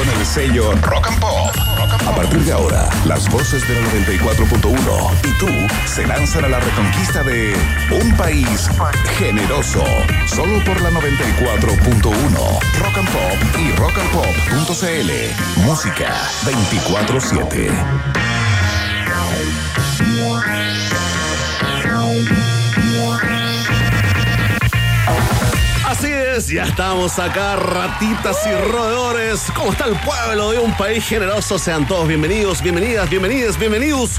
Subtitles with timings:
[0.00, 1.54] con el sello Rock and Pop.
[2.06, 5.48] A partir de ahora, las voces de la 94.1 y tú
[5.86, 7.54] se lanzan a la reconquista de
[7.90, 8.70] un país
[9.18, 9.84] generoso.
[10.26, 15.10] Solo por la 94.1 Rock and Pop y rockandpop.cl.
[15.64, 16.14] Música
[16.44, 17.70] 24-7.
[26.40, 29.42] Así es, ya estamos acá, ratitas y roedores.
[29.54, 31.58] ¿Cómo está el pueblo de un país generoso?
[31.58, 34.12] Sean todos bienvenidos, bienvenidas, bienvenidas, bienvenidos,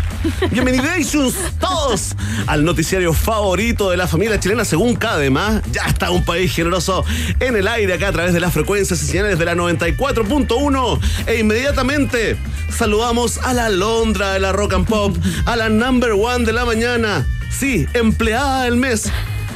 [0.52, 5.64] bienvenidations todos al noticiario favorito de la familia chilena según Cadema.
[5.72, 7.04] Ya está un país generoso
[7.40, 11.40] en el aire acá a través de las frecuencias y señales de la 94.1 e
[11.40, 12.38] inmediatamente
[12.70, 16.66] saludamos a la Londra de la Rock and Pop, a la number one de la
[16.66, 17.26] mañana.
[17.50, 19.12] Sí, empleada del mes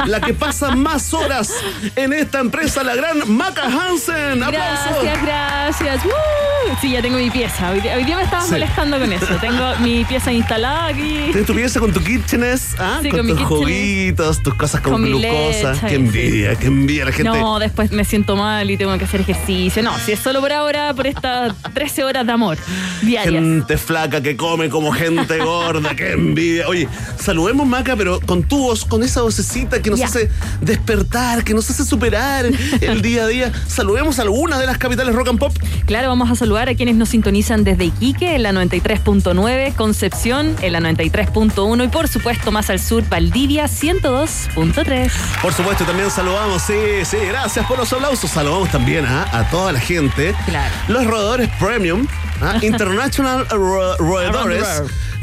[0.06, 1.52] la que pasa más horas
[1.96, 4.44] en esta empresa, la gran Maca Hansen.
[4.44, 5.04] ¡Aplausos!
[5.04, 6.02] Gracias, gracias.
[6.82, 7.70] Sí, ya tengo mi pieza.
[7.72, 8.52] Hoy, día- hoy día me estabas Sí.
[8.54, 9.28] molestando con eso.
[9.40, 11.20] Tengo mi pieza instalada aquí.
[11.32, 13.00] Tienes tu pieza con tu kitchenes, ¿ah?
[13.02, 15.73] Sí, con, con tus juguitos, tus cosas con, Con glucosa.
[15.73, 15.96] leche, qué sí.
[15.96, 17.30] envidia, qué envidia la gente.
[17.30, 19.84] No, después me siento mal y tengo que hacer ejercicio.
[19.84, 22.58] No, si es solo por ahora, por estas 13 horas de amor
[23.02, 23.44] diarias.
[23.44, 26.68] Gente flaca que come como gente gorda, qué envidia.
[26.68, 26.88] Oye,
[27.20, 30.30] saludemos Maca, pero con tu voz, con esa vocecita que nos hace
[30.61, 32.45] despertar, que nos hace superar
[32.81, 33.52] el día a día.
[33.67, 35.55] Saludemos a algunas de las capitales rock and pop.
[35.86, 40.73] Claro, vamos a saludar a quienes nos sintonizan desde Iquique en la 93.9, Concepción en
[40.73, 45.11] la 93.1 y por supuesto más al sur, Valdivia 102.3.
[45.42, 46.73] Por supuesto, también saludamos, sí,
[47.04, 48.30] sí, gracias por los aplausos.
[48.31, 49.27] Saludamos también ¿ah?
[49.31, 50.36] a toda la gente.
[50.45, 50.73] Claro.
[50.87, 52.08] Los roedores premium,
[52.42, 52.58] ¿ah?
[52.61, 54.65] International Ro- Roedores.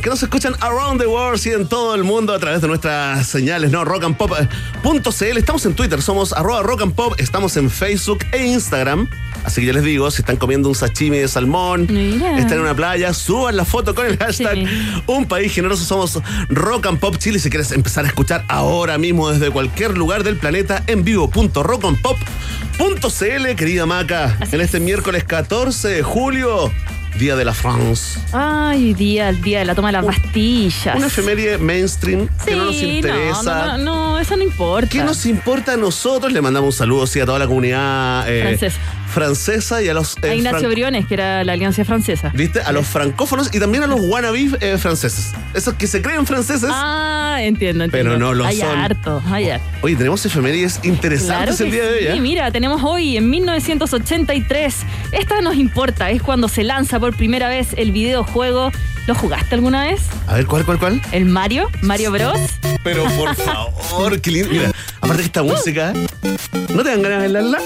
[0.03, 3.25] Que nos escuchan around the world y en todo el mundo a través de nuestras
[3.29, 3.85] señales, ¿no?
[3.85, 5.39] Rockandpop.cl.
[5.39, 9.09] Estamos en Twitter, somos arroba rock and pop, estamos en Facebook e Instagram.
[9.45, 12.37] Así que ya les digo, si están comiendo un sashimi de salmón, Mira.
[12.37, 14.67] están en una playa, suban la foto con el hashtag Sí.
[15.07, 17.39] Un país generoso somos Rock and Pop Chile.
[17.39, 23.87] Si quieres empezar a escuchar ahora mismo desde cualquier lugar del planeta en vivo.rockandpop.cl, querida
[23.87, 26.73] Maca, Así en este miércoles 14 de julio,
[27.19, 28.19] Día de la France.
[28.33, 30.97] Ay, día, el día de la toma de las pastillas.
[30.97, 33.67] Una efeméride mainstream que no nos interesa.
[33.67, 34.89] No, no, no, eso no importa.
[34.89, 36.33] ¿Qué nos importa a nosotros?
[36.33, 38.79] Le mandamos un saludo sí, a toda la comunidad eh, Francesa.
[39.13, 40.17] francesa y a los.
[40.23, 42.31] eh, A Ignacio Briones, que era la Alianza Francesa.
[42.35, 42.61] ¿Viste?
[42.63, 45.33] A los francófonos y también a los wannabes eh, franceses.
[45.55, 46.71] Esos que se creen franceses.
[46.73, 48.11] Ah, entiendo, entiendo.
[48.11, 48.77] Pero no lo hay son.
[48.77, 49.67] harto, hay harto.
[49.83, 52.13] Oye, tenemos efemérides interesantes Claro el día de hoy.
[52.15, 52.21] sí, ¿eh?
[52.21, 54.77] mira, tenemos hoy en 1983.
[55.13, 58.71] Esta nos importa, es cuando se lanza por primera vez el videojuego.
[59.09, 60.03] ¿Lo jugaste alguna vez?
[60.29, 61.03] A ver, ¿cuál, cuál, cuál?
[61.11, 61.69] ¿El Mario?
[61.81, 62.39] ¿Mario Bros?
[62.85, 64.51] Pero por favor, qué lindo.
[64.51, 64.71] Mira,
[65.01, 65.93] aparte que esta música,
[66.73, 67.59] ¿no te dan ganas de bailarla?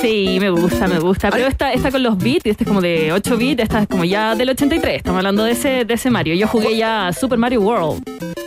[0.00, 1.30] Sí, me gusta, me gusta.
[1.30, 4.04] Pero esta, esta con los bits, este es como de 8 bits, esta es como
[4.04, 4.96] ya del 83.
[4.96, 6.34] Estamos hablando de ese, de ese Mario.
[6.34, 8.04] Yo jugué ya Super Mario World.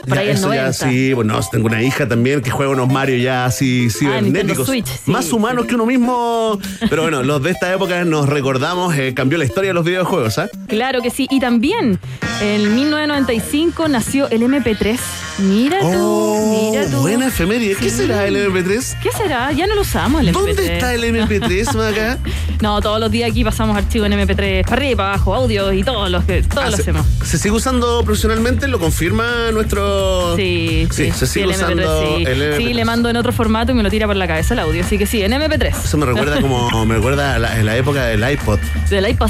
[0.08, 0.66] Por Ya, ahí eso 90.
[0.68, 4.66] ya sí, bueno, tengo una hija también que juega unos Mario ya así cibernéticos.
[4.68, 5.70] Switch, sí, más humanos sí.
[5.70, 6.60] que uno mismo.
[6.90, 10.38] Pero bueno, los de esta época nos recordamos, eh, cambió la historia de los videojuegos,
[10.38, 10.48] ¿ah?
[10.68, 11.28] Claro que sí.
[11.30, 12.00] Y también
[12.42, 14.98] en 1995 nació el MP3.
[15.40, 16.98] Mira tú, Oh, mira tú.
[17.02, 17.76] buena efeméride.
[17.76, 17.98] ¿Qué Sí.
[17.98, 18.96] será el MP3?
[19.04, 19.52] ¿Qué será?
[19.52, 20.56] Ya no lo usamos el MP3.
[20.56, 21.27] ¿Dónde está el MP3,
[22.62, 25.84] No, todos los días aquí pasamos archivos en MP3 para arriba, para abajo, audio y
[25.84, 27.06] todos los que todos Ah, lo se, hacemos.
[27.24, 28.68] ¿Se sigue usando profesionalmente?
[28.68, 30.36] ¿Lo confirma nuestro...?
[30.36, 32.24] Sí, sí, se sigue el usando MP3, sí.
[32.26, 32.58] el MP3.
[32.58, 34.84] Sí, le mando en otro formato y me lo tira por la cabeza el audio.
[34.84, 35.84] Así que sí, en MP3.
[35.84, 36.86] Eso me recuerda como...
[36.86, 38.60] me recuerda a la, en la época del iPod.
[38.90, 39.30] Del iPod.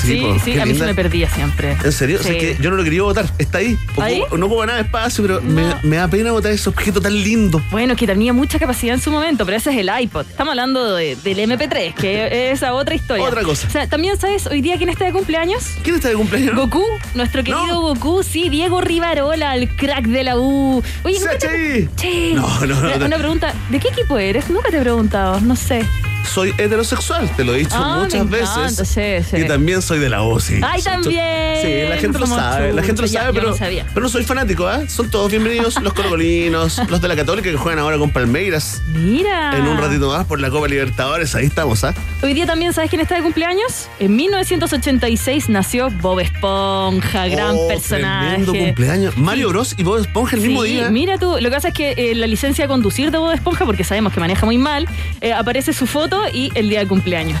[0.00, 0.86] Sí, Sí, po, sí, qué a mí linda.
[0.86, 1.76] se me perdía siempre.
[1.82, 2.18] ¿En serio?
[2.20, 2.38] O sea, Sí.
[2.38, 3.26] que yo no lo quería votar.
[3.38, 3.76] Está ahí.
[3.92, 4.22] Ocupo- ¿Ahí?
[4.36, 5.78] No ocupa nada de espacio, pero me, No.
[5.82, 7.62] me da pena votar ese objeto tan lindo.
[7.70, 10.26] Bueno, que tenía mucha capacidad en su momento, pero ese es el iPod.
[10.28, 13.24] Estamos hablando de- del MP3, que es esa otra historia.
[13.24, 13.66] Otra cosa.
[13.66, 14.46] O sea, también, ¿sabes?
[14.46, 15.64] Hoy día, ¿quién está de cumpleaños?
[15.82, 16.54] ¿Quién está de cumpleaños?
[16.56, 17.80] Goku, nuestro querido No.
[17.80, 20.82] Goku, sí, Diego Rivarola, el crack de la U.
[21.04, 21.88] Oye, nunca te-.
[21.96, 22.32] Che.
[22.34, 23.06] No, no, no.
[23.06, 24.48] una pregunta, ¿de qué equipo eres?
[24.50, 25.82] Nunca te he preguntado, no sé.
[26.24, 28.88] Soy heterosexual, te lo he dicho Ah, muchas me veces.
[28.88, 29.42] sí, sí.
[29.42, 30.60] Y también soy de la UCI.
[30.62, 31.56] Ay, también.
[31.62, 33.56] Sí, la gente lo sabe, la gente lo sabe, yo pero, no
[33.92, 34.82] pero no soy fanático, ¿ah?
[34.88, 38.82] Son todos bienvenidos, los colocolinos, los de la Católica que juegan ahora con Palmeiras.
[38.88, 39.56] Mira.
[39.56, 41.94] En un ratito más por la Copa Libertadores, ahí estamos, ¿ah?
[42.22, 43.88] Hoy día también, ¿sabes quién está de cumpleaños?
[43.98, 48.28] En 1986 nació Bob Esponja, gran Oh, personaje.
[48.42, 49.16] Tremendo cumpleaños.
[49.16, 50.90] Mario Bros y Bob Esponja el mismo día.
[50.90, 53.64] Mira tú, lo que pasa es que eh, la licencia de conducir de Bob Esponja,
[53.64, 54.88] porque sabemos que maneja muy mal,
[55.20, 57.40] eh, aparece su foto y el día de cumpleaños.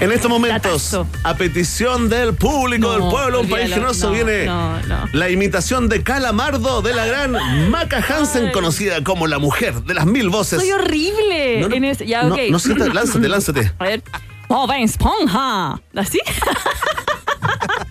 [0.00, 4.44] En estos momentos, a petición del público, No, del pueblo, un país generoso, no, viene
[4.46, 4.78] no,
[5.12, 8.52] la imitación de Calamardo de la gran Maca Hansen, Ay.
[8.52, 10.58] conocida como la mujer de las mil voces.
[10.60, 11.60] Soy horrible.
[11.60, 12.40] No, en ese- ya, no, ok.
[12.50, 13.72] no sientas- lánzate, lánzate.
[13.78, 14.02] A ver.
[14.48, 15.80] Bob Esponja.
[15.96, 16.20] ¿Así?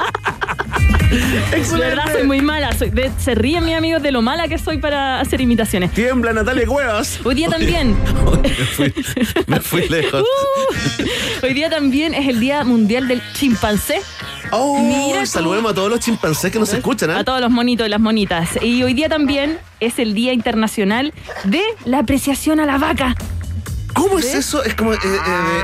[1.74, 2.72] De verdad soy muy mala.
[2.78, 5.92] Soy- de- se ríen mis amigos de lo mala que soy para hacer imitaciones.
[5.92, 7.20] Tiembla Natalia Cuevas.
[7.24, 7.96] Hoy día también.
[8.42, 8.94] me, fui,
[9.48, 10.22] me fui lejos.
[10.22, 14.02] Uh, hoy día también es el Día Mundial del Chimpancé.
[14.52, 17.20] Oh, Mira saludemos a todos los chimpancés que nos escuchan, ¿ah?
[17.20, 18.50] A todos los monitos y las monitas.
[18.62, 21.12] Y hoy día también es el Día Internacional
[21.44, 23.16] de la Apreciación a la Vaca.
[23.94, 24.64] ¿Cómo es eso?
[24.64, 25.08] Es como eh, eh,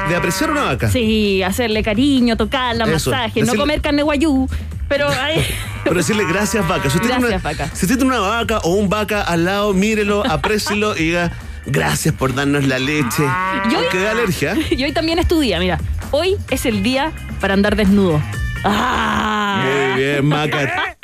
[0.04, 0.90] de, de apreciar una vaca.
[0.90, 4.48] Sí, hacerle cariño, tocarla, Eso, masaje, no decirle- comer carne guayú.
[4.90, 5.46] Pero ay,
[5.84, 6.90] Pero decirle gracias, vaca.
[6.90, 7.76] Si usted, tiene Gracias, una, vaca.
[7.76, 11.32] si usted tiene una vaca o un vaca al lado, mírelo, aprécielo y diga
[11.66, 13.24] gracias por darnos la leche.
[13.72, 14.56] Y hoy- Porque da alergia.
[14.72, 15.80] y hoy también es tu día, mira.
[16.12, 18.20] Hoy es el día para andar desnudo.
[18.64, 19.64] ¡Ah!
[19.64, 20.98] Muy bien, Maca.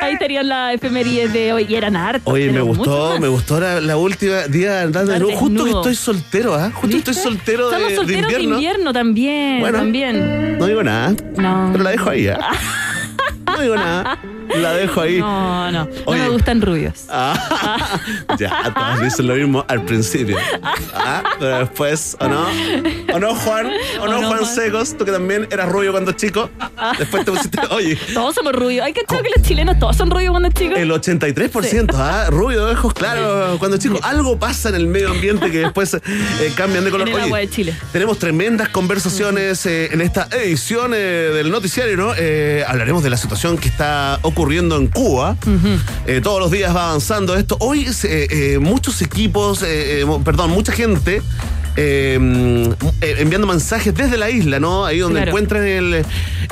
[0.00, 1.66] Ahí estarían las efemérides de hoy.
[1.68, 2.22] Y eran hartas.
[2.24, 5.38] Oye, me gustó, me gustó la, la última día andando de Andar nuevo.
[5.38, 6.70] Justo que estoy soltero, ¿ah?
[6.74, 7.10] Justo ¿Viste?
[7.12, 8.48] estoy soltero de, Estamos de solteros invierno.
[8.48, 9.60] de invierno también.
[9.60, 9.78] Bueno.
[9.78, 10.58] También.
[10.58, 11.14] No digo nada.
[11.36, 11.68] No.
[11.72, 12.38] Pero la dejo ahí, ¿ah?
[13.56, 14.18] No digo nada.
[14.54, 15.18] La dejo ahí.
[15.18, 15.84] No, no.
[15.84, 16.22] No Oye.
[16.22, 17.04] me gustan rubios.
[17.08, 18.00] Ah,
[18.38, 20.38] ya, todos dicen lo mismo al principio.
[20.94, 22.46] Ah, pero después, ¿o no?
[23.14, 23.66] ¿O no, Juan?
[24.00, 24.46] ¿O, ¿O no, Juan Juan?
[24.46, 24.96] Secos?
[24.96, 26.50] Tú que también eras rubio cuando chico.
[26.98, 28.84] Después te pusiste, oye, Todos somos rubios.
[28.84, 30.78] Hay que echar que los chilenos todos son rubios cuando chicos.
[30.78, 32.26] el 83%, ¿ah?
[32.30, 33.98] Rubio de ojos claros cuando chico.
[34.02, 36.00] Algo pasa en el medio ambiente que después eh,
[36.56, 37.08] cambian de color.
[37.08, 37.74] En el Oye, agua de Chile.
[37.92, 42.12] Tenemos tremendas conversaciones eh, en esta edición eh, del noticiario, ¿no?
[42.16, 45.36] Eh, hablaremos de la situación que está ocurriendo en Cuba.
[46.06, 47.56] Eh, todos los días va avanzando esto.
[47.60, 49.64] Hoy eh, eh, muchos equipos,
[50.24, 51.22] perdón, mucha gente.
[51.78, 52.70] mm,
[53.02, 54.84] eh, enviando mensajes desde la isla, ¿no?
[54.86, 55.30] Ahí donde Claro.
[55.30, 56.04] encuentran el,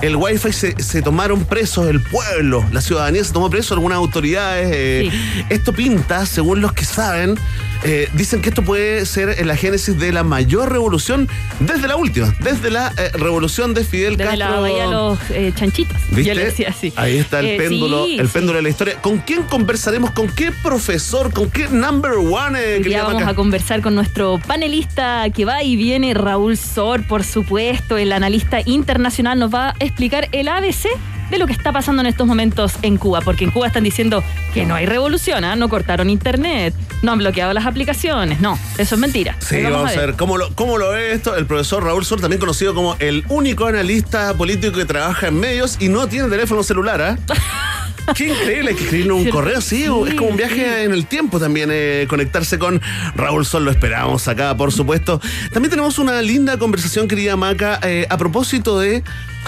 [0.03, 4.69] el wifi se, se tomaron presos el pueblo, la ciudadanía se tomó preso, algunas autoridades.
[4.75, 5.45] eh, Sí.
[5.51, 7.39] Esto pinta, según los que saben,
[7.85, 11.29] eh, dicen que esto puede ser la génesis de la mayor revolución
[11.61, 14.51] desde la última, desde la eh, revolución de Fidel Desde Castro.
[14.55, 15.97] la bahía los eh, chanchitos.
[16.11, 16.25] ¿Viste?
[16.25, 16.93] Yo le decía así.
[16.97, 18.33] Ahí está el Eh, péndulo, sí, el sí.
[18.33, 19.01] péndulo de la historia.
[19.01, 20.11] ¿Con quién conversaremos?
[20.13, 21.33] ¿Con qué profesor?
[21.33, 22.59] ¿Con qué number one?
[22.59, 27.23] eh, día vamos a conversar con nuestro panelista que va y viene, Raúl Sor, por
[27.25, 30.87] supuesto, el analista internacional, nos va a explicar el ABC
[31.31, 34.23] de lo que está pasando en estos momentos en Cuba, porque en Cuba están diciendo
[34.53, 35.57] que no hay revolución, ¿ah?
[35.57, 39.37] no cortaron internet, no han bloqueado las aplicaciones, no, eso es mentira.
[39.41, 42.41] Sí, vamos, a ver cómo lo, cómo lo ve esto el profesor Raúl Sol, también
[42.41, 47.01] conocido como el único analista político que trabaja en medios y no tiene teléfono celular,
[47.03, 47.19] ¿ah?
[48.15, 51.41] Qué increíble, hay que escribirnos un correo sí, es como un viaje en el tiempo
[51.41, 52.81] también, eh, conectarse con
[53.15, 55.21] Raúl Sol, lo esperamos acá, por supuesto.
[55.53, 59.03] También tenemos una linda conversación, querida Maca, eh, a propósito de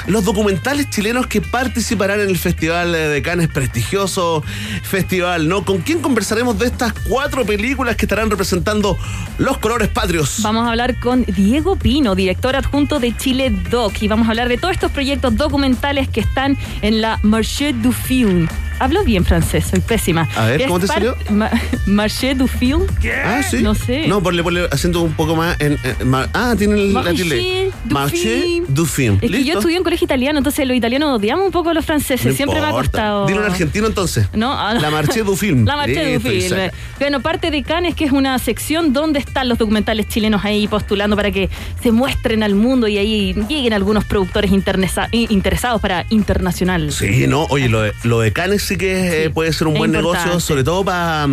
[0.06, 4.43] los documentales chilenos que participarán en el Festival eh, de Cannes, prestigioso
[4.82, 5.64] festival, ¿no?
[5.64, 8.98] ¿Con quién conversaremos de estas cuatro películas que estarán representando
[9.38, 10.40] los colores patrios?
[10.43, 14.48] Vamos a hablar con Diego Pino, director adjunto de Chile Doc, y vamos a hablar
[14.48, 18.48] de todos estos proyectos documentales que están en la Marché du Film.
[18.78, 20.29] Hablo bien francés, soy pésima.
[20.36, 21.17] A ver, Es ¿cómo te salió?
[21.31, 21.50] Ma-
[21.86, 22.82] Marché du Film.
[23.24, 23.58] Ah, sí.
[23.62, 24.06] No sé.
[24.08, 25.79] No, ponle, ponle acento un poco más en.
[25.82, 27.70] en- ma- ah, tiene el la Marché tilde.
[27.84, 28.65] du Marché film.
[28.69, 29.19] du film.
[29.22, 31.84] Es que yo estudié en colegio italiano, entonces los italianos odiamos un poco a los
[31.84, 32.27] franceses.
[32.27, 33.27] No Siempre me ha costado.
[33.27, 34.29] Dilo en argentino entonces.
[34.34, 35.65] No, ah, La Marché du film.
[35.67, 36.56] La Marché du Film.
[36.98, 41.17] Bueno, parte de Cannes, que es una sección donde están los documentales chilenos ahí postulando
[41.17, 41.48] para que
[41.82, 46.93] se muestren al mundo y ahí lleguen algunos productores interesados para internacional.
[46.93, 49.75] Sí, no, oye, lo de, lo de Cannes sí que eh, Sí, puede ser un
[49.75, 50.19] buen importante.
[50.27, 51.27] negocio, sobre todo para.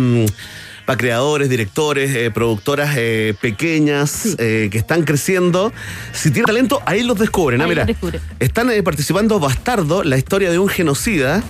[0.86, 4.34] para creadores, directores, eh, productoras eh, pequeñas Sí.
[4.38, 5.72] eh, que están creciendo.
[6.12, 7.62] Si tienen talento, ahí los descubren.
[7.62, 7.86] ah, mira,
[8.38, 11.42] están participando Bastardo, la historia de un genocida,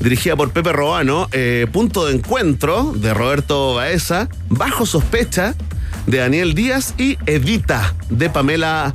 [0.00, 1.28] dirigida por Pepe Robano,
[1.72, 5.54] Punto de Encuentro, de Roberto Baeza, Bajo Sospecha,
[6.06, 8.92] de Daniel Díaz y Evita, de Pamela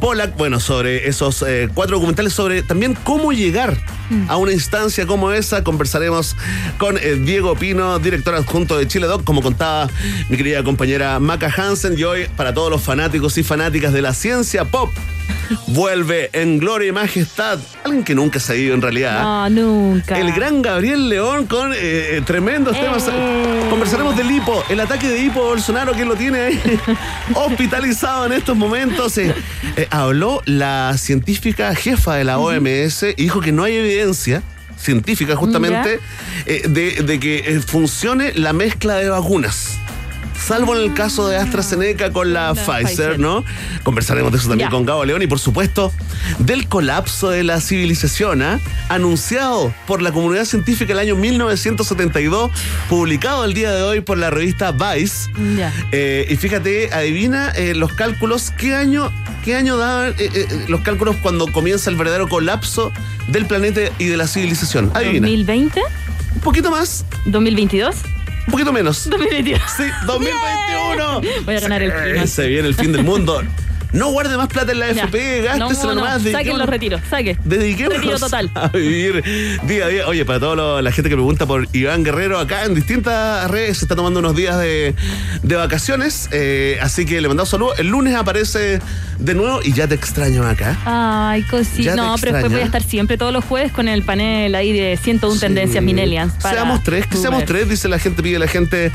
[0.00, 0.36] Pollack.
[0.36, 3.76] Bueno, sobre esos eh, cuatro documentales sobre también cómo llegar
[4.10, 4.30] mm.
[4.30, 5.64] a una instancia como esa.
[5.64, 6.36] Conversaremos
[6.78, 9.88] con eh, Diego Pino, director adjunto de Chile Doc, como contaba
[10.28, 11.98] mi querida compañera Maca Hansen.
[11.98, 14.90] Y hoy, para todos los fanáticos y fanáticas de la ciencia pop,
[15.68, 17.58] vuelve en gloria y majestad.
[17.84, 19.22] Alguien que nunca se ha ido en realidad.
[19.22, 20.18] No, nunca.
[20.18, 23.08] El gran Gabriel León con eh, eh, tremendos temas.
[23.08, 23.66] Eh.
[23.70, 26.80] Conversaremos del hipo, el ataque de hipo Bolsonaro que lo tiene ahí
[27.34, 29.18] hospitalizado en estos momentos.
[29.90, 34.42] habló la científica jefa de la OMS y dijo que no hay evidencia
[34.78, 36.00] científica justamente
[36.44, 39.78] de, de que funcione la mezcla de vacunas
[40.38, 43.44] salvo en el caso de AstraZeneca con la, Pfizer, ¿no?
[43.82, 45.92] Conversaremos de eso también con Gabo León y por supuesto
[46.38, 48.60] del colapso de la civilización, ¿ah?
[48.88, 52.50] anunciado por la comunidad científica el año 1972,
[52.88, 55.30] publicado el día de hoy por la revista Vice.
[55.92, 59.12] Eh, y fíjate, adivina eh, los cálculos, ¿qué año,
[59.44, 62.92] qué año daban eh, los cálculos cuando comienza el verdadero colapso
[63.28, 64.90] del planeta y de la civilización?
[64.94, 65.28] Adivina.
[65.28, 65.80] ¿2020?
[66.34, 67.04] Un poquito más.
[67.26, 68.15] ¿2022?
[68.46, 69.08] Un poquito menos.
[69.10, 69.60] 2021.
[69.76, 71.20] Sí, 2021.
[71.44, 72.28] Voy a ganar el fin.
[72.28, 73.42] Se viene el fin del mundo.
[73.92, 76.22] No guarde más plata en la FP, gástese no, nomás.
[76.22, 77.38] No, saquen los retiros, saque.
[77.44, 78.50] Dediquémonos Retiro total.
[78.54, 79.22] a vivir
[79.62, 80.06] día a día.
[80.06, 83.84] Oye, para toda la gente que pregunta por Iván Guerrero, acá en distintas redes se
[83.84, 84.94] está tomando unos días de,
[85.42, 86.28] vacaciones.
[86.32, 87.78] Eh, así que le mandamos saludos.
[87.78, 88.80] El lunes aparece
[89.18, 90.78] de nuevo y ya te extraño acá.
[90.84, 91.96] Ay, cosita.
[91.96, 94.98] No, pero después voy a estar siempre todos los jueves con el panel ahí de
[95.02, 96.34] 101 tendencias Minelians.
[96.38, 98.92] Seamos tres, que seamos tres, dice la gente, pide la gente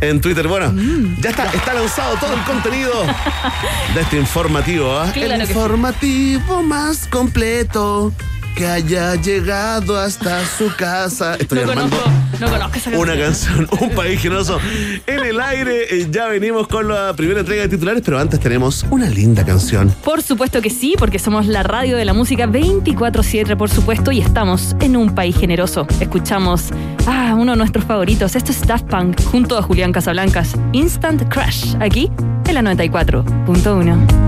[0.00, 0.48] en Twitter.
[0.48, 1.20] Bueno, mm.
[1.20, 2.92] ya está, está lanzado todo el contenido
[3.94, 5.12] de este informativo, ¿ah?
[5.14, 8.14] el informativo más completo
[8.56, 11.34] que haya llegado hasta su casa.
[11.38, 11.98] Estoy no armando
[12.40, 14.58] no conozco esa una canción, un país generoso
[15.06, 15.84] en el aire.
[15.90, 19.94] Eh, ya venimos con la primera entrega de titulares, pero antes tenemos una linda canción.
[20.02, 24.22] Por supuesto que sí, porque somos la radio de la música 24-7, por supuesto, y
[24.22, 25.86] estamos en un país generoso.
[26.00, 26.70] Escuchamos
[27.06, 28.34] a uno de nuestros favoritos.
[28.34, 30.54] Esto es Daft Punk junto a Julián Casablancas.
[30.72, 32.10] Instant Crash, aquí
[32.46, 34.21] en la 94.1.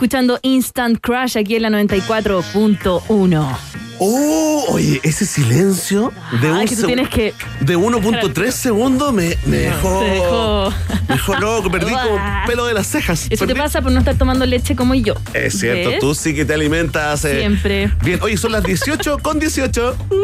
[0.00, 3.56] escuchando Instant Crash aquí en la 94.1.
[3.98, 6.12] Oh, oye, ese silencio
[6.42, 10.70] de Ah, un que tú tienes que- de 1.3 segundos me, me dejó, te dejó-
[11.08, 13.26] me dejó loco, perdí como pelo de las cejas.
[13.30, 15.14] Eso te pasa por no estar tomando leche como yo.
[15.32, 15.98] Es cierto, ¿Ves?
[16.00, 17.24] tú sí que te alimentas.
[17.24, 17.90] eh, Siempre.
[18.04, 19.96] Bien, oye, son las 18 con 18.
[20.10, 20.16] Uh,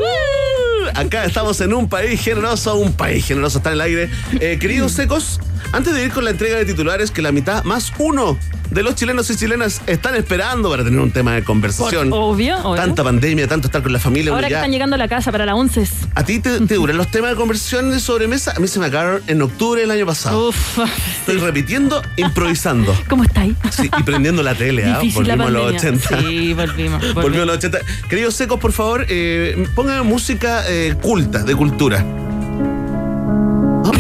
[0.95, 4.11] Acá estamos en un país generoso, un país generoso está en el aire.
[4.41, 5.41] Eh, queridos secos,
[5.73, 8.37] antes de ir con la entrega de titulares, que la mitad más uno
[8.73, 12.11] de los chilenos y chilenas están esperando para tener un tema de conversación.
[12.11, 12.75] Por- obvio, obvio.
[12.83, 14.33] Tanta pandemia, tanto estar con la familia.
[14.33, 15.87] Ahora que ya- están llegando a la casa para la 11.
[16.15, 18.53] ¿A ti te, te duran los temas de conversación de sobremesa?
[18.57, 20.49] A mí se me acabaron en octubre del año pasado.
[20.49, 20.79] Uf.
[21.21, 22.97] Estoy repitiendo, improvisando.
[23.09, 23.55] ¿Cómo estáis?
[23.71, 25.01] Sí, y prendiendo la tele, ¿ah?
[25.03, 25.79] La Volvimos a los pandemia.
[25.79, 26.19] 80.
[26.21, 27.15] Sí, volvimos.
[27.15, 27.43] volvimos.
[27.43, 27.79] A los 80.
[28.09, 32.05] Queridos secos, por favor, eh, pónganme música eh, culta, de cultura.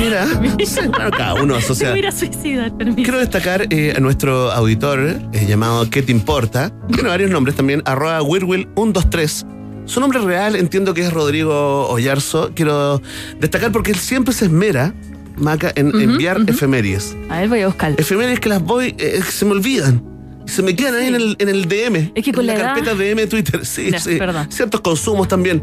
[0.02, 0.26] Mira.
[0.92, 1.94] Bueno, cada uno asocia.
[2.94, 6.72] Quiero destacar eh, a nuestro auditor eh, llamado ¿Qué te importa?
[6.92, 9.84] Tiene varios nombres también, arroba wirwil123.
[9.86, 12.52] Su nombre real entiendo que es Rodrigo Ollarzo.
[12.54, 13.00] Quiero
[13.38, 14.94] destacar porque él siempre se esmera,
[15.36, 17.16] Maca, en enviar efemérides.
[17.28, 17.94] A ver, voy a buscar.
[17.96, 20.11] Efemérides que las voy, eh, se me olvidan.
[20.46, 22.12] Se me quedan ahí en el, en el DM.
[22.14, 23.64] Es que con en la carpeta DM de Twitter.
[23.72, 24.16] Sí, Ya, sí.
[24.16, 24.50] perdón.
[24.50, 25.62] Ciertos consumos también.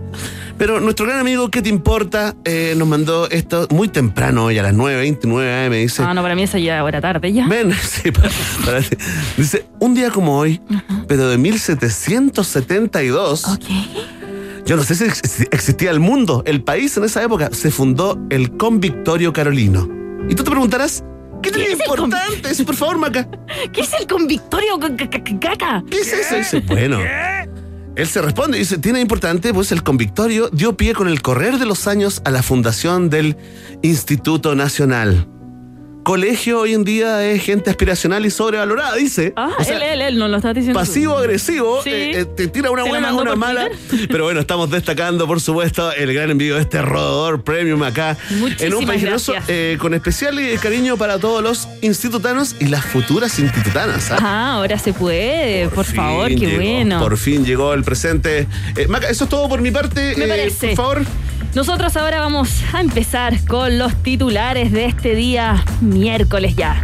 [0.58, 2.36] Pero nuestro gran amigo, ¿qué te importa?
[2.44, 5.74] Eh, nos mandó esto muy temprano, hoy a las 9.29 AM.
[5.74, 7.48] Dice: Ah, no, para mí esa ya era tarde ya.
[7.48, 8.30] Ven, sí, para-
[8.66, 8.82] para-
[9.38, 10.60] dice, un día como hoy,
[11.08, 13.64] pero de 1772, Ok.
[14.66, 18.20] yo no sé si ex- existía el mundo, el país en esa época, se fundó
[18.30, 19.88] el Convictorio Carolino.
[20.30, 21.04] Y tú te preguntarás,
[21.42, 22.64] ¿qué tiene ¿Qué es importante?
[22.66, 23.28] Por favor, Maca.
[23.74, 24.80] ¿Qué es el convictorio
[25.40, 25.84] caca?
[25.90, 26.36] ¿Qué es eso?
[26.36, 27.00] Dice, bueno.
[27.96, 31.58] Él se responde y dice, tiene importante, pues el convictorio dio pie con el correr
[31.58, 33.36] de los años a la fundación del
[33.82, 35.28] Instituto Nacional.
[36.04, 39.34] Colegio hoy en día es gente aspiracional y sobrevalorada, dice.
[39.36, 40.80] Ah, O sea, él, él, él, no lo está diciendo.
[40.80, 40.86] tú.
[40.86, 41.90] pasivo-agresivo, Sí.
[41.92, 43.70] eh, eh, te tira una ¿Te la buena, una mala.
[44.10, 48.36] Pero bueno, estamos destacando, por supuesto, el gran envío de este rodador premium acá en
[48.36, 53.38] un Muchísimas país generoso, eh, con especial cariño para todos los institutanos y las futuras
[53.38, 54.10] institutanas.
[54.12, 54.16] ¿ah?
[54.16, 55.68] Ajá, ahora se puede.
[55.70, 57.00] Por, favor, qué llegó, bueno.
[57.00, 58.48] Por fin llegó el presente.
[58.88, 60.16] Maca, eso es todo por mi parte.
[60.18, 60.68] Me parece.
[60.70, 61.02] Por favor.
[61.56, 66.82] Nosotros ahora vamos a empezar con los titulares de este día miércoles ya.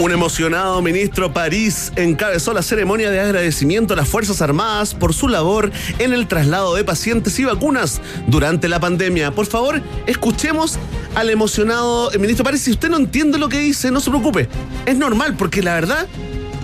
[0.00, 5.28] Un emocionado ministro París encabezó la ceremonia de agradecimiento a las Fuerzas Armadas por su
[5.28, 9.30] labor en el traslado de pacientes y vacunas durante la pandemia.
[9.30, 10.78] Por favor, escuchemos
[11.14, 12.62] al emocionado ministro París.
[12.62, 14.48] Si usted no entiende lo que dice, no se preocupe.
[14.84, 16.06] Es normal porque la verdad,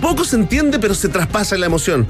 [0.01, 2.05] poco se entiende, pero se traspasa en la emoción.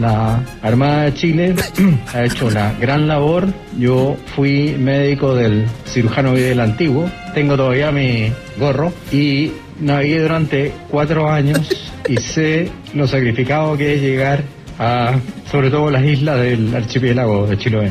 [0.00, 1.54] La Armada de Chile
[2.14, 3.48] ha hecho una gran labor.
[3.78, 11.28] Yo fui médico del cirujano Vidal antiguo, tengo todavía mi gorro y navegué durante cuatro
[11.30, 11.68] años
[12.08, 14.42] y sé lo sacrificado que es llegar
[14.78, 15.14] a,
[15.50, 17.90] sobre todo, las islas del archipiélago de Chiloé.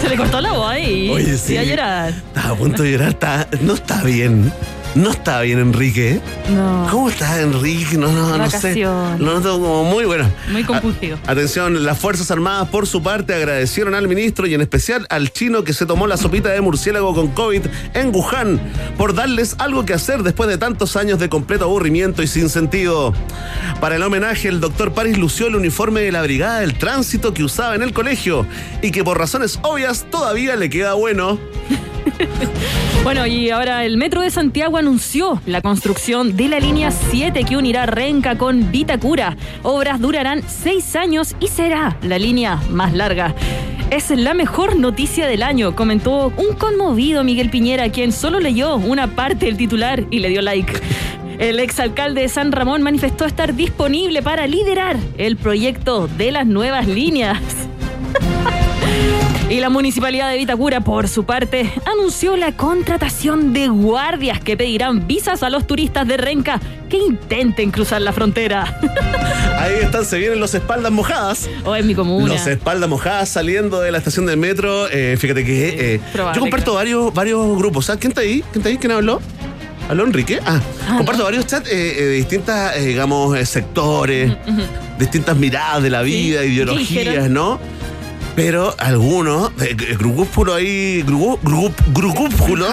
[0.00, 1.10] Se le cortó la voz ahí.
[1.10, 1.54] Oye, sí.
[1.54, 2.08] Y a llorar.
[2.10, 3.08] Estaba a punto de llorar.
[3.10, 4.50] está- no está bien.
[4.96, 6.20] No está bien, Enrique.
[6.48, 6.88] No.
[6.90, 7.98] ¿Cómo estás, Enrique?
[7.98, 8.74] No, no, no sé.
[8.76, 10.24] Lo noto como muy bueno.
[10.50, 11.18] Muy compungido.
[11.26, 15.30] A- atención, las Fuerzas Armadas, por su parte, agradecieron al ministro y en especial al
[15.32, 18.58] chino que se tomó la sopita de murciélago con COVID en Wuhan
[18.96, 23.12] por darles algo que hacer después de tantos años de completo aburrimiento y sin sentido.
[23.82, 27.44] Para el homenaje, el doctor Paris lució el uniforme de la Brigada del Tránsito que
[27.44, 28.46] usaba en el colegio
[28.80, 31.38] y que por razones obvias todavía le queda bueno.
[33.02, 37.56] Bueno, y ahora el Metro de Santiago anunció la construcción de la línea 7 que
[37.56, 39.36] unirá Renca con Vitacura.
[39.62, 43.32] Obras durarán seis años y será la línea más larga.
[43.90, 49.06] Es la mejor noticia del año, comentó un conmovido Miguel Piñera, quien solo leyó una
[49.06, 50.72] parte del titular y le dio like.
[51.38, 56.88] El exalcalde de San Ramón manifestó estar disponible para liderar el proyecto de las nuevas
[56.88, 57.38] líneas.
[59.48, 65.06] Y la municipalidad de Vitacura, por su parte, anunció la contratación de guardias que pedirán
[65.06, 68.78] visas a los turistas de Renca que intenten cruzar la frontera.
[69.58, 71.48] Ahí están, se vienen los espaldas mojadas.
[71.64, 72.34] o en mi comuna.
[72.34, 74.88] Los espaldas mojadas saliendo de la estación del metro.
[74.90, 76.00] Eh, fíjate que eh,
[76.34, 77.86] yo comparto varios, varios grupos.
[77.86, 78.42] ¿Sabes quién está ahí?
[78.52, 78.78] ¿Quién está ahí?
[78.78, 79.20] ¿Quién habló?
[79.88, 80.40] ¿Habló Enrique?
[80.44, 84.32] Ah, Ah, comparto varios chats eh, eh, de distintas, eh, digamos, sectores,
[84.98, 87.30] distintas miradas de la vida, ¿Y qué ideologías?
[87.30, 87.58] ¿no?
[88.36, 92.66] Pero algunos, eh, eh, grupúsculo ahí, grupúsculo,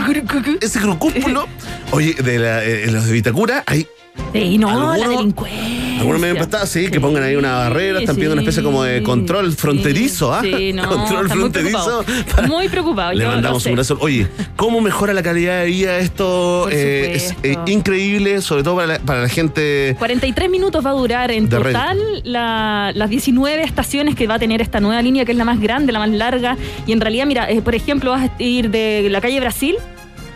[0.59, 1.47] ese grupúsculo,
[1.91, 3.87] oye, de la, eh, los de Vitacura, hay
[4.33, 5.92] Sí, no, la delincuencia.
[6.03, 9.01] Algunos medios prestados, sí, que pongan ahí una barrera, están pidiendo una especie como de
[9.03, 10.41] control fronterizo, ¿ah?
[10.41, 12.03] Sí, no, control está muy fronterizo.
[12.05, 12.47] preocupado.
[12.47, 13.13] Muy preocupado.
[13.13, 13.97] Le mandamos un abrazo.
[14.01, 16.67] Oye, ¿cómo mejora la calidad de vida esto?
[16.69, 19.95] Eh, es eh, increíble, sobre todo para la, para la gente.
[19.99, 24.61] 43 minutos va a durar en total la- las 19 estaciones que va a tener
[24.61, 26.57] esta nueva línea, que es la más grande, la más larga.
[26.85, 29.75] Y en realidad, mira, eh, por ejemplo, vas a ir de la calle Brasil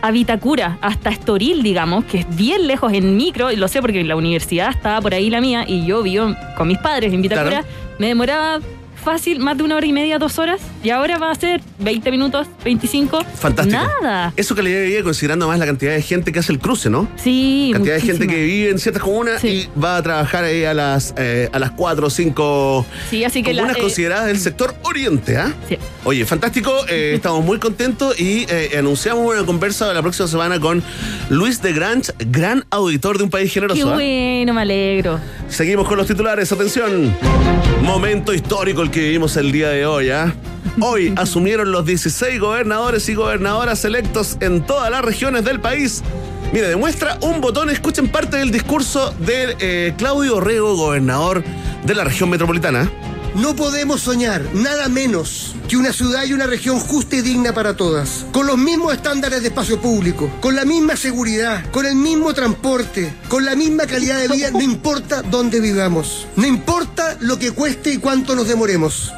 [0.02, 4.04] a Vitacura, hasta Estoril, digamos, que es bien lejos en micro, y lo sé porque
[4.04, 7.62] la universidad estaba por ahí la mía, y yo vivo con mis padres en Vitacura,
[7.62, 7.68] Claro.
[8.00, 8.60] me demoraba
[9.08, 12.12] fácil más de una hora y media, dos horas, y ahora va a ser 20
[12.12, 13.24] minutos, 25.
[13.36, 13.80] Fantástico.
[14.02, 14.34] Nada.
[14.36, 17.08] Eso calidad de vida considerando más la cantidad de gente que hace el cruce, ¿no?
[17.16, 19.70] Sí, cantidad de gente que vive en ciertas comunas Sí.
[19.74, 23.44] y va a trabajar ahí a las eh, a las 4 o 5 Sí, así
[23.44, 25.54] que la- comunas eh, consideradas del sector oriente, ¿ah?
[25.70, 25.78] Sí.
[26.04, 30.84] Oye, fantástico, eh, estamos muy contentos y eh, anunciamos una conversa la próxima semana con
[31.30, 33.90] Luis de Grange, gran auditor de un país Qué generoso.
[33.90, 33.94] ¿ah?
[33.94, 35.18] bueno, me alegro.
[35.48, 37.16] Seguimos con los titulares, atención.
[37.84, 40.34] Momento histórico el que vivimos el día de hoy, ¿ah?
[40.82, 46.04] Hoy asumieron los 16 gobernadores y gobernadoras electos en todas las regiones del país.
[46.54, 51.44] Mire, demuestra un botón, escuchen parte del discurso de eh, Claudio Orrego, gobernador
[51.84, 52.90] de la región metropolitana.
[53.36, 57.76] No podemos soñar nada menos que una ciudad y una región justa y digna para
[57.76, 62.34] todas, con los mismos estándares de espacio público, con la misma seguridad, con el mismo
[62.34, 67.52] transporte, con la misma calidad de vida, no importa dónde vivamos, no importa lo que
[67.52, 69.12] cueste y cuánto nos demoremos.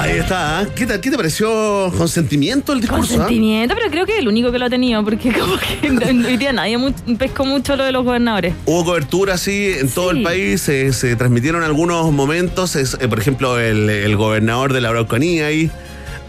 [0.00, 0.66] Ahí está, ¿ah?
[0.74, 3.14] ¿Qué, te, ¿Qué te pareció con sentimiento el discurso?
[3.14, 3.16] ah?
[3.18, 6.36] Consentimiento, pero creo que es el único que lo ha tenido, porque como que hoy
[6.38, 6.78] día nadie
[7.18, 8.54] pescó mucho lo de los gobernadores.
[8.64, 10.16] Hubo cobertura así en todo Sí.
[10.18, 14.80] el país, eh, se transmitieron algunos momentos, es, eh, por ejemplo, el, el gobernador de
[14.80, 15.70] la Araucanía ahí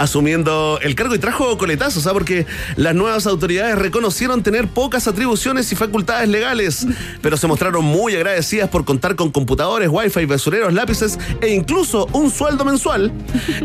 [0.02, 2.14] asumiendo el cargo y trajo coletazos, ¿sabes?
[2.14, 6.88] Porque las nuevas autoridades reconocieron tener pocas atribuciones y facultades legales,
[7.22, 12.32] pero se mostraron muy agradecidas por contar con computadores, wifi, basureros, lápices e incluso un
[12.32, 13.12] sueldo mensual.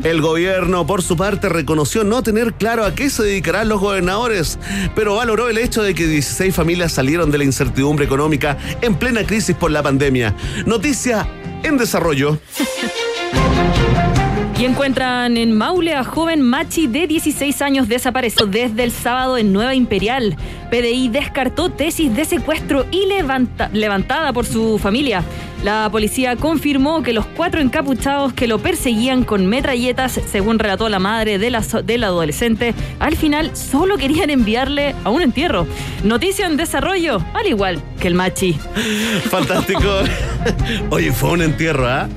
[0.05, 4.59] El gobierno, por su parte, reconoció no tener claro a qué se dedicarán los gobernadores,
[4.95, 9.27] pero valoró el hecho de que 16 familias salieron de la incertidumbre económica en plena
[9.27, 10.35] crisis por la pandemia.
[10.67, 11.27] Noticia
[11.63, 12.39] en desarrollo.
[14.59, 19.53] Y encuentran en Maule a joven Machi de 16 años desaparecido desde el sábado en
[19.53, 20.35] Nueva Imperial.
[20.71, 25.23] PDI descartó tesis de secuestro y levanta- levantada por su familia.
[25.63, 30.99] La policía confirmó que los cuatro encapuchados que lo perseguían con metralletas, según relató la
[31.01, 35.67] madre de la del adolescente, al final solo querían enviarle a un entierro.
[36.03, 38.55] Noticia en desarrollo, al igual que el Machi.
[39.31, 40.01] Fantástico.
[40.91, 42.09] Oye, fue un entierro, ¿ah?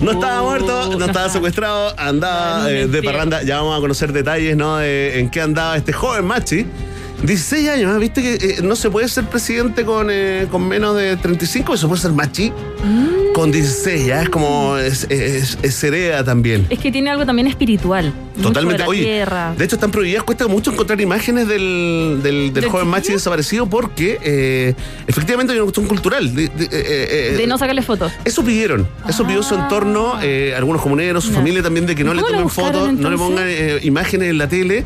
[0.00, 1.32] No estaba Oh, muerto, no estaba ajá.
[1.34, 3.42] secuestrado, andaba eh, de parranda.
[3.42, 4.76] Ya vamos a conocer detalles, ¿no?
[4.78, 6.66] De en qué andaba este joven Machi.
[7.22, 7.98] 16 años, ¿ah?
[7.98, 11.74] ¿viste que eh, no se puede ser presidente con, eh, con menos de 35?
[11.74, 12.52] Eso puede ser Machi
[12.84, 13.32] Mm.
[13.32, 14.76] con 16, ya es como.
[14.76, 16.66] Es, es, es hereda también.
[16.70, 18.12] Es que tiene algo también espiritual.
[18.40, 18.82] Totalmente.
[18.82, 19.54] de Oye, tierra.
[19.56, 20.22] de hecho están prohibidas.
[20.24, 24.74] Cuesta mucho encontrar imágenes del, del, del ¿Del joven Machi desaparecido porque eh,
[25.06, 26.34] efectivamente hay una cuestión cultural.
[26.34, 28.12] De, de- eh, eh, de no sacarle fotos.
[28.24, 29.62] Eso pidieron, eso pidió su Ah.
[29.62, 33.10] entorno, eh, algunos comuneros, su familia también, de que no ¿Y le tomen fotos, no
[33.10, 34.84] le pongan eh, imágenes en la tele,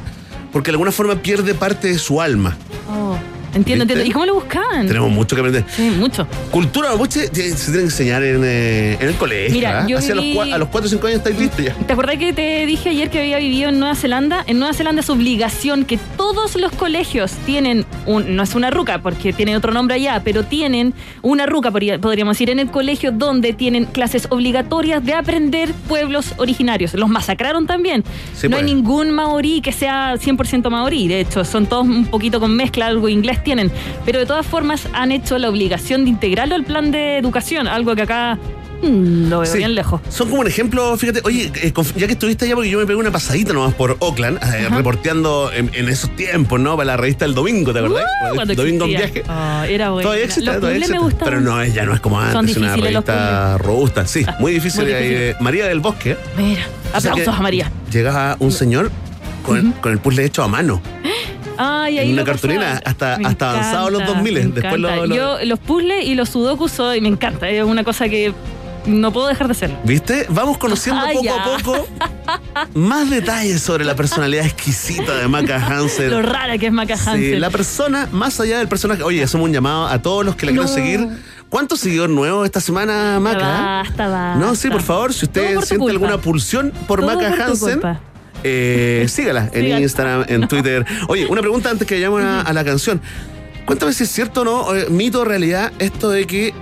[0.53, 2.57] porque de alguna forma pierde parte de su alma.
[2.89, 3.17] Oh,
[3.55, 4.01] entiendo, ¿Viste?
[4.01, 4.05] entiendo.
[4.05, 4.87] ¿Y cómo lo buscaban?
[4.87, 5.65] Tenemos mucho que aprender.
[5.69, 6.27] Sí, mucho.
[6.51, 9.55] Cultura mapuche eh, se tiene que enseñar en, eh, en el colegio.
[9.55, 9.87] Mira, ¿ah?
[9.87, 11.75] yo Hacia viví- los, cua- a los 4 o 5 años estáis listos ya.
[11.75, 14.45] ¿Te acordás que te dije ayer que había vivido en Nueva Zelanda?
[14.47, 19.01] En Nueva Zelanda es obligación que todos los colegios tienen, un, no es una ruca
[19.03, 23.13] porque tiene otro nombre allá, pero tienen una ruca, podría- podríamos decir, en el colegio
[23.13, 26.95] donde tienen clases obligatorias de aprender pueblos originarios.
[26.95, 28.05] Los masacraron también.
[28.37, 28.75] Sí, no hay pues.
[28.75, 33.09] ningún maorí que sea 100% maorí, de hecho, son todos un poquito con mezcla, algo
[33.09, 33.71] inglés tienen.
[34.05, 37.95] Pero de todas formas han hecho la obligación de integrarlo al plan de educación, algo
[37.95, 38.39] que acá
[38.83, 39.59] mm, lo veo Sí.
[39.59, 40.01] bien lejos.
[40.09, 42.97] Son como un ejemplo, fíjate, oye, eh, ya que estuviste allá, porque yo me pegué
[42.99, 46.77] una pasadita nomás por Oakland, eh, reporteando en, en esos tiempos, ¿no?
[46.77, 48.05] Para la revista El Domingo, ¿te acordás?
[48.35, 49.23] Uh, Domingo en viaje.
[49.29, 50.07] Ah, era bueno.
[50.09, 51.17] Todavía existe, todavía existe.
[51.25, 54.07] Pero no, es- ya no es como Son antes, una difíciles los revista robusta.
[54.07, 54.83] Sí, Ah, muy difícil.
[54.85, 55.35] muy eh.
[55.41, 56.17] María del Bosque.
[56.39, 56.63] Mira,
[56.95, 57.71] O sea aplausos a María.
[57.93, 58.91] Llegaba un señor
[59.45, 60.81] con, con el puzzle hecho a mano.
[61.63, 65.59] Ay, en una cartulina, hasta- Me hasta avanzados los 2000, me después lo- Yo los
[65.59, 67.49] puzzles y los sudokus soy, me encanta.
[67.49, 68.33] Es una cosa que
[68.87, 69.77] no puedo dejar de hacer.
[69.85, 70.27] ¿Viste?
[70.31, 71.43] Vamos conociendo Ah, poco ya.
[71.43, 71.87] a poco
[72.75, 76.11] más detalles sobre la personalidad exquisita de Maca Hansen.
[76.11, 77.41] Lo rara que es Maca Sí, Hansen.
[77.41, 79.03] la persona más allá del personaje.
[79.03, 80.63] Oye, hacemos un llamado a todos los que la No.
[80.65, 81.09] quieran seguir.
[81.51, 83.39] ¿Cuántos seguidores nuevos esta semana, Maca?
[83.83, 84.35] Basta, basta.
[84.37, 87.81] No, sí, por favor, si usted siente alguna pulsión por Todo Maca por Hansen.
[88.45, 89.81] Eh, sígala en Sígala.
[89.81, 90.85] Instagram, en Twitter.
[91.09, 93.01] Oye, una pregunta antes que vayamos a, a la canción.
[93.67, 96.53] Cuéntame si es cierto o no, eh, mito o realidad, esto de que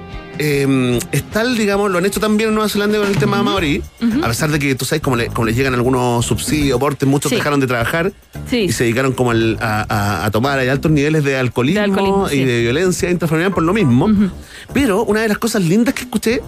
[0.40, 3.42] eh, es tal, digamos, lo han hecho también en Nueva Zelanda con el tema de
[3.42, 3.82] Maori,
[4.22, 7.30] a pesar de que tú sabes cómo, le- cómo les llegan algunos subsidios, aportes, muchos
[7.30, 7.36] Sí.
[7.36, 8.12] dejaron de trabajar
[8.48, 8.58] Sí.
[8.58, 11.84] y se dedicaron como al- a, a- a tomar hay altos niveles de alcoholismo, De
[11.86, 12.44] alcoholismo, y sí.
[12.44, 14.08] de violencia intrafamiliar por lo mismo.
[14.72, 16.40] Pero una de las cosas lindas que escuché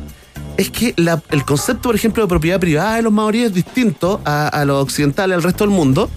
[0.61, 4.21] es que la- el concepto, por ejemplo, de propiedad privada de los maoríes es distinto
[4.25, 6.11] a, a los occidentales, al resto del mundo.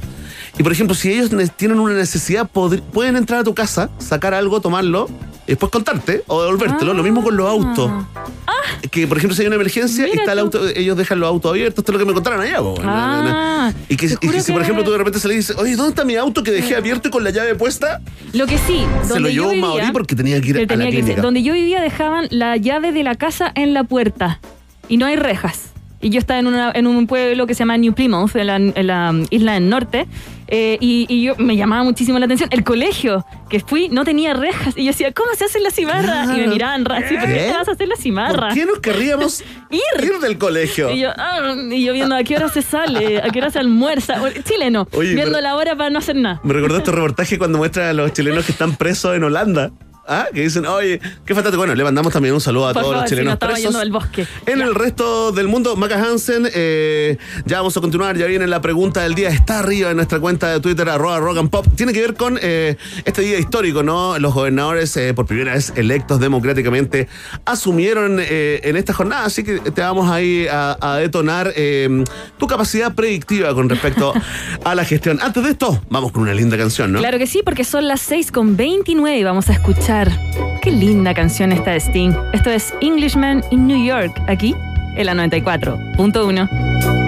[0.58, 4.34] Y por ejemplo, si ellos ne- tienen una necesidad, pueden entrar a tu casa, sacar
[4.34, 5.10] algo, tomarlo,
[5.48, 6.94] después contarte o devolvértelo.
[6.94, 7.92] Lo mismo con los autos.
[8.92, 10.12] Que por ejemplo, si hay una emergencia y Ah.
[10.12, 10.58] Mira está el tú.
[10.58, 12.58] auto, ellos dejan los autos abiertos, esto es lo que me contaron allá.
[12.60, 12.76] po.
[12.84, 15.90] Ah, y que, y si por ejemplo tú de repente salís y dices, oye, ¿dónde
[15.92, 18.02] está mi auto que dejé abierto y con la llave puesta?
[18.34, 21.22] Lo que sí, Se donde lo llevó maorí porque tenía que ir a la clínica.
[21.22, 24.40] Donde yo vivía dejaban la llave de la casa en la puerta
[24.90, 25.70] y no hay rejas.
[26.02, 28.56] Y yo estaba en, una- en un pueblo que se llama New Plymouth, en la,
[28.58, 30.06] en la isla del norte,
[30.56, 32.48] eh, y, y yo me llamaba muchísimo la atención.
[32.52, 34.76] El colegio que fui no tenía rejas.
[34.78, 36.26] Y yo decía, ¿cómo se hacen las cimarras?
[36.26, 36.52] Y me Claro.
[36.52, 38.54] miraban ra- así, ¿por qué te vas a hacer las cimarras?
[38.54, 40.20] ¿Por qué nos querríamos Ir.
[40.22, 40.92] del colegio?
[40.92, 43.58] Y yo, ah, y yo viendo a qué hora se sale, a qué hora se
[43.60, 44.22] almuerza.
[44.44, 46.40] Chileno, Oye, viendo la hora para no hacer nada.
[46.44, 49.72] Me recordó este reportaje cuando muestra a los chilenos que están presos en Holanda.
[50.06, 50.28] ¿Ah?
[50.34, 51.58] Que dicen, oye, qué fantástico.
[51.60, 53.56] Bueno, le mandamos también un saludo a Por todos favor, los si chilenos nos estamos
[53.60, 53.80] presos.
[53.80, 54.28] del bosque.
[54.46, 54.66] En Ya.
[54.66, 59.02] el resto del mundo, Maca Hansen, eh, ya vamos a continuar, ya viene la pregunta
[59.02, 61.66] del día, está arriba en nuestra cuenta de Twitter, arroba rock and pop.
[61.78, 64.20] Tiene que ver con eh, este día histórico, ¿no?
[64.20, 67.08] Los gobernadores, eh, por primera vez electos democráticamente,
[67.46, 71.54] asumieron en esta jornada, así que te vamos ahí a, a detonar
[72.38, 74.14] tu capacidad predictiva con respecto
[74.66, 75.20] a la gestión.
[75.22, 77.00] Antes de esto, vamos con una linda canción, ¿no?
[77.00, 79.93] Claro que sí, porque son las 6 con 29 y vamos a escuchar.
[80.62, 82.14] Qué linda canción esta de Sting.
[82.32, 84.56] Esto es Englishman in New York, aquí
[84.96, 87.03] en la 94.1.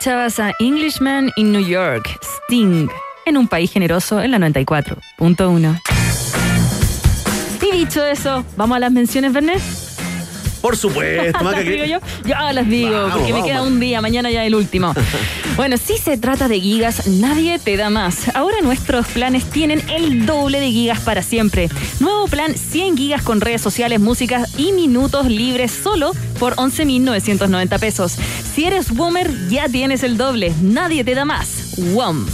[0.00, 2.08] escuchabas a Englishman in New York,
[2.46, 2.88] Sting,
[3.26, 5.78] en un país generoso en la 94.1.
[7.60, 9.60] Y dicho eso, ¿vamos a las menciones, Bernet?
[10.62, 11.98] Por supuesto, Maca, ¿Las que- digo yo?
[12.24, 14.94] Ya las digo, Vamos, porque me queda un día, mañana ya el último.
[15.60, 18.34] bueno, si se trata de gigas, nadie te da más.
[18.34, 21.68] Ahora nuestros planes tienen el doble de gigas para siempre.
[21.98, 28.16] Nuevo plan 100 gigas con redes sociales, música y minutos libres solo por 11.990 pesos.
[28.54, 30.54] Si eres Boomer, ya tienes el doble.
[30.62, 31.74] Nadie te da más.
[31.92, 32.24] WOM.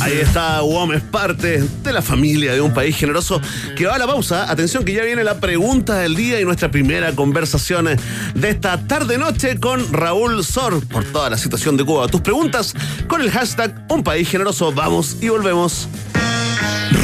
[0.00, 0.60] Ahí está,
[0.94, 3.40] es parte de la familia de un país generoso
[3.76, 4.50] que va a la pausa.
[4.50, 7.88] Atención que ya viene la pregunta del día y nuestra primera conversación
[8.34, 12.08] de esta tarde-noche con Raúl Sor por toda la situación de Cuba.
[12.08, 12.74] Tus preguntas
[13.06, 14.72] con el hashtag Un País Generoso.
[14.72, 15.88] Vamos y volvemos.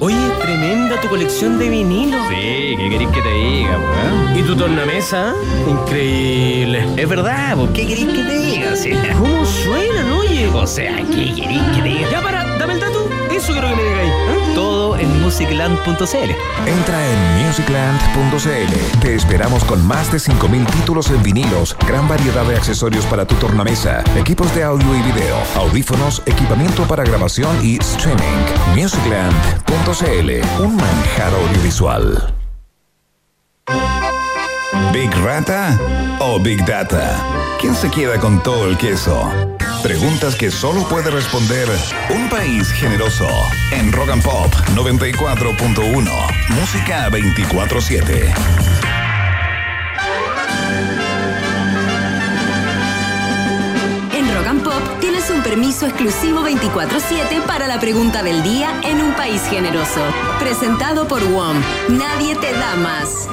[0.00, 2.20] Oye, tremenda tu colección de vinilos.
[2.28, 4.36] Sí, ¿qué querés que te diga, weón?
[4.36, 5.34] ¿Y tu tornamesa?
[5.68, 6.84] Increíble.
[6.96, 8.76] Es verdad, ¿por qué querés que te diga?
[8.76, 8.90] Sí.
[9.16, 10.48] ¿Cómo suenan, oye?
[10.48, 12.10] O sea, ¿qué querés que te diga?
[12.10, 13.03] Ya para, dame el dato.
[13.34, 14.10] Eso quiero que me digáis.
[14.10, 14.52] ¿eh?
[14.54, 16.30] Todo en musicland.cl.
[16.66, 19.00] Entra en musicland.cl.
[19.00, 23.34] Te esperamos con más de 5.000 títulos en vinilos, gran variedad de accesorios para tu
[23.36, 28.22] tornamesa, equipos de audio y video, audífonos, equipamiento para grabación y streaming.
[28.76, 32.34] Musicland.cl, un manjar audiovisual.
[34.92, 35.78] ¿Big Rata
[36.20, 37.20] o Big Data?
[37.60, 39.30] ¿Quién se queda con todo el queso?
[39.82, 41.68] Preguntas que solo puede responder
[42.08, 43.28] un país generoso.
[43.70, 46.10] En Rock and Pop 94.1.
[46.48, 48.34] Música 24-7.
[54.14, 59.02] En Rock and Pop tienes un permiso exclusivo 24-7 para la pregunta del día en
[59.02, 60.00] un país generoso.
[60.38, 61.56] Presentado por WOM.
[61.90, 63.28] Nadie te da más.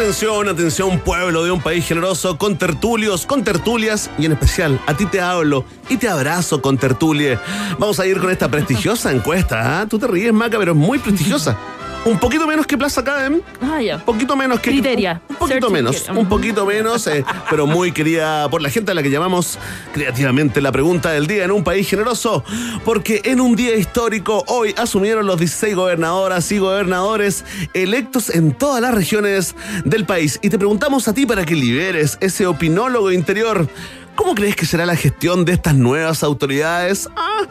[0.00, 4.96] Atención, atención, pueblo de un país generoso, con tertulios, con tertulias y en especial a
[4.96, 7.38] ti te hablo y te abrazo con tertulie.
[7.78, 9.82] Vamos a ir con esta prestigiosa encuesta.
[9.82, 9.86] ¿ah?
[9.86, 11.58] Tú te ríes, Maca, pero es muy prestigiosa.
[12.04, 13.42] Un poquito menos que Plaza Academy.
[13.60, 13.96] Ah, ya.
[13.96, 14.70] Un poquito menos que.
[14.70, 15.20] Criteria.
[15.28, 16.08] Un poquito Search menos.
[16.08, 19.58] Un poquito menos, eh, pero muy querida por la gente a la que llamamos
[19.92, 22.42] creativamente la pregunta del día en un país generoso.
[22.86, 27.44] Porque en un día histórico, hoy asumieron los 16 gobernadoras y gobernadores
[27.74, 30.38] electos en todas las regiones del país.
[30.42, 33.68] Y te preguntamos a ti para que liberes ese opinólogo interior.
[34.14, 37.08] ¿Cómo crees que será la gestión de estas nuevas autoridades?
[37.16, 37.42] Ah,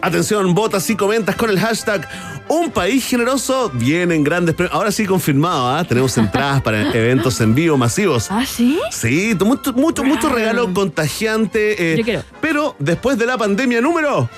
[0.00, 2.08] atención, votas y comentas con el hashtag
[2.48, 3.70] Un País Generoso.
[3.74, 4.74] Vienen grandes premios.
[4.74, 5.84] Ahora sí confirmado, ¿ah?
[5.84, 8.28] tenemos entradas para eventos en vivo masivos.
[8.30, 8.78] ¿Ah, sí?
[8.90, 11.92] Sí, mucho, mucho, mucho regalo contagiante.
[11.92, 12.22] eh, Yo quiero.
[12.40, 14.28] Pero después de la pandemia número,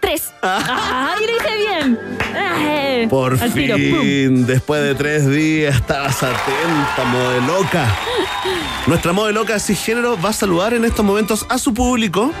[0.00, 0.30] Tres.
[0.42, 1.98] ¡Ay, lo hice bien!
[2.36, 4.00] Eh, por al tiro, pum.
[4.00, 7.96] fin, después de tres días, estabas atenta, modeloca.
[8.86, 12.32] Nuestra modeloca cisgénero va a saludar en estos momentos a su público.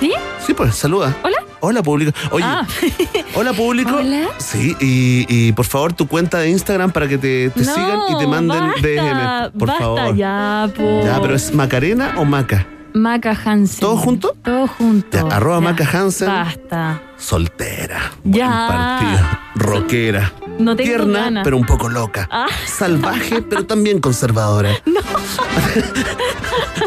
[0.00, 0.12] ¿Sí?
[0.44, 1.14] Sí, pues, saluda.
[1.22, 1.36] ¿Hola?
[1.60, 2.12] Hola, público.
[2.30, 2.66] Oye, Ah.
[3.34, 3.96] hola, público.
[3.96, 4.28] Hola.
[4.38, 7.98] Sí, y, y por favor, tu cuenta de Instagram para que te, te No, sigan
[8.10, 9.58] y te manden basta, DM.
[9.58, 10.16] Por basta favor.
[10.16, 11.02] ya, po.
[11.04, 12.66] Ya, pero es Macarena o Maca.
[12.96, 13.80] Maca Hansen.
[13.80, 14.34] ¿Todo junto?
[14.42, 15.28] Todo junto.
[15.28, 16.28] Ya, arroba Maca Hansen.
[16.28, 17.02] Basta.
[17.18, 18.10] Soltera.
[18.24, 18.66] Ya.
[18.68, 19.20] Partido.
[19.56, 20.32] Rockera.
[20.58, 21.44] No tengo Tierna, ganas.
[21.44, 22.26] pero un poco loca.
[22.32, 22.46] Ah.
[22.66, 24.70] Salvaje, pero también conservadora.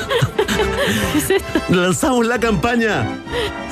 [1.13, 1.61] ¿Qué es esto?
[1.69, 3.07] Lanzamos la campaña.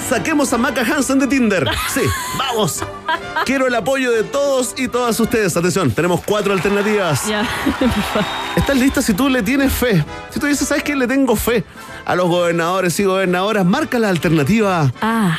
[0.10, 1.68] Saquemos a Maca Hansen de Tinder.
[1.94, 2.02] Sí,
[2.38, 2.84] vamos.
[3.46, 5.56] Quiero el apoyo de todos y todas ustedes.
[5.58, 7.28] Atención, tenemos cuatro alternativas.
[7.28, 7.46] Ya.
[8.56, 10.04] ¿Estás lista si tú le tienes fe?
[10.32, 10.96] Si tú dices, ¿sabes qué?
[10.96, 11.64] Le tengo fe
[12.06, 13.66] a los gobernadores y gobernadoras.
[13.66, 15.38] Marca la alternativa Ah,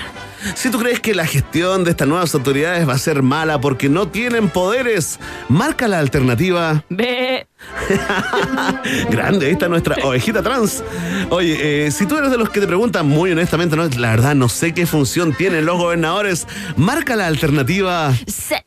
[0.54, 3.88] Si tú crees que la gestión de estas nuevas autoridades va a ser mala porque
[3.88, 5.18] no tienen poderes,
[5.48, 6.84] marca la alternativa.
[6.88, 7.46] Ve.
[9.10, 10.82] Grande, ahí está nuestra ovejita trans.
[11.30, 14.34] Oye, eh, si tú eres de los que te preguntan muy honestamente, no, la verdad
[14.34, 18.12] no sé qué función tienen los gobernadores, marca la alternativa.
[18.26, 18.64] Se-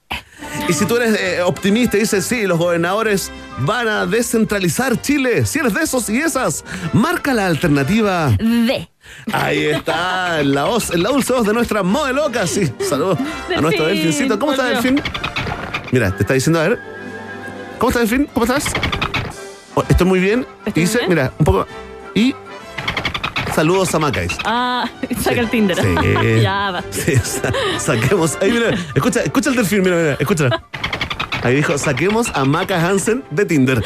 [0.67, 5.45] Y si tú eres eh, optimista y dices, sí, los gobernadores van a descentralizar Chile,
[5.45, 6.63] si eres de esos y esas,
[6.93, 8.35] marca la alternativa.
[8.39, 8.89] Ve.
[9.31, 12.71] Ahí está la voz, la dulce voz de nuestra modeloca, sí.
[12.87, 13.17] Saludos
[13.55, 14.37] a nuestro delfincito.
[14.39, 14.81] ¿Cómo está volvió.
[14.81, 15.01] Delfín?
[15.91, 16.79] Mira, te está diciendo, a ver.
[17.77, 18.27] ¿Cómo está Delfín?
[18.33, 18.65] ¿Cómo estás?
[19.75, 20.45] Oh, estoy muy bien.
[20.65, 21.09] Y ¿Estoy dice, bien?
[21.09, 21.67] mira, un poco.
[22.13, 22.35] Y
[23.55, 24.37] saludos a Macais.
[24.45, 24.87] Ah,
[25.17, 25.39] saca Sí.
[25.39, 25.77] el Tinder.
[25.77, 25.95] Sí.
[26.41, 26.83] ya va.
[26.91, 28.37] Sí, sa- saquemos.
[28.41, 30.63] Ahí, mira, escucha, escucha el delfín, mira, mira, escúchala.
[31.43, 33.83] Ahí dijo, saquemos a Maca Hansen de Tinder.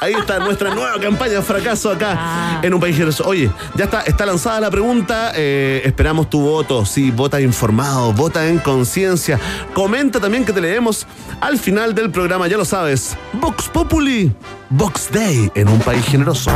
[0.00, 2.60] Ahí está nuestra nueva campaña fracaso acá Ah.
[2.62, 3.24] en un país generoso.
[3.26, 5.32] Oye, ya está, está lanzada la pregunta.
[5.34, 6.84] eh, esperamos tu voto.
[6.84, 9.38] Sí, vota informado, vota en conciencia.
[9.74, 11.06] Comenta también que te leemos
[11.40, 13.16] al final del programa, ya lo sabes.
[13.34, 14.32] Vox Populi,
[14.68, 16.50] Vox Day en un país generoso.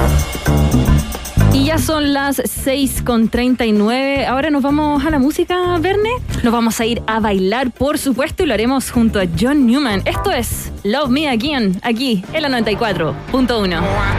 [1.78, 4.26] Son las 6 con 39.
[4.26, 6.10] Ahora nos vamos a la música, Verne.
[6.42, 10.02] Nos vamos a ir a bailar, por supuesto, y lo haremos junto a John Newman.
[10.06, 13.12] Esto es Love Me Again, aquí en la 94.1.
[13.34, 13.44] I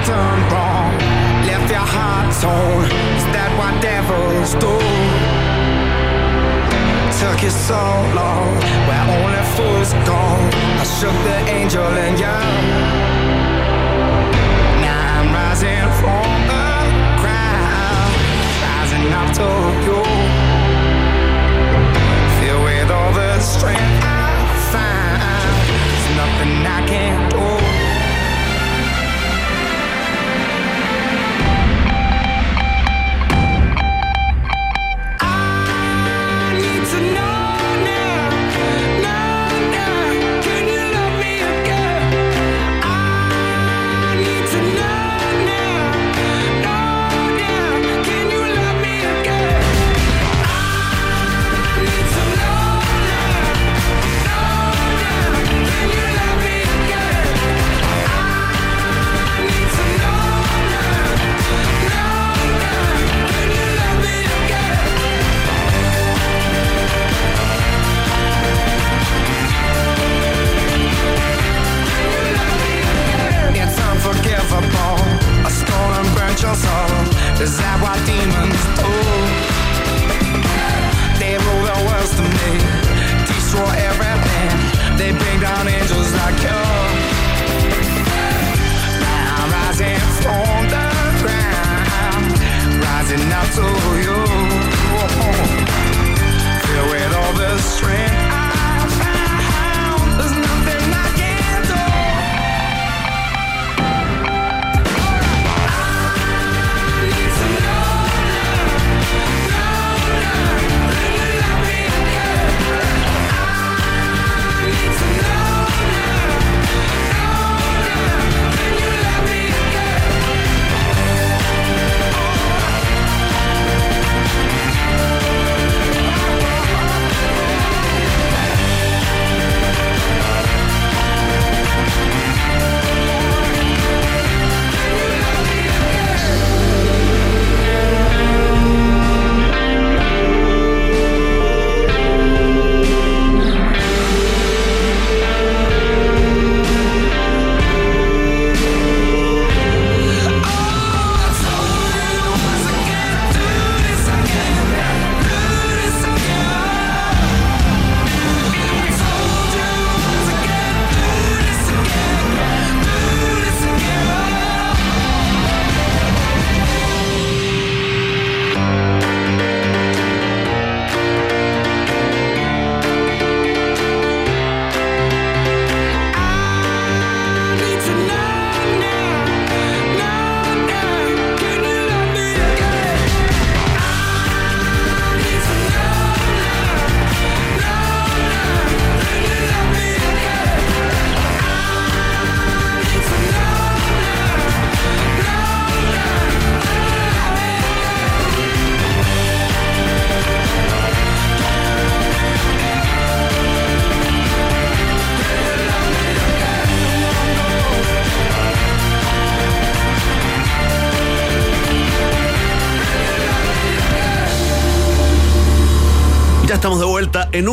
[0.06, 0.94] turned wrong,
[1.48, 2.86] left your heart torn.
[3.18, 4.78] Is that what devils do?
[7.20, 7.82] Took you so
[8.14, 10.20] long, where only fools go.
[10.80, 12.55] I shook the angel in you.
[19.40, 20.04] You.
[22.40, 27.25] Filled with all the strength I find, there's nothing I can't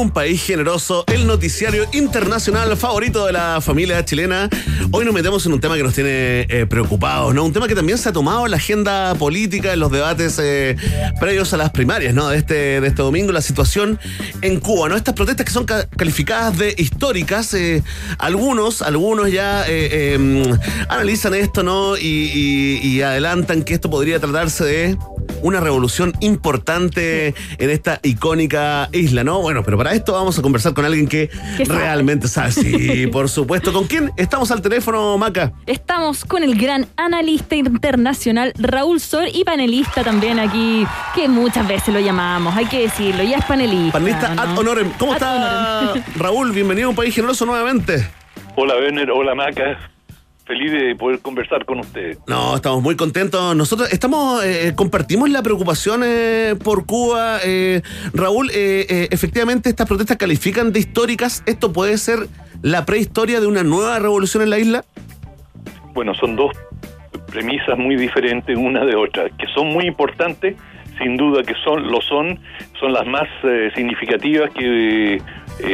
[0.03, 4.49] un país generoso, el noticiario internacional favorito de la familia chilena.
[4.91, 7.45] Hoy nos metemos en un tema que nos tiene eh, preocupados, ¿no?
[7.45, 10.77] Un tema que también se ha tomado en la agenda política, en los debates eh,
[11.21, 12.29] previos a las primarias, ¿no?
[12.31, 14.01] De este, de este domingo, la situación
[14.41, 14.97] en Cuba, ¿no?
[14.97, 17.83] Estas protestas que son ca- calificadas de históricas, eh,
[18.19, 20.19] algunos, algunos ya eh,
[20.89, 21.97] analizan esto, ¿no?
[21.97, 24.97] Y- y adelantan que esto podría tratarse de
[25.43, 29.41] una revolución importante en esta icónica isla, ¿no?
[29.41, 31.81] Bueno, pero para esto vamos a conversar con alguien que ¿Qué sabe?
[31.81, 32.53] realmente sabe.
[32.53, 33.73] Sí, por supuesto.
[33.73, 35.53] ¿Con quién estamos al teléfono, Maca?
[35.67, 41.93] Estamos con el gran analista internacional Raúl Sor y panelista también aquí, que muchas veces
[41.93, 43.93] lo llamamos, hay que decirlo, ya es panelista.
[43.93, 44.43] Panelista ¿no?
[44.43, 44.91] ad honorem.
[44.99, 46.03] ¿Cómo Ad está, honorem.
[46.17, 46.53] Raúl?
[46.53, 48.07] Bienvenido a un país generoso nuevamente.
[48.57, 49.11] Hola, Werner.
[49.11, 49.92] Hola, Maca.
[50.53, 52.19] Feliz de poder conversar con ustedes.
[52.27, 53.57] No, estamos muy contentos.
[53.57, 57.39] Nosotros estamos, eh, compartimos la preocupación eh, por Cuba.
[57.43, 57.81] Eh,
[58.13, 61.43] Raúl, eh, eh, efectivamente estas protestas califican de históricas.
[61.47, 62.29] ¿Esto puede ser
[62.61, 64.85] la prehistoria de una nueva revolución en la isla?
[65.95, 66.53] Bueno, son dos
[67.31, 70.57] premisas muy diferentes una de otra, que son muy importantes,
[70.99, 72.39] sin duda que son, lo son,
[72.79, 75.21] son las más eh, significativas que eh,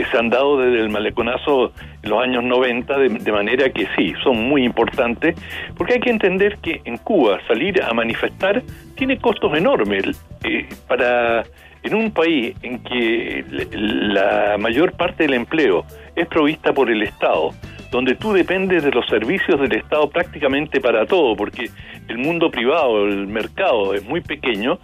[0.08, 1.72] se han dado desde el maleconazo
[2.08, 5.36] los años 90, de, de manera que sí, son muy importantes,
[5.76, 8.62] porque hay que entender que en Cuba salir a manifestar
[8.96, 10.24] tiene costos enormes.
[10.44, 11.44] Eh, para
[11.82, 15.84] en un país en que la mayor parte del empleo
[16.16, 17.50] es provista por el Estado,
[17.90, 21.70] donde tú dependes de los servicios del Estado prácticamente para todo, porque
[22.08, 24.78] el mundo privado, el mercado es muy pequeño.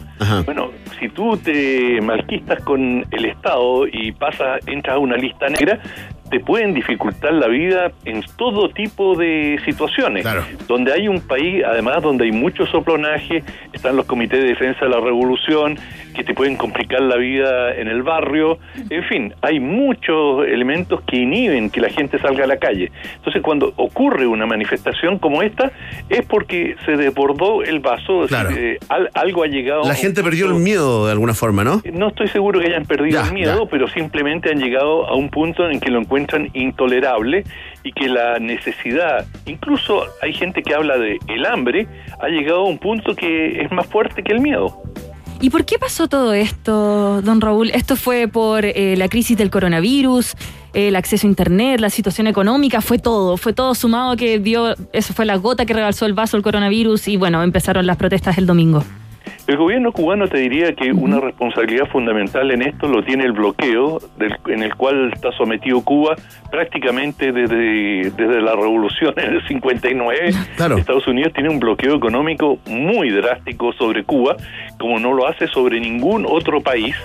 [0.45, 5.81] Bueno, si tú te malquistas con el Estado y pasas, entras a una lista negra,
[6.31, 10.27] te pueden dificultar la vida en todo tipo de situaciones.
[10.67, 14.91] Donde hay un país, además, donde hay mucho soplaje, están los comités de defensa de
[14.91, 15.79] la revolución,
[16.15, 18.59] que te pueden complicar la vida en el barrio.
[18.89, 22.91] En fin, hay muchos elementos que inhiben que la gente salga a la calle.
[23.17, 25.73] Entonces, cuando ocurre una manifestación como esta,
[26.09, 29.83] es porque se desbordó el vaso, decir, eh, al- algo ha llegado...
[29.85, 31.83] La gente perdió el miedo de alguna forma, ¿no?
[31.93, 35.29] no estoy seguro que hayan perdido Ya, el miedo, pero simplemente han llegado a un
[35.29, 37.45] punto en que lo encuentran intolerable
[37.83, 41.87] y que la necesidad, incluso hay gente que habla de el hambre,
[42.21, 44.83] ha llegado a un punto que es más fuerte que el miedo.
[45.45, 47.69] ¿Y por qué pasó todo esto, don Raúl?
[47.75, 50.37] ¿Esto fue por eh, la crisis del coronavirus,
[50.73, 52.81] el acceso a Internet, la situación económica?
[52.81, 56.39] Fue todo, fue todo sumado que dio, eso fue la gota que rebalsó el vaso
[56.39, 58.87] el coronavirus y bueno, empezaron las protestas el domingo.
[59.47, 63.99] El gobierno cubano te diría que una responsabilidad fundamental en esto lo tiene el bloqueo
[64.17, 66.17] del- en el cual está sometido Cuba
[66.51, 70.31] prácticamente desde, desde la revolución en el 59.
[70.79, 74.37] Estados Unidos tiene un bloqueo económico muy drástico sobre Cuba,
[74.79, 76.97] como no lo hace sobre ningún otro país.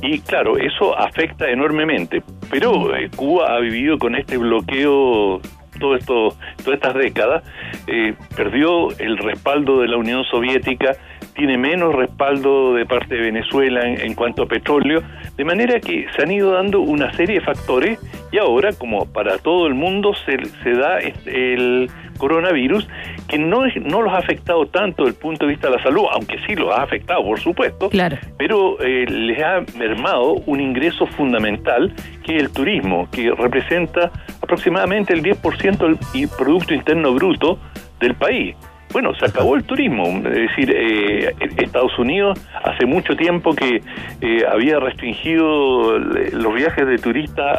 [0.00, 2.22] Y claro, eso afecta enormemente.
[2.50, 5.40] Pero eh, Cuba ha vivido con este bloqueo
[5.80, 6.28] todo esto,
[6.62, 7.42] todas estas décadas,
[7.88, 10.92] eh, perdió el respaldo de la Unión Soviética,
[11.34, 15.02] tiene menos respaldo de parte de Venezuela en, en cuanto a petróleo,
[15.36, 17.98] de manera que se han ido dando una serie de factores
[18.30, 22.86] y ahora, como para todo el mundo, se, se da este- el coronavirus
[23.28, 26.04] que no, no los ha afectado tanto desde el punto de vista de la salud,
[26.12, 28.16] aunque sí los ha afectado, por supuesto, Claro.
[28.38, 31.92] pero eh, les ha mermado un ingreso fundamental
[32.24, 37.58] que es el turismo, que representa aproximadamente el 10% del Producto Interno Bruto
[37.98, 38.54] del país.
[38.94, 43.82] Bueno, se acabó el turismo, es decir, eh, Estados Unidos hace mucho tiempo que
[44.20, 47.58] eh, había restringido los viajes de turistas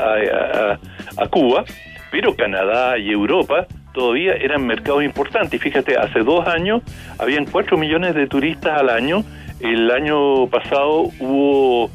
[1.17, 1.65] a, Cuba,
[2.09, 5.61] pero Canadá y Europa todavía eran mercados importantes.
[5.61, 6.81] Fíjate, hace dos años
[7.19, 9.25] habían cuatro millones de turistas al año,
[9.59, 11.91] el año pasado hubo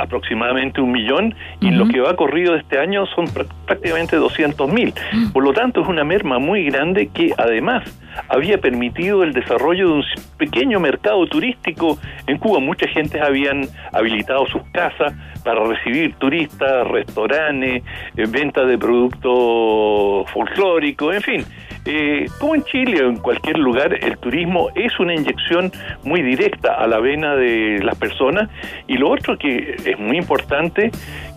[0.00, 4.92] aproximadamente un millón y lo que va corrido este año son pr- prácticamente 200 mil.
[5.32, 7.82] Por lo tanto, es una merma muy grande que además
[8.28, 10.04] había permitido el desarrollo de un
[10.38, 12.60] pequeño mercado turístico en Cuba.
[12.60, 13.62] Mucha gente habían
[13.92, 15.14] habilitado sus casas
[15.44, 17.82] para recibir turistas, restaurantes,
[18.16, 21.44] eh, venta de productos folclóricos, en fin.
[21.84, 25.72] Eh, como en Chile o en cualquier lugar, el turismo es una inyección
[26.04, 28.48] muy directa a la vena de las personas.
[28.86, 30.90] Y lo otro que es muy importante,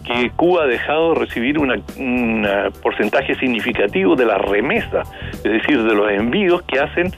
[0.06, 2.48] que Cuba ha dejado de recibir un
[2.84, 7.12] porcentaje significativo de las remesas, es decir, de los envíos que hacen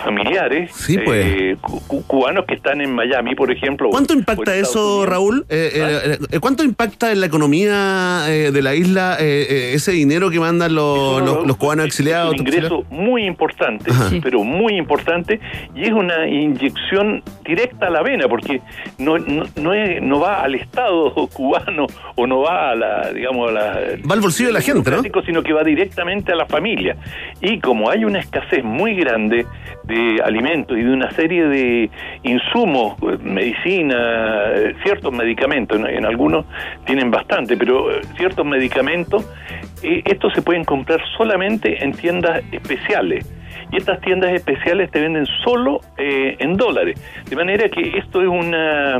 [0.00, 1.26] familiares Sí, pues.
[1.26, 3.90] eh, cu- cu- cubanos que están en Miami, por ejemplo.
[3.90, 5.08] ¿Cuánto o impacta eso, Unidos.
[5.08, 5.46] Raúl?
[5.48, 9.92] Eh, eh, eh, ¿Cuánto impacta en la economía eh, de la isla eh, eh, ese
[9.92, 12.34] dinero que mandan los, los- los cubanos exiliados?
[12.34, 13.90] Es un ingreso muy importante.
[14.10, 14.20] Sí.
[14.22, 15.40] pero muy importante,
[15.74, 18.60] y es una inyección directa a la vena, porque
[18.98, 23.50] no, no, no, es- no va al Estado cubano o no va a la, digamos,
[23.50, 23.62] a la...
[24.08, 25.02] Va al bolsillo de la gente, ¿no?
[25.24, 26.96] Sino que va directamente a la familia.
[27.40, 29.46] Y como hay una escasez muy grande
[29.86, 31.90] de alimentos y de una serie de
[32.22, 36.44] insumos, eh, medicina, eh, ciertos medicamentos, en, algunos
[36.84, 39.28] tienen bastante, pero eh, ciertos medicamentos,
[39.82, 43.24] estos se pueden comprar solamente en tiendas especiales.
[43.72, 47.00] Y estas tiendas especiales te venden solo eh, en dólares.
[47.28, 48.98] De manera que esto es una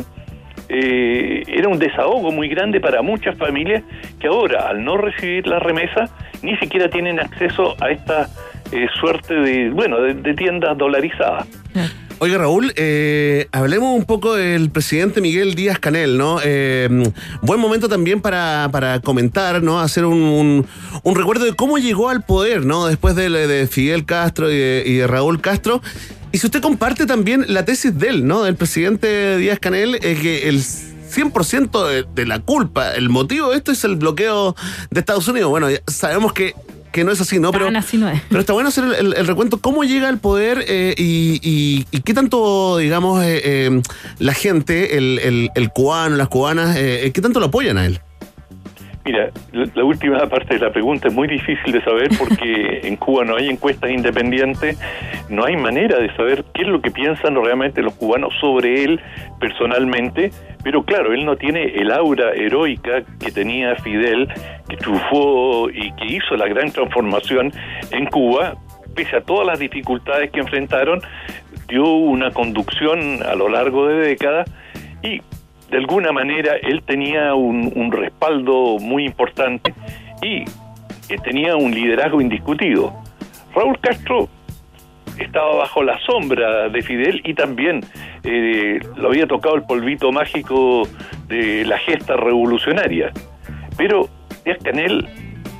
[0.68, 3.84] eh, era un desahogo muy grande para muchas familias
[4.18, 6.08] que ahora, al no recibir la remesa,
[6.42, 8.26] ni siquiera tienen acceso a esta
[8.72, 11.46] eh, suerte de, bueno, de, tiendas dolarizadas.
[12.18, 16.38] Oiga, Raúl, eh, hablemos un poco del presidente Miguel Díaz Canel, ¿no?
[16.42, 16.88] Eh,
[17.42, 19.80] buen momento también para, para comentar, ¿no?
[19.80, 20.64] Hacer un,
[21.02, 22.86] un- recuerdo de cómo llegó al poder, ¿no?
[22.86, 25.82] Después de, de Fidel Castro y de, Raúl Castro.
[26.32, 28.44] Y si usted comparte también la tesis de él, ¿no?
[28.44, 33.58] Del presidente Díaz Canel, es que el 100% de, de la culpa, el motivo de
[33.58, 34.56] esto es el bloqueo
[34.90, 35.50] de Estados Unidos.
[35.50, 36.54] Bueno, sabemos que,
[36.96, 37.52] que no es así, ¿no?
[37.52, 38.20] Pero, Tan así no es.
[38.28, 41.86] pero está bueno hacer el, el- el recuento, cómo llega al poder eh, y, y-
[41.90, 43.82] y qué tanto, digamos, eh, eh,
[44.18, 48.00] la gente, el, el- el cubano, las cubanas, qué tanto lo apoyan a él.
[49.06, 53.24] Mira, la, última parte de la pregunta es muy difícil de saber porque en Cuba
[53.24, 54.76] no hay encuestas independientes,
[55.28, 59.00] no hay manera de saber qué es lo que piensan realmente los cubanos sobre él
[59.38, 60.32] personalmente,
[60.64, 64.26] pero claro, él no tiene el aura heroica que tenía Fidel,
[64.68, 67.52] que triunfó y que hizo la gran transformación
[67.92, 68.56] en Cuba,
[68.96, 71.00] pese a todas las dificultades que enfrentaron,
[71.68, 74.50] dio una conducción a lo largo de décadas
[75.04, 75.22] y
[75.70, 79.74] de alguna manera él tenía un, un respaldo muy importante
[80.22, 80.44] y
[81.24, 82.92] tenía un liderazgo indiscutido.
[83.54, 84.28] Raúl Castro
[85.18, 87.80] estaba bajo la sombra de Fidel y también
[88.24, 90.82] eh, lo había tocado el polvito mágico
[91.28, 93.12] de la gesta revolucionaria.
[93.76, 94.08] Pero
[94.44, 95.06] Díaz Canel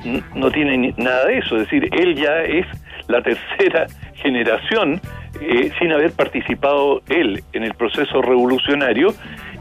[0.04, 2.66] n- no tiene nada de eso, es decir, él ya es
[3.09, 5.00] la tercera generación
[5.40, 9.14] eh, sin haber participado él en el proceso revolucionario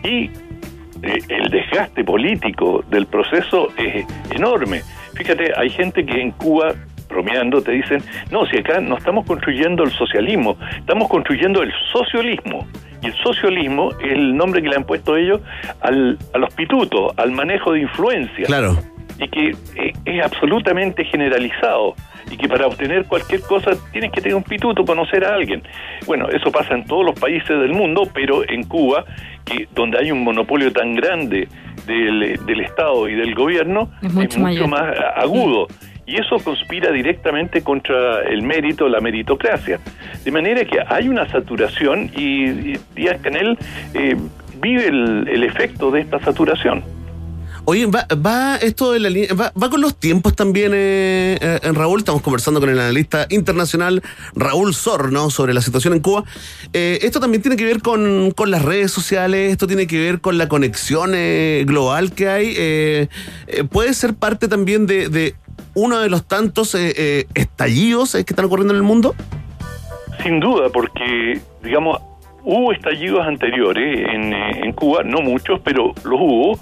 [0.06, 0.30] y
[1.02, 4.82] eh, el desgaste político del proceso es enorme.
[5.16, 6.74] Fíjate, hay gente que en Cuba
[7.10, 8.02] bromeando te dicen,
[8.32, 12.68] no, si acá no estamos construyendo el socialismo, estamos construyendo el socialismo.
[13.02, 15.42] Y el socialismo es el nombre que le han puesto ellos
[15.82, 18.78] al, a los pitutos, al manejo de influencia Claro.
[19.20, 21.96] Y que eh, es absolutamente generalizado
[22.32, 25.62] y que para obtener cualquier cosa tienes que tener un pituto, conocer a alguien.
[26.08, 29.06] Bueno, eso pasa en todos los países del mundo, pero en Cuba,
[29.46, 31.48] que donde hay un monopolio tan grande
[31.86, 35.68] del, del Estado y del gobierno, Es mucho más agudo.
[36.08, 39.80] Y eso conspira directamente contra el mérito, la meritocracia.
[40.24, 43.58] De manera que hay una saturación y, y Díaz Canel
[43.96, 44.16] eh,
[44.62, 46.84] vive el- el efecto de esta saturación.
[47.68, 51.60] Oye, va, va esto de la línea, va, va con los tiempos también, eh, eh,
[51.74, 51.98] Raúl.
[52.00, 54.04] Estamos conversando con el analista internacional
[54.36, 55.32] Raúl Sor, ¿no?
[55.32, 56.26] Sobre la situación en Cuba.
[56.74, 60.22] Eh, esto también tiene que ver con, con las redes sociales, esto tiene que ver
[60.22, 62.54] con la conexión eh, global que hay.
[62.56, 63.08] eh,
[63.72, 65.34] puede ser parte también de, de
[65.74, 69.16] uno de los tantos estallidos que están ocurriendo en el mundo.
[70.22, 72.00] Sin duda, porque, digamos,
[72.44, 76.60] hubo estallidos anteriores en, en Cuba, no muchos, pero los hubo,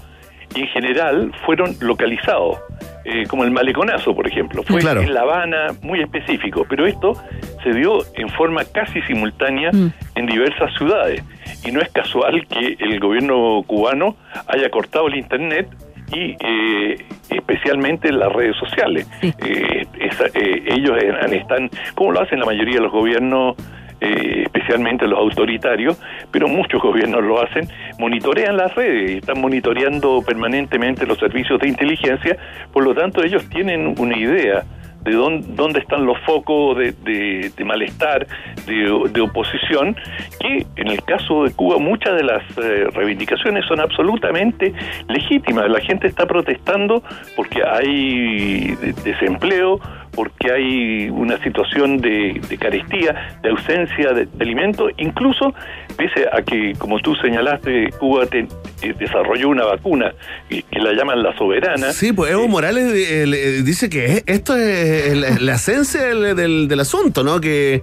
[0.54, 2.58] y en general fueron localizados,
[3.04, 4.62] eh, como el maleconazo, por ejemplo.
[4.62, 5.00] Fue Claro.
[5.02, 7.14] en La Habana muy específico, pero esto
[7.62, 9.70] se dio en forma casi simultánea
[10.14, 11.22] en diversas ciudades.
[11.64, 14.16] Y no es casual que el gobierno cubano
[14.48, 15.68] haya cortado el Internet
[16.12, 16.96] y eh,
[17.30, 19.08] especialmente las redes sociales.
[19.22, 20.96] Eh, esa- eh, ellos
[21.32, 23.56] están, como lo hacen la mayoría de los gobiernos,
[24.04, 26.00] eh, especialmente los autoritarios,
[26.30, 32.36] pero muchos gobiernos lo hacen, monitorean las redes están monitoreando permanentemente los servicios de inteligencia,
[32.72, 34.64] por lo tanto ellos tienen una idea
[35.04, 38.26] de dónde, están los focos de, malestar,
[38.64, 39.94] de, de oposición,
[40.40, 44.72] que en el caso de Cuba muchas de las eh, reivindicaciones son absolutamente
[45.08, 45.68] legítimas.
[45.68, 47.02] La gente está protestando
[47.36, 49.78] porque hay de- desempleo,
[50.14, 55.54] porque hay una situación de, de carestía, de ausencia de, de alimentos, incluso
[55.96, 58.46] pese a que, como tú señalaste, Cuba te-
[58.82, 60.12] eh, desarrolló una vacuna
[60.48, 61.92] que, que la llaman la soberana.
[61.92, 66.36] Sí, pues Evo Morales eh, le- dice que es- esto es la, la esencia del,
[66.36, 67.40] del- del asunto, ¿no?
[67.40, 67.82] Que,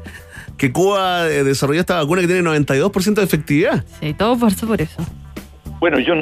[0.57, 3.83] que Cuba eh, desarrolló esta vacuna que tiene 92% de efectividad.
[3.99, 5.01] Sí, todo pasó por eso.
[5.79, 6.13] Bueno, yo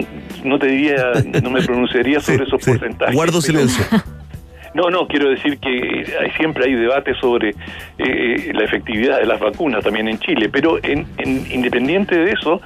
[0.45, 1.11] no te diría,
[1.43, 3.13] no me pronunciaría sobre esos porcentajes.
[3.15, 3.83] Guardo pero- silencio.
[4.73, 7.55] No, no, quiero decir que hay, siempre hay debate sobre
[7.97, 12.61] eh, la efectividad de las vacunas también en Chile, pero en, en- independiente de eso,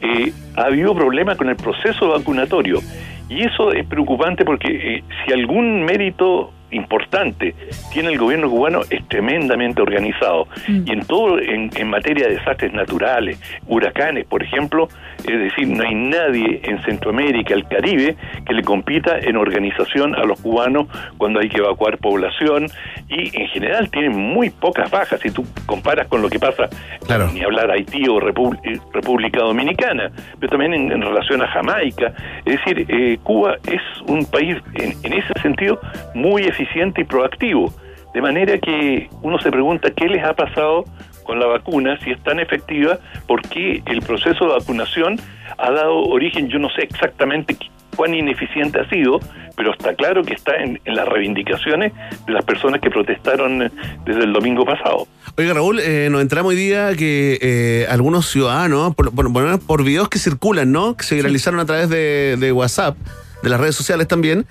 [0.00, 2.80] eh, ha habido problemas con el proceso vacunatorio.
[3.28, 7.54] Y eso es preocupante porque eh, si algún mérito importante
[7.92, 12.72] tiene el gobierno cubano es tremendamente organizado y en todo en, en materia de desastres
[12.72, 18.16] naturales huracanes por ejemplo es decir no hay nadie en Centroamérica el Caribe
[18.46, 22.66] que le compita en organización a los cubanos cuando hay que evacuar población
[23.08, 26.68] y en general tienen muy pocas bajas si tú comparas con lo que pasa
[27.06, 27.30] Claro.
[27.32, 30.10] ni hablar Haití o Repu- eh, República Dominicana,
[30.40, 32.14] pero también en, en relación a Jamaica.
[32.46, 35.78] Es decir, eh, Cuba es un país en, en ese sentido
[36.14, 36.63] muy eficiente
[36.96, 37.72] y proactivo.
[38.14, 40.84] De manera que uno se pregunta qué les ha pasado
[41.24, 45.18] con la vacuna, si es tan efectiva, por qué el proceso de vacunación
[45.58, 47.56] ha dado origen, yo no sé exactamente
[47.96, 49.20] cuán ineficiente ha sido,
[49.56, 51.92] pero está claro que está en, en las reivindicaciones
[52.26, 53.70] de las personas que protestaron
[54.04, 55.06] desde el domingo pasado.
[55.36, 59.84] Oiga, Raúl, eh, nos entramos hoy día que eh, algunos ciudadanos, por, por, por, por
[59.84, 60.96] videos que circulan, ¿no?
[60.96, 62.96] Que se viralizaron a través de, de WhatsApp,
[63.42, 64.46] de las redes sociales también,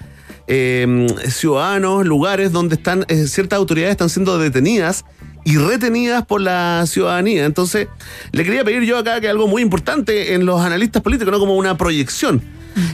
[0.48, 5.06] eh, ciudadanos, lugares donde están eh, ciertas autoridades están siendo detenidas
[5.46, 7.46] y retenidas por la ciudadanía.
[7.46, 7.88] Entonces,
[8.32, 11.40] le quería pedir yo acá que algo muy importante en los analistas políticos, ¿no?
[11.40, 12.42] Como una proyección.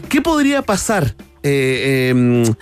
[0.10, 2.54] ¿Qué podría pasar eh, eh,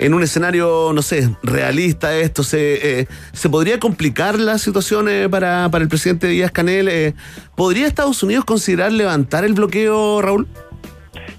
[0.00, 2.42] en un escenario, no sé, realista esto?
[2.42, 7.14] ¿Se, eh, ¿se podría complicar la situación para, para el presidente Díaz Canel?
[7.54, 10.48] ¿Podría Estados Unidos considerar levantar el bloqueo, Raúl?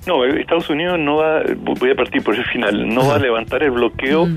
[0.07, 3.19] No, eh, Estados Unidos no va, voy a partir por el final, no va a
[3.19, 4.27] levantar el bloqueo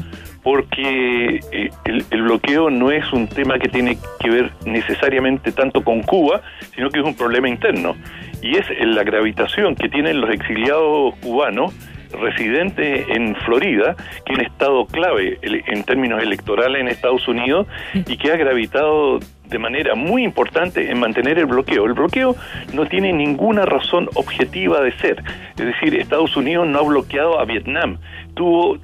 [0.42, 5.82] porque eh, el, el bloqueo no es un tema que tiene que ver necesariamente tanto
[5.82, 6.40] con Cuba,
[6.74, 7.96] sino que es un problema interno.
[8.40, 11.74] Y es la gravitación que tienen los exiliados cubanos
[12.12, 18.16] residentes en Florida, que es un estado clave en términos electorales en Estados Unidos y
[18.16, 21.86] que ha gravitado de manera muy importante en mantener el bloqueo.
[21.86, 22.36] El bloqueo
[22.72, 25.22] no tiene ninguna razón objetiva de ser.
[25.58, 27.98] Es decir, Estados Unidos no ha bloqueado a Vietnam.
[28.34, 28.78] Tuvo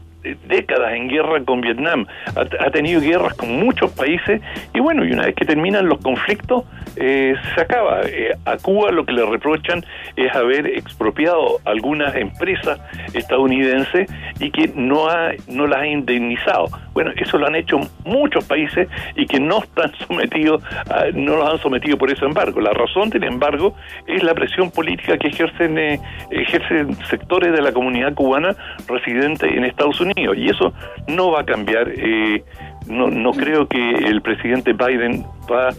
[0.46, 4.40] décadas en guerra con Vietnam, ha, tenido guerras con muchos países
[4.72, 6.64] y bueno, y una vez que terminan los conflictos,
[6.96, 8.00] eh, se acaba.
[8.02, 9.84] Eh, a Cuba lo que le reprochan
[10.16, 12.78] es haber expropiado algunas empresas
[13.14, 14.08] estadounidenses
[14.40, 16.66] y que no, ha, no las ha indemnizado.
[16.92, 21.48] Bueno, eso lo han hecho muchos países y que no están sometidos, a- no los
[21.48, 22.60] han sometido por ese embargo.
[22.60, 23.74] La razón del embargo
[24.06, 26.00] es la presión política que ejercen, eh,
[26.30, 28.54] ejercen sectores de la comunidad cubana
[28.88, 30.72] residente en Estados Unidos y eso
[31.08, 31.88] no va a cambiar.
[31.88, 32.42] eh,
[32.86, 35.70] no, no creo que el presidente Biden va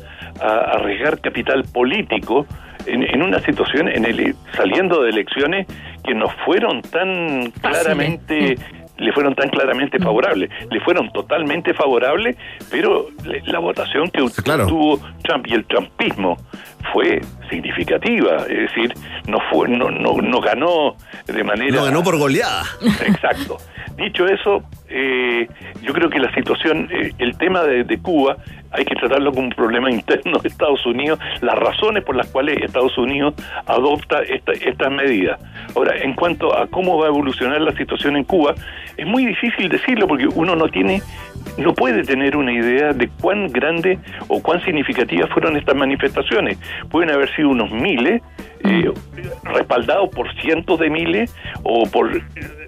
[0.42, 2.46] a arriesgar capital político
[2.88, 5.68] en, en una situación en el saliendo de elecciones
[6.04, 8.58] que no fueron tan claramente
[8.98, 12.38] le fueron tan claramente favorables, le fueron totalmente favorables,
[12.72, 13.08] pero
[13.46, 14.20] la votación que
[14.68, 16.38] tuvo Trump y el trumpismo
[16.94, 18.94] fue significativa, es decir,
[19.28, 22.64] no fue no no, no ganó de manera No ganó por goleada.
[23.06, 23.58] Exacto.
[23.98, 25.48] Dicho eso, eh,
[25.82, 28.38] yo creo que la situación, eh, el tema de, de Cuba,
[28.76, 32.62] hay que tratarlo como un problema interno de Estados Unidos, las razones por las cuales
[32.62, 33.34] Estados Unidos
[33.66, 35.40] adopta esta, estas medidas.
[35.76, 38.56] Ahora, en cuanto a cómo va a evolucionar la situación en Cuba,
[38.98, 41.02] es muy difícil decirlo porque uno no tiene,
[41.58, 46.58] no puede tener una idea de cuán grande o cuán significativas fueron estas manifestaciones.
[46.90, 48.22] Pueden haber sido unos miles,
[48.68, 48.92] eh,
[49.44, 52.12] respaldados por cientos de miles o por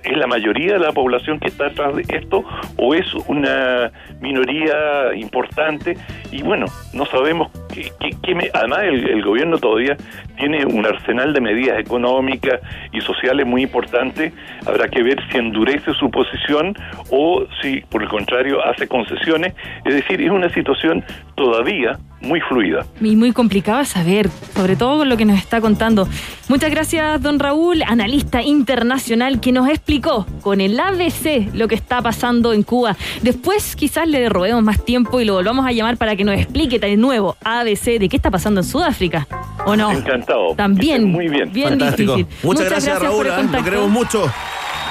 [0.03, 2.43] es la mayoría de la población que está atrás de esto
[2.77, 3.91] o es una
[4.21, 5.97] minoría importante.
[6.31, 7.91] Y bueno no sabemos qué,
[8.23, 9.97] qué- me- además el, el gobierno todavía
[10.37, 12.59] tiene un arsenal de medidas económicas
[12.93, 14.31] y sociales muy importante.
[14.65, 16.75] Habrá que ver si endurece su posición
[17.09, 19.53] o si por el contrario hace concesiones.
[19.83, 21.03] Es decir es una situación
[21.35, 26.07] todavía muy fluida Y muy complicado saber, sobre todo con lo que nos está contando.
[26.49, 32.01] Muchas gracias, don Raúl, analista internacional, que nos explicó con el ABC lo que está
[32.01, 32.95] pasando en Cuba.
[33.22, 36.80] Después quizás le robemos más tiempo y lo volvamos a llamar para que nos explique
[36.80, 39.28] de nuevo ABC de qué está pasando en Sudáfrica.
[39.65, 39.91] ¿O no?
[39.91, 41.11] encantado También.
[41.11, 42.15] muy bien Bien Fantástico.
[42.15, 42.38] difícil.
[42.43, 43.28] Muchas, gracias, por Raúl.
[43.28, 43.49] el ¿eh?
[43.51, 44.32] Lo queremos mucho.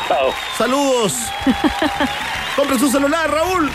[0.09, 0.29] Chao.
[0.57, 1.15] Saludos.
[2.57, 3.71] Compre su celular, Raúl.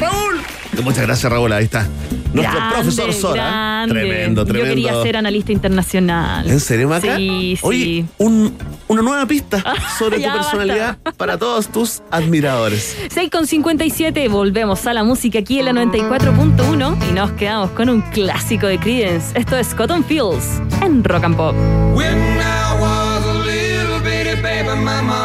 [0.00, 0.40] Raúl.
[0.82, 1.52] Muchas gracias, Raúl.
[1.52, 1.86] Ahí está.
[2.32, 3.42] Nuestro Grande, profesor Sora.
[3.42, 3.94] grande.
[3.94, 4.74] Tremendo, Yo tremendo.
[4.74, 6.48] quería ser analista internacional.
[6.48, 7.16] ¿En serio, Maca?
[7.16, 7.60] Sí, sí.
[7.66, 8.52] Oye, un-
[8.88, 9.62] una nueva pista
[9.98, 12.96] sobre tu personalidad para todos tus admiradores.
[13.10, 17.88] 6 con 57, volvemos a la música aquí en la 94.1 y nos quedamos con
[17.88, 19.38] un clásico de Creedence.
[19.38, 21.54] Esto es Cotton Fields en Rock and Pop.
[21.94, 25.19] When I was a little bitty baby, mama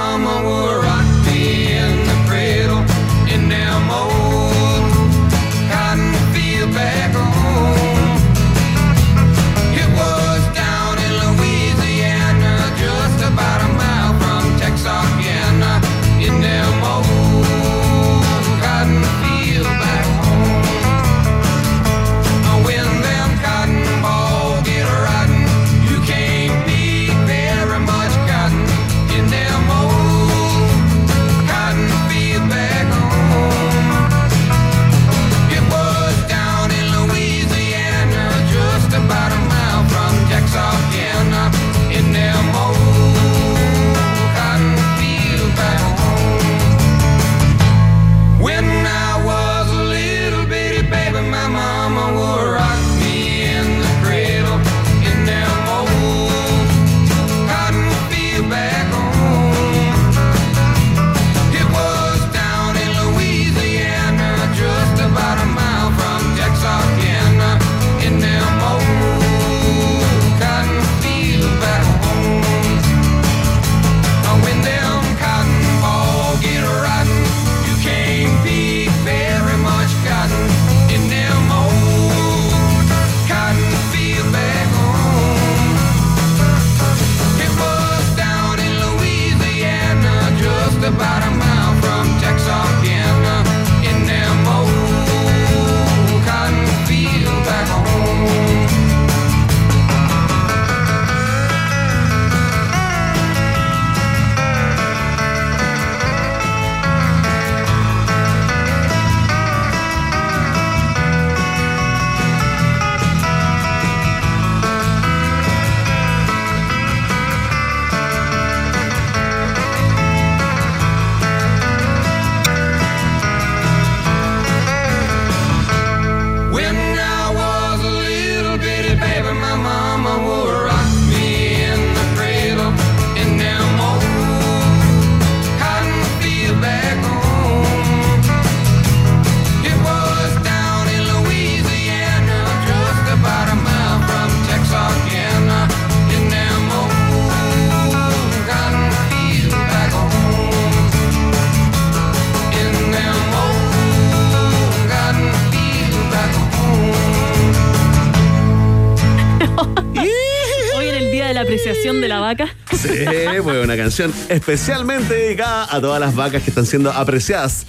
[164.29, 167.65] especialmente dedicada a todas las vacas que están siendo apreciadas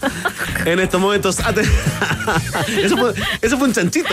[0.64, 1.36] en estos momentos.
[2.82, 4.08] Eso fue, eso fue un chanchito.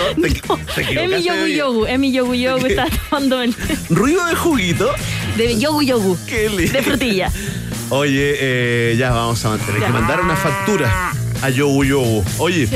[0.75, 3.55] Te Es mi yogu yogu, es mi yogu yogu, está tomando el-
[3.89, 4.91] Ruido de juguito.
[5.37, 6.73] de yogu yogu, Qué lindo.
[6.73, 7.31] de frutilla.
[7.89, 12.23] Oye, eh, ya vamos a tener que mandar una factura a Yogu Yogu.
[12.37, 12.67] Oye,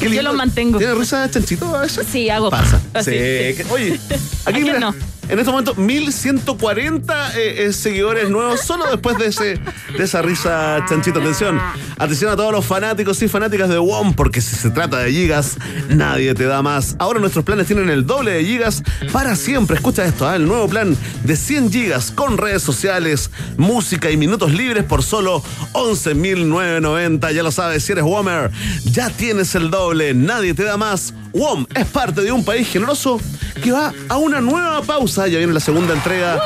[0.00, 0.78] Yo lo mantengo.
[0.78, 2.06] ¿Tiene risa de chanchito a veces?
[2.10, 2.50] Sí, hago.
[2.50, 2.80] Pasa.
[2.92, 3.62] Así, Sí, sí.
[3.62, 4.00] que- Oye,
[4.46, 4.94] ¿A aquí mira, no?
[5.36, 9.60] En este momento 1140 eh, eh, seguidores nuevos solo después de ese
[9.98, 11.20] de esa risa chanchito.
[11.20, 11.60] Atención,
[11.98, 15.58] atención a todos los fanáticos y fanáticas de WOM porque si se trata de gigas,
[15.90, 16.96] nadie te da más.
[16.98, 18.82] Ahora nuestros planes tienen el doble de gigas
[19.12, 19.76] para siempre.
[19.76, 20.36] Escucha esto, ¿ah?
[20.36, 25.42] el nuevo plan de 100 gigas con redes sociales, música y minutos libres por solo
[25.74, 27.32] 11.990.
[27.32, 28.50] Ya lo sabes, si eres WOMer,
[28.86, 31.12] ya tienes el doble, nadie te da más.
[31.34, 33.20] WOM es parte de un país generoso
[33.62, 35.26] que va a una nueva pausa.
[35.28, 36.40] Ya viene la segunda entrega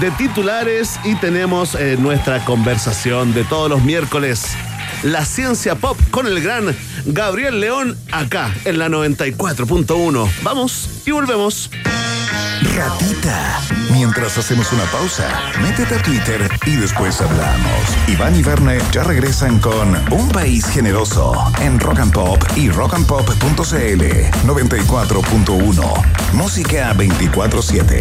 [0.00, 4.46] de titulares y tenemos eh, nuestra conversación de todos los miércoles.
[5.02, 10.28] La ciencia pop con el gran Gabriel León acá en la 94.1.
[10.42, 11.70] Vamos y volvemos.
[12.62, 13.60] Ratita.
[13.92, 15.28] Mientras hacemos una pausa,
[15.62, 17.80] métete a Twitter y después hablamos.
[18.08, 24.02] Iván y Verne ya regresan con Un País Generoso en Rock and Pop y rockandpop.cl
[24.46, 26.32] 94.1.
[26.32, 28.00] Música 24-7.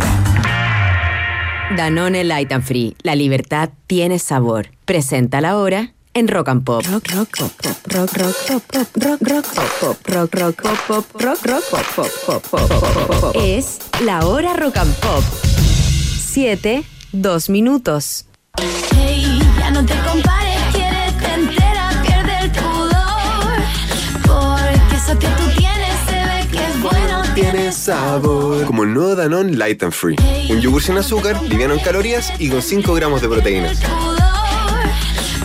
[1.75, 2.95] Danone Light and Free.
[3.03, 4.69] La libertad tiene sabor.
[4.85, 6.83] Presenta la hora en Rock and Pop.
[6.87, 10.79] Rock, rock, pop, pop, rock, rock, pop, pop, rock, rock, pop, pop, rock, rock, pop,
[10.87, 13.35] pop, rock, rock, pop, pop, pop, pop, pop, pop, pop.
[13.35, 15.23] Es la hora Rock and Pop.
[16.25, 18.25] Siete, dos minutos.
[18.95, 23.57] Hey, ya no te compares, quiérete entera, pierde el pudor.
[24.25, 28.65] Porque eso que tú tienes se ve que es bueno tiene sabor.
[28.65, 30.15] Como el nuevo Danone Light and Free.
[30.49, 33.81] Un yogur sin azúcar, liviano en calorías y con 5 gramos de proteínas.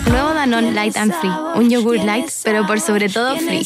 [0.09, 1.31] Nuevo Danone Light and Free.
[1.55, 3.65] Un yogur light, pero por sobre todo free.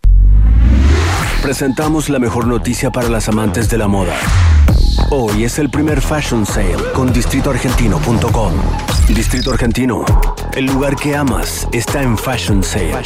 [1.41, 4.13] Presentamos la mejor noticia para las amantes de la moda.
[5.09, 8.53] Hoy es el primer Fashion Sale con distritoargentino.com.
[9.09, 10.05] Distrito Argentino,
[10.53, 13.01] el lugar que amas, está en Fashion Sale.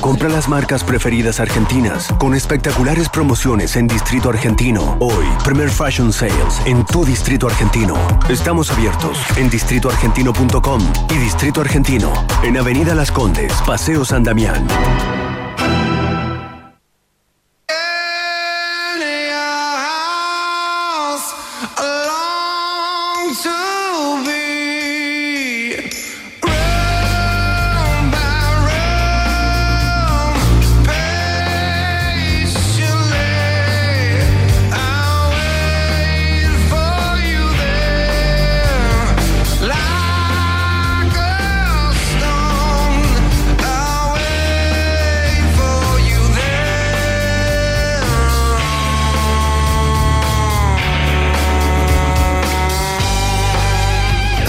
[0.00, 4.96] Compra las marcas preferidas argentinas con espectaculares promociones en Distrito Argentino.
[5.00, 7.96] Hoy, primer Fashion Sales en tu Distrito Argentino.
[8.28, 10.80] Estamos abiertos en distritoargentino.com
[11.10, 12.12] y Distrito Argentino
[12.44, 14.64] en Avenida Las Condes, Paseo San Damián.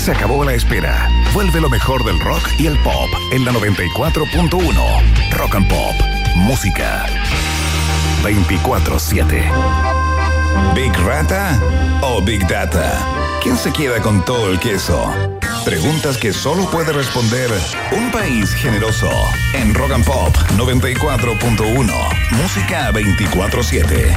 [0.03, 1.07] Se acabó la espera.
[1.33, 5.31] Vuelve lo mejor del rock y el pop en la 94.1.
[5.31, 5.95] Rock and Pop.
[6.35, 7.05] Música.
[8.21, 9.49] 24-7.
[10.75, 11.57] ¿Big Rata
[12.01, 12.99] o Big Data?
[13.41, 15.09] ¿Quién se queda con todo el queso?
[15.63, 17.49] Preguntas que solo puede responder
[17.93, 19.09] un país generoso
[19.53, 22.31] en Rock and Pop 94.1.
[22.31, 24.13] Música 24-7.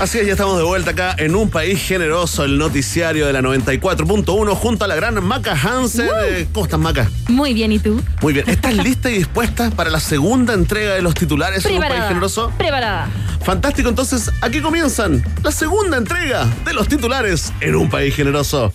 [0.00, 3.42] Así es, ya estamos de vuelta acá en un país generoso, el noticiario de la
[3.42, 6.08] 94.1 junto a la gran Maca Hansen.
[6.26, 7.10] Eh, ¿Cómo estás, Maca?
[7.28, 8.00] Muy bien, ¿y tú?
[8.22, 8.48] Muy bien.
[8.48, 12.50] ¿Estás lista y dispuesta para la segunda entrega de los titulares en un país generoso?
[12.56, 13.10] Preparada.
[13.44, 18.72] Fantástico, entonces aquí comienzan la segunda entrega de los titulares en un país generoso.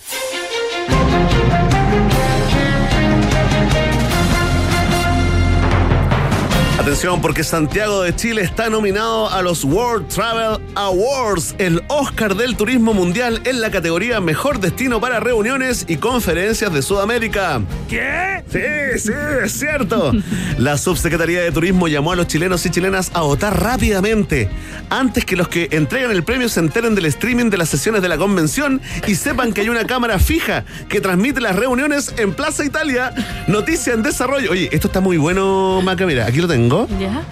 [6.85, 12.55] Atención, porque Santiago de Chile está nominado a los World Travel Awards, el Oscar del
[12.55, 17.63] Turismo Mundial en la categoría Mejor Destino para Reuniones y Conferencias de Sudamérica.
[17.89, 18.43] ¿Qué?
[18.47, 19.11] Sí, sí,
[19.43, 20.11] es cierto.
[20.59, 24.47] La Subsecretaría de Turismo llamó a los chilenos y chilenas a votar rápidamente,
[24.91, 28.09] antes que los que entregan el premio se enteren del streaming de las sesiones de
[28.09, 32.63] la convención y sepan que hay una cámara fija que transmite las reuniones en Plaza
[32.63, 33.11] Italia.
[33.47, 34.51] Noticia en desarrollo.
[34.51, 36.05] Oye, esto está muy bueno, Maca.
[36.05, 36.74] Mira, aquí lo tengo.
[36.83, 37.23] ¿Ya?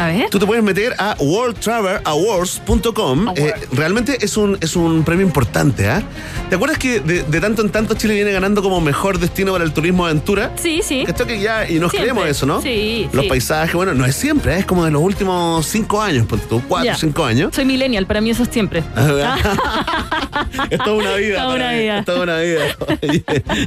[0.00, 0.30] A ver.
[0.30, 3.34] Tú te puedes meter a worldtravelawards.com.
[3.36, 6.02] Eh, realmente es un, es un premio importante, ¿ah?
[6.48, 9.64] ¿Te acuerdas que de, de tanto en tanto Chile viene ganando como mejor destino para
[9.64, 10.52] el turismo de aventura?
[10.56, 11.04] Sí, sí.
[11.06, 12.10] Esto que ya, y nos Siempre.
[12.12, 12.62] creemos eso, ¿no?
[12.62, 13.28] Sí, Los sí.
[13.28, 14.58] paisajes, bueno, no es siempre, ¿eh?
[14.60, 16.96] es como de los últimos cinco años, ponte tú, cuatro, Ya.
[16.96, 17.54] cinco años.
[17.54, 18.82] Soy millennial, para mí eso es siempre.
[20.70, 21.40] es toda una vida.
[21.42, 21.98] Toda una vida.
[21.98, 22.62] Es toda una vida.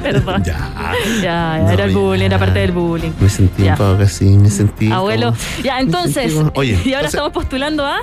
[0.01, 0.43] Perdón.
[0.43, 0.93] Ya.
[1.21, 1.97] Ya, No, era el ya.
[1.97, 3.11] bullying, era parte del bullying.
[3.19, 4.91] Me sentí un poco así, me sentí.
[4.91, 5.27] Abuelo.
[5.27, 6.22] como- Ya, entonces.
[6.55, 7.99] Oye, y ahora entonces- estamos postulando a.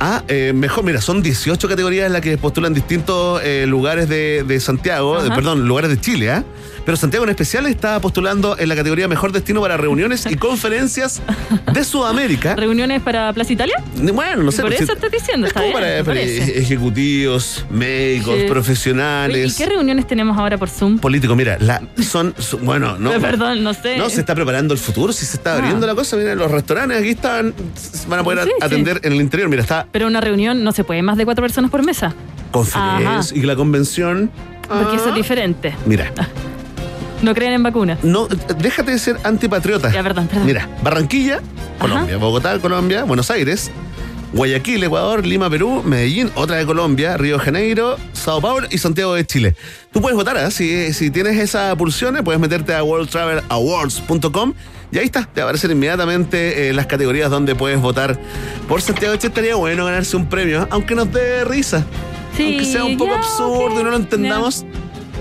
[0.00, 4.42] Ah, eh, mejor, mira, son 18 categorías en las que postulan distintos eh, lugares de,
[4.42, 6.44] de Santiago, de- perdón, lugares de Chile, ¿ah?
[6.84, 11.22] Pero Santiago en especial está postulando en la categoría Mejor Destino para Reuniones y Conferencias
[11.72, 12.56] de Sudamérica.
[12.56, 13.76] ¿Reuniones para Plaza Italia?
[13.96, 14.62] Bueno, no sé.
[14.62, 16.58] Por pues, eso si- estás diciendo, como bien, para, parece.
[16.60, 18.30] ejecutivos, médicos, Sí.
[18.32, 20.98] Oye, ¿Y profesionales, qué reuniones tenemos ahora por Zoom?
[20.98, 21.36] políticos.
[21.36, 23.10] Mira, la, son, son- bueno, no.
[23.20, 23.96] Perdón, no sé.
[23.96, 25.58] No, se está preparando el futuro, si se está Ah.
[25.58, 26.16] abriendo la cosa.
[26.16, 27.54] Mira, los restaurantes aquí están,
[28.08, 28.64] van a poder Sí, sí.
[28.64, 29.48] atender en el interior.
[29.48, 32.14] Mira, está Pero una reunión no se puede más de cuatro personas por mesa.
[32.50, 34.30] conferencia y la convención.
[34.68, 35.74] Porque eso es diferente.
[35.86, 36.10] Mira,
[37.22, 38.02] No creen en vacunas.
[38.02, 39.90] no, déjate de ser antipatriota.
[39.92, 40.46] Ya, perdón, perdón.
[40.46, 41.40] Mira, Barranquilla,
[41.78, 43.70] Colombia, Bogotá, Colombia, Buenos Aires,
[44.32, 49.14] Guayaquil, Ecuador, Lima, Perú, Medellín, otra de Colombia, Río de Janeiro, Sao Paulo y Santiago
[49.14, 49.54] de Chile.
[49.92, 50.50] Tú puedes votar, ¿ah?
[50.50, 54.54] si, si tienes esa pulsión, puedes meterte a worldtravelawards.com
[54.90, 58.18] y ahí está, te aparecen inmediatamente eh, las categorías donde puedes votar
[58.68, 59.28] por Santiago de Chile.
[59.28, 61.84] Estaría bueno ganarse un premio, aunque nos dé risa.
[62.36, 64.66] Sí, aunque sea un poco absurdo y no lo entendamos.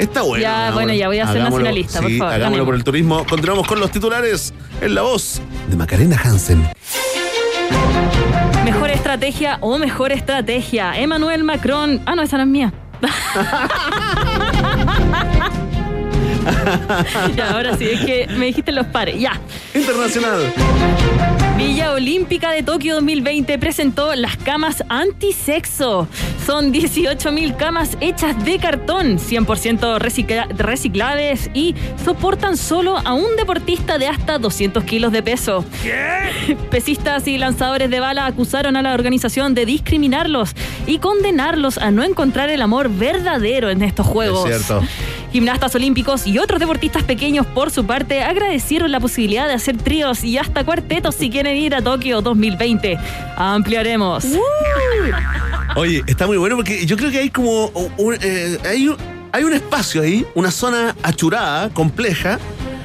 [0.02, 0.42] Está bueno.
[0.42, 3.24] Ya, bueno, ya voy a ser Hagámoslo, nacionalista, por favor, Hagámoslo por el turismo.
[3.30, 5.40] Continuamos con los titulares en la voz
[5.70, 6.68] de Macarena Hansen.
[8.66, 11.00] Mejor estrategia o mejor estrategia.
[11.00, 12.02] Emmanuel Macron.
[12.08, 12.74] Ah, no, esa no es mía.
[17.36, 19.20] ya, ahora sí, es que me dijiste los pares.
[19.20, 19.40] Ya.
[19.76, 20.52] Internacional.
[21.68, 26.08] Villa Olímpica de Tokio 2020 presentó las camas antisexo.
[26.44, 34.00] Son 18.000 camas hechas de cartón, 100% recicla- reciclables y soportan solo a un deportista
[34.00, 35.64] de hasta 200 kilos de peso.
[36.72, 40.56] Pesistas y lanzadores de bala acusaron a la organización de discriminarlos
[40.88, 44.50] y condenarlos a no encontrar el amor verdadero en estos juegos.
[44.50, 44.84] Es cierto.
[45.32, 50.26] Gimnastas olímpicos y otros deportistas pequeños, por su parte, agradecieron la posibilidad de hacer tríos
[50.26, 52.98] y hasta cuartetos si quieren ir a Tokio 2020.
[53.36, 54.26] Ampliaremos.
[55.76, 58.98] Oye, está muy bueno porque yo creo que hay como un, eh, hay, un,
[59.32, 62.40] hay un espacio ahí, una zona achurada, compleja.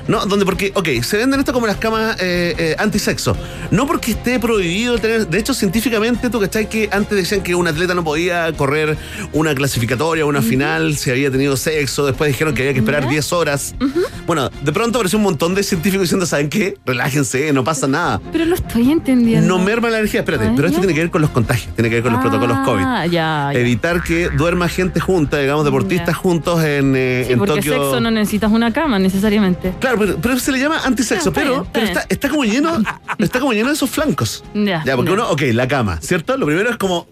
[0.09, 0.25] ¿No?
[0.27, 3.37] Donde porque, ok, se venden esto como las camas eh, eh, antisexo.
[3.71, 5.27] No porque esté prohibido tener.
[5.27, 8.97] De hecho, científicamente, tú cachai que antes decían que un atleta no podía correr
[9.33, 12.07] una clasificatoria, una final, si había tenido sexo.
[12.07, 13.75] Después dijeron que había que esperar 10 horas.
[14.27, 16.77] Bueno, de pronto apareció un montón de científicos diciendo, ¿saben qué?
[16.87, 18.21] Relájense, no pasa nada.
[18.33, 19.47] Pero lo estoy entendiendo.
[19.49, 20.83] No merma la energía, espérate, Ah, pero esto ya.
[20.83, 22.83] tiene que ver con los contagios, tiene que ver con los protocolos COVID.
[22.85, 23.59] Ah, ya, ya.
[23.59, 27.73] Evitar que duerma gente junta, digamos, deportistas juntos en, eh, Sí, en porque Tokio.
[27.73, 29.73] sexo no necesitas una cama necesariamente.
[29.81, 32.29] Claro, pero, pero se le llama antisexo, Ah, está pero, bien, está pero está, está
[32.29, 32.83] como lleno,
[33.19, 34.45] está como lleno de esos flancos.
[34.55, 34.83] Ya.
[34.85, 36.37] Ya, porque uno, ok, la cama, ¿cierto?
[36.37, 37.07] Lo primero es como,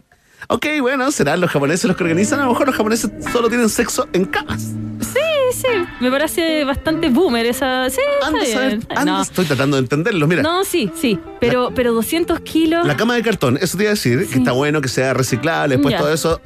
[0.49, 3.69] ok, bueno, serán los japoneses los que organizan, a lo mejor los japoneses solo tienen
[3.69, 4.63] sexo en camas.
[5.01, 5.21] Sí,
[5.61, 5.69] sí.
[6.01, 7.89] Me parece bastante boomer esa.
[7.91, 8.87] Sí, está Anda a saber, bien.
[8.91, 9.23] anda, No.
[9.23, 10.43] Estoy tratando de entenderlo, mira.
[10.43, 11.19] No, sí, sí.
[11.41, 12.87] Pero, pero 200 kilos.
[12.87, 15.77] La cama de cartón, eso te iba a decir, que está bueno que sea reciclable,
[15.77, 15.99] después Ya.
[15.99, 16.41] todo eso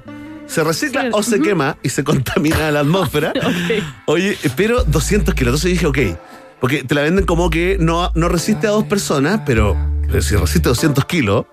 [0.48, 3.32] se recicla o se quema y se contamina la atmósfera.
[4.06, 6.18] Oye, pero 200 kilos, entonces dije, ok,
[6.60, 9.76] porque te la venden como que no, no resiste a dos personas, pero,
[10.08, 11.46] pero si resiste 200 kilos,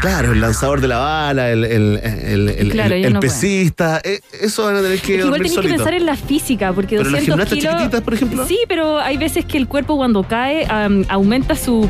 [0.00, 4.64] claro, el lanzador de la bala, el, el, el, Claro, el- no pesista, eh, eso
[4.64, 7.10] van a tener que Es que igual tenés que pensar en la física, porque Pero
[7.10, 7.72] las 200 gimnastas kilos.
[7.74, 8.46] chiquititas, por ejemplo.
[8.46, 10.66] Sí, pero hay veces que el cuerpo cuando cae
[11.08, 11.88] aumenta su.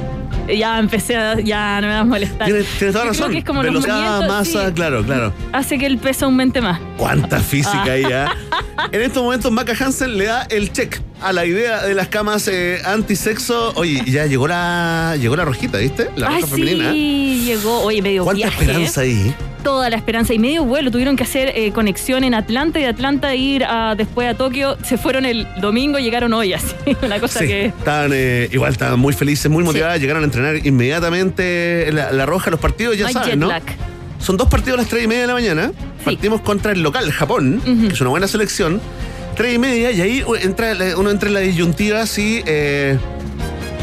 [0.49, 1.41] Ya empecé a.
[1.41, 2.47] Ya no me vas a molestar.
[2.47, 3.33] Tienes, tienes toda Yo creo razón.
[3.33, 5.33] que es como los Velocidad, movimientos, masa, sí, claro, claro.
[5.53, 6.81] Hace que el peso aumente más.
[6.97, 7.93] Cuánta física Ah.
[7.93, 8.35] ahí, ¿ah?
[8.93, 12.49] En estos momentos, Maca Hansen le da el check a la idea de las camas
[12.49, 13.73] eh, antisexo.
[13.77, 16.11] Oye, ya llegó la llegó la rojita, ¿viste?
[16.17, 16.93] La roja Ay, femenina.
[16.93, 17.81] sí, llegó.
[17.83, 18.65] Oye, medio Cuánta viaje.
[18.65, 19.35] esperanza ahí.
[19.63, 20.91] Toda la esperanza y medio vuelo.
[20.91, 24.77] Tuvieron que hacer eh, conexión en Atlanta y de Atlanta ir a, después a Tokio.
[24.85, 26.75] Se fueron el domingo, llegaron hoy, así.
[27.03, 27.67] Una cosa Sí, que.
[27.67, 32.51] estaban, eh, igual estaban muy felices, muy motivadas, llegaron a entrenar inmediatamente la, la roja,
[32.51, 33.49] los partidos, ya saben, ¿no?
[33.49, 33.63] lag.
[34.19, 35.73] Son dos partidos a las tres y media de la mañana.
[36.05, 38.81] Partimos contra el local, Japón, que es una buena selección.
[39.37, 42.97] Tres y media, y ahí entra, uno entra en la disyuntiva así, eh,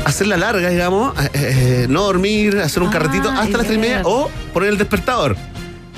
[0.06, 3.82] hacerla larga, digamos, eh, eh, no dormir, hacer un carretito Ah, hasta las tres y
[3.82, 5.36] media, o poner el despertador.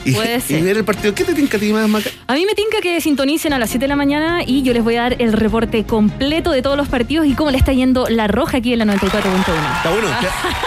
[0.05, 0.63] Y, Puede y ser.
[0.63, 1.15] ver el partido.
[1.15, 2.09] ¿Qué te tinca a ti más, Maca?
[2.27, 4.83] A mí me tinca que sintonicen a las 7 de la mañana y yo les
[4.83, 8.07] voy a dar el reporte completo de todos los partidos y cómo le está yendo
[8.09, 9.77] la roja aquí en la 94.1.
[9.77, 10.07] Está bueno.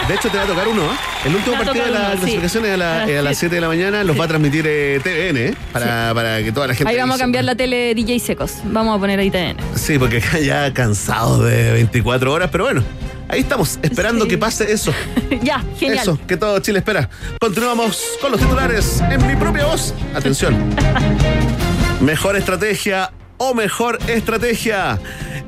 [0.09, 0.83] de hecho, te va a tocar uno.
[0.85, 0.97] ¿eh?
[1.27, 2.35] El último partido de tocar la uno, sí.
[2.43, 4.05] es a, la- A las eh, a las 7 de la mañana.
[4.05, 5.55] Los va a transmitir eh, TVN, ¿eh?
[5.73, 6.91] Para, para que toda la gente.
[6.91, 8.55] Ahí vamos a cambiar la tele DJ Secos.
[8.65, 9.57] Vamos a poner ahí TN.
[9.75, 12.83] Sí, porque ya cansados de 24 horas, pero bueno.
[13.29, 14.93] Ahí estamos, esperando que pase eso.
[15.43, 15.99] ya, genial.
[15.99, 17.09] Eso, que todo Chile espera.
[17.41, 19.95] Continuamos con los titulares en mi propia voz.
[20.15, 20.55] Atención.
[22.01, 24.99] Mejor estrategia o mejor estrategia.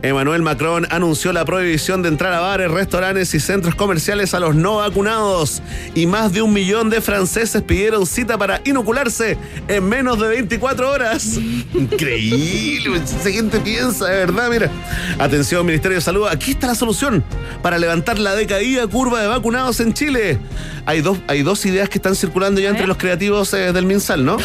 [0.03, 4.55] Emmanuel Macron anunció la prohibición de entrar a bares, restaurantes y centros comerciales a los
[4.55, 5.61] no vacunados.
[5.95, 10.91] Y más de un millón de franceses pidieron cita para inocularse en menos de 24
[10.91, 11.37] horas.
[11.75, 13.01] Increíble.
[13.03, 14.71] Esa gente piensa, de verdad, mira.
[15.19, 16.29] Atención, Ministerio de Salud.
[16.29, 17.25] Aquí está la solución
[17.61, 20.39] para levantar la decaída curva de vacunados en Chile.
[20.87, 24.25] Hay dos, hay dos ideas que están circulando ya entre los creativos eh, del MinSal,
[24.25, 24.37] ¿no?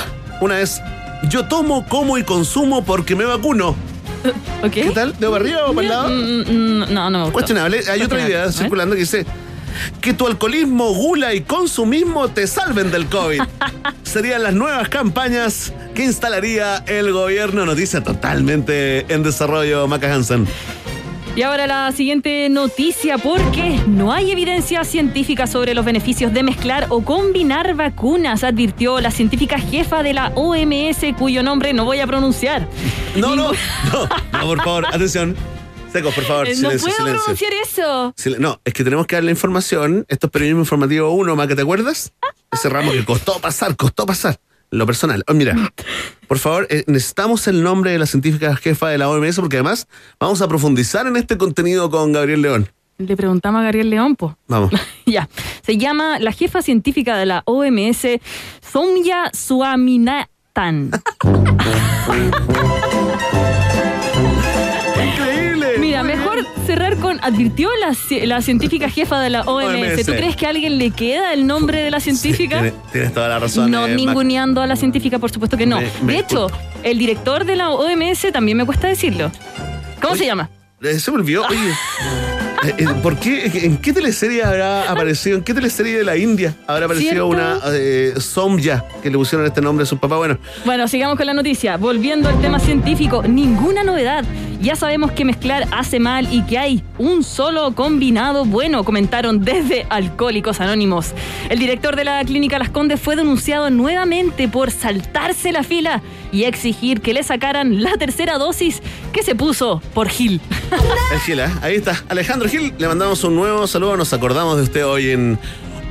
[0.42, 0.82] Una es,
[1.30, 3.93] yo tomo, como y consumo porque me vacuno.
[4.72, 5.18] ¿Qué tal?
[5.20, 6.10] ¿De arriba o para el lado?
[6.10, 7.34] Mm, No, no me gusta.
[7.34, 7.82] Cuestionable.
[7.90, 9.26] Hay otra idea circulando que dice
[10.02, 13.42] que tu alcoholismo, gula y consumismo te salven del COVID.
[14.04, 17.66] Serían las nuevas campañas que instalaría el gobierno.
[17.66, 20.48] Noticia totalmente en desarrollo, Maca Hansen.
[21.36, 26.86] Y ahora la siguiente noticia, porque no hay evidencia científica sobre los beneficios de mezclar
[26.90, 32.08] o combinar vacunas, advirtió la científica jefa de la OMS, cuyo nombre no voy a
[32.08, 32.68] pronunciar.
[33.16, 35.36] No, no, no, no, por favor, atención.
[35.92, 37.24] Secos, por favor, Eh, no silencio, puedo silencio.
[37.24, 38.14] pronunciar eso.
[38.18, 40.06] Sil- No, es que tenemos que darle información.
[40.10, 42.14] Esto es periodismo informativo 1, Maca, ¿te acuerdas?
[42.52, 44.40] Ese ramo que costó pasar, costó pasar.
[44.74, 45.24] Lo personal.
[45.28, 45.56] Oh, mira,
[46.28, 49.88] por favor, eh, necesitamos el nombre de la científica jefa de la OMS porque además
[50.20, 52.70] vamos a profundizar en este contenido con Gabriel León.
[52.98, 54.38] Le preguntamos a Gabriel León, po.
[54.48, 54.72] Vamos.
[55.06, 55.30] ya.
[55.64, 58.20] Se llama la jefa científica de la OMS,
[58.62, 60.92] Soumya Swaminathan.
[67.22, 67.96] advirtió la,
[68.26, 69.66] la científica jefa de la OMS.
[69.98, 70.06] OMS.
[70.06, 72.60] ¿Tú crees que a alguien le queda el nombre de la científica?
[72.62, 73.70] Tienes, tienes toda la razón.
[73.72, 75.80] No eh, ninguneando a la científica, por supuesto que no.
[75.82, 76.48] Me- me de hecho,
[76.84, 79.32] el director de la OMS también me cuesta decirlo.
[80.02, 80.50] ¿Cómo se llama?
[80.82, 81.46] Eh, Se me olvidó.
[81.48, 81.58] Oye,
[82.66, 83.46] eh, eh, ¿por qué?
[83.66, 85.38] ¿En qué teleserie habrá aparecido?
[85.38, 87.28] ¿En qué teleserie de la India habrá aparecido ¿Cierto?
[87.28, 90.18] una eh, Somya que le pusieron este nombre a su papá?
[90.18, 91.78] Bueno, Bueno, sigamos con la noticia.
[91.78, 94.26] Volviendo al tema científico, ninguna novedad.
[94.64, 99.86] Ya sabemos que mezclar hace mal y que hay un solo combinado bueno, comentaron desde
[99.90, 101.12] Alcohólicos Anónimos.
[101.50, 106.46] El director de la clínica Las Condes fue denunciado nuevamente por saltarse la fila y
[106.46, 108.82] exigir que le sacaran la tercera dosis
[109.12, 110.40] que se puso por Gil.
[111.12, 111.50] el Gil, ¿eh?
[111.62, 112.02] ahí está.
[112.08, 113.98] Alejandro Gil, le mandamos un nuevo saludo.
[113.98, 115.38] Nos acordamos de usted hoy en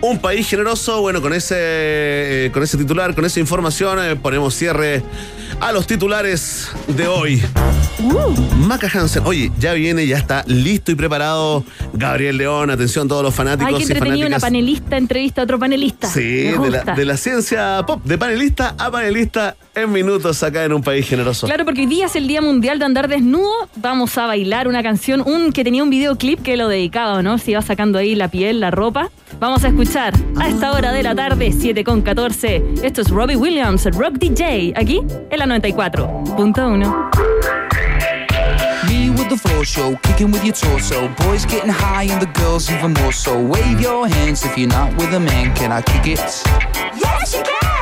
[0.01, 1.03] Un País Generoso.
[1.03, 5.03] Bueno, con ese, eh, con ese titular, con esa información, eh, ponemos cierre
[5.63, 7.41] a los titulares de hoy.
[8.57, 12.71] Maca Hansen, oye, ya viene, ya está listo y preparado Gabriel León.
[12.71, 16.09] Atención, todos los fanáticos Ay, qué y entretenido una panelista entrevista a otro panelista.
[16.09, 20.83] Sí, la, de la ciencia pop, de panelista a panelista en minutos acá en un
[20.83, 21.47] país generoso.
[21.47, 23.69] Claro, porque hoy día es el Día Mundial de Andar Desnudo.
[23.77, 27.39] Vamos a bailar una canción, un que tenía un videoclip que lo dedicaba, ¿no?
[27.39, 29.11] Se iba sacando ahí la piel, la ropa.
[29.41, 32.63] Vamos a escuchar a esta hora de la tarde, 7 con 14.
[32.83, 35.01] Esto es Robbie Williams, Rock DJ, aquí
[35.31, 37.11] en la 94.1.
[38.89, 41.09] Me with the floor show, kicking with your torso.
[41.25, 43.39] Boys getting high and the girls even more so.
[43.39, 45.55] Wave your hands if you're not with a man.
[45.55, 46.21] Can I kick it?
[46.95, 47.82] Yes, you can.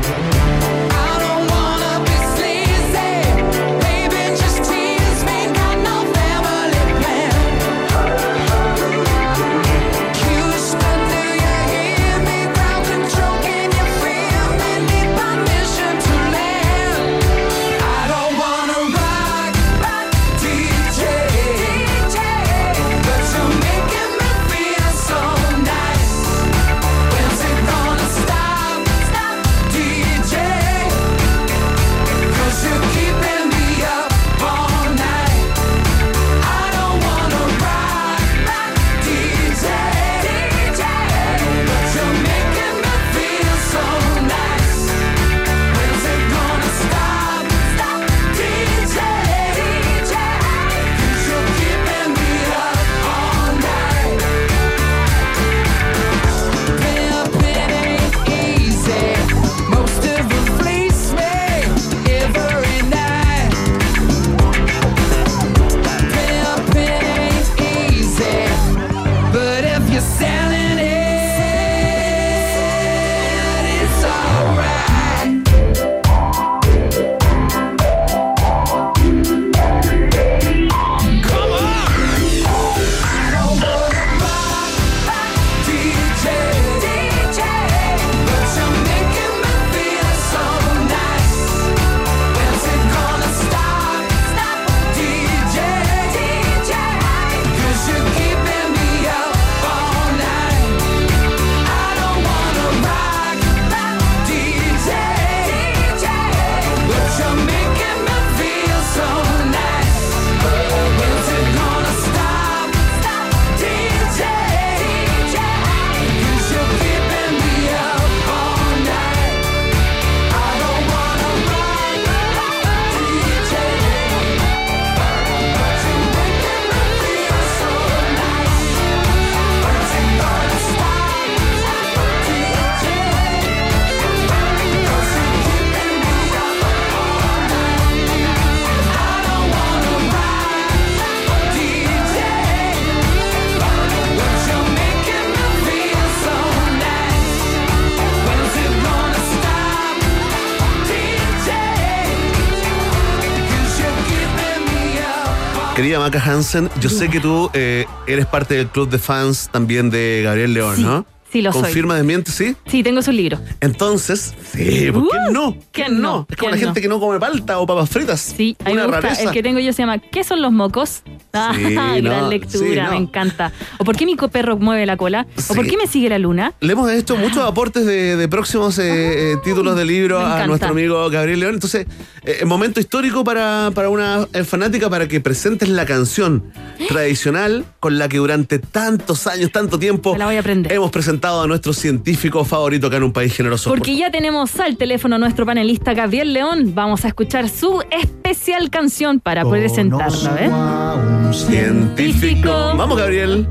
[156.01, 160.21] Maca Hansen, yo sé que tú eh, eres parte del club de fans también de
[160.23, 161.05] Gabriel León, Sí, ¿no?
[161.31, 161.61] sí lo soy.
[161.61, 162.55] Confirma, desmiente, sí.
[162.65, 163.39] Sí, tengo su libro.
[163.61, 165.57] Entonces, sí, ¿por qué Uh, no?
[165.71, 166.25] ¿quién no?
[166.29, 166.83] Es como la ¿Quién gente no?
[166.83, 168.19] que no come palta o papas fritas.
[168.35, 169.01] Sí, a mí Una me gusta.
[169.01, 169.23] rareza.
[169.23, 171.03] El que tengo yo se llama ¿Qué son los mocos?
[171.33, 172.91] Ah, Sí, gran no, lectura, sí, no.
[172.91, 173.51] me encanta.
[173.77, 175.25] ¿O por qué mi perro mueve la cola?
[175.49, 176.53] ¿O por qué me sigue la luna?
[176.59, 180.69] Le hemos hecho muchos aportes de, de próximos eh, eh, títulos de libro a nuestro
[180.69, 181.53] amigo Gabriel León.
[181.55, 181.87] Entonces,
[182.23, 186.43] eh, momento histórico para, para una eh, fanática para que presentes la canción
[186.87, 190.71] tradicional con la que durante tantos años, tanto tiempo, la voy a aprender.
[190.71, 193.69] hemos presentado a nuestro científico favorito acá en un país generoso.
[193.69, 196.73] Porque ya tenemos al teléfono a nuestro panelista Gabriel León.
[196.75, 201.20] Vamos a escuchar su especial canción para presentarla, ¿eh?
[201.31, 202.73] Un científico.
[202.75, 203.47] Vamos, Gabriel.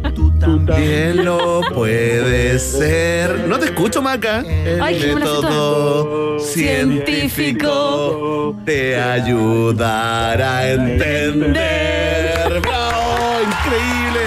[0.76, 3.48] Bien lo puede ser.
[3.48, 4.40] No te escucho, Maca.
[4.40, 7.64] El Ay, método científico
[8.66, 12.60] te ayudará a entender.
[12.60, 13.38] ¡Bravo!
[13.44, 14.20] ¡Increíble!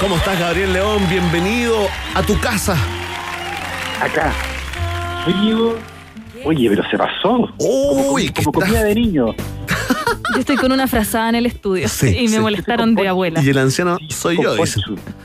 [0.00, 1.06] ¿Cómo estás, Gabriel León?
[1.08, 2.76] Bienvenido a tu casa.
[4.02, 4.32] Acá.
[5.24, 5.76] Frío.
[6.44, 7.48] Oye, pero se pasó.
[7.58, 9.34] Uy, como, como comida de niño.
[10.34, 12.38] Yo estoy con una frazada en el estudio Sí, y me sí.
[12.40, 13.42] molestaron de abuela.
[13.42, 14.80] Y el anciano soy yo, dice.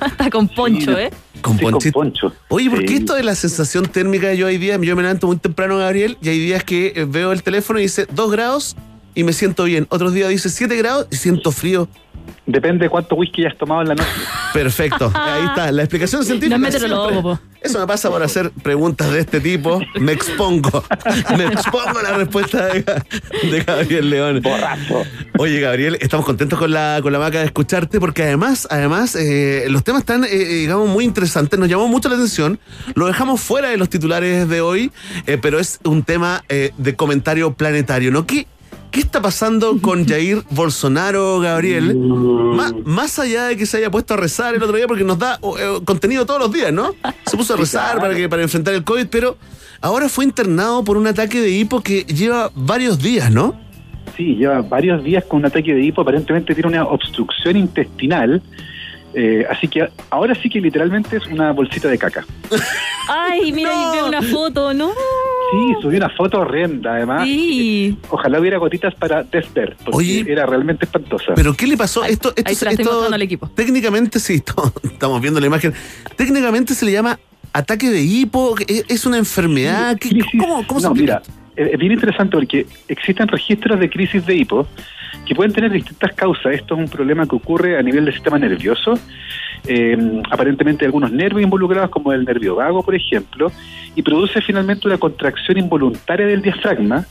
[0.06, 1.11] Está con poncho, ¿eh?
[1.41, 2.02] Con ponchito.
[2.48, 2.95] Oye, ¿por qué Sí.
[2.95, 6.30] esto de la sensación térmica yo hay días, yo me levanto muy temprano, Gabriel, y
[6.30, 8.76] hay días que eh, veo el teléfono y dice 2 grados
[9.15, 9.88] y me siento bien.
[9.90, 11.88] Otros días dice 7 grados y siento frío.
[12.45, 14.10] Depende de cuánto whisky hayas tomado en la noche.
[14.53, 15.11] Perfecto.
[15.15, 15.72] Ahí está.
[15.72, 16.57] La explicación científica.
[16.57, 17.40] No es meteorólogo.
[17.61, 19.81] Eso me pasa por hacer preguntas de este tipo.
[19.99, 20.84] Me expongo.
[21.38, 23.03] Me expongo a la respuesta de, Ga-
[23.49, 24.41] de Gabriel León.
[24.41, 25.03] Borracho.
[25.38, 29.65] Oye, Gabriel, estamos contentos con la, con la maca de escucharte porque además, además, eh,
[29.69, 31.57] los temas están, eh, eh, digamos, muy interesantes.
[31.57, 32.60] Nos llamó mucho la atención.
[32.95, 34.91] Lo dejamos fuera de los titulares de hoy,
[35.26, 38.26] eh, pero es un tema eh, de comentario planetario, ¿no?
[38.26, 38.48] ¿Qué,
[38.94, 41.95] ¿Qué está pasando con Jair Bolsonaro, Gabriel?
[41.98, 45.18] Má- más allá de que se haya puesto a rezar el otro día, porque nos
[45.20, 46.94] da eh, contenido todos los días, ¿no?
[47.26, 49.36] Se puso a rezar para, que, para enfrentar el COVID, pero
[49.82, 53.60] ahora fue internado por un ataque de hipo que lleva varios días, ¿no?
[54.15, 56.02] Sí, lleva varios días con un ataque de hipo.
[56.02, 58.44] Aparentemente tiene una obstrucción intestinal.
[59.14, 62.26] Eh, así que ahora sí que literalmente es una bolsita de caca.
[63.10, 64.90] Ay, mira, ahí veo una foto, ¿no?
[64.90, 67.23] Sí, subió una foto horrenda, además.
[67.26, 67.95] Sí.
[68.10, 70.26] Ojalá hubiera gotitas para desver, porque Oye.
[70.27, 71.34] era realmente espantosa.
[71.35, 72.03] ¿Pero qué le pasó?
[72.03, 73.48] esto, esto, ahí se la estoy esto- mostrando al equipo.
[73.56, 75.73] Técnicamente, sí, estamos- estamos viendo la imagen.
[76.15, 77.19] Técnicamente se le llama
[77.53, 79.95] ataque de hipo, ¿es es una enfermedad?
[79.99, 81.22] ¿Qué- ¿Cómo, cómo se no, mira,
[81.56, 84.68] eh, es bien interesante porque existen registros de crisis de hipo
[85.25, 86.53] que pueden tener distintas causas.
[86.53, 88.93] Esto es un problema que ocurre a nivel del sistema nervioso.
[89.65, 93.51] Eh, aparentemente algunos nervios involucrados, como el nervio vago, por ejemplo,
[93.95, 97.05] y produce finalmente una contracción involuntaria del diafragma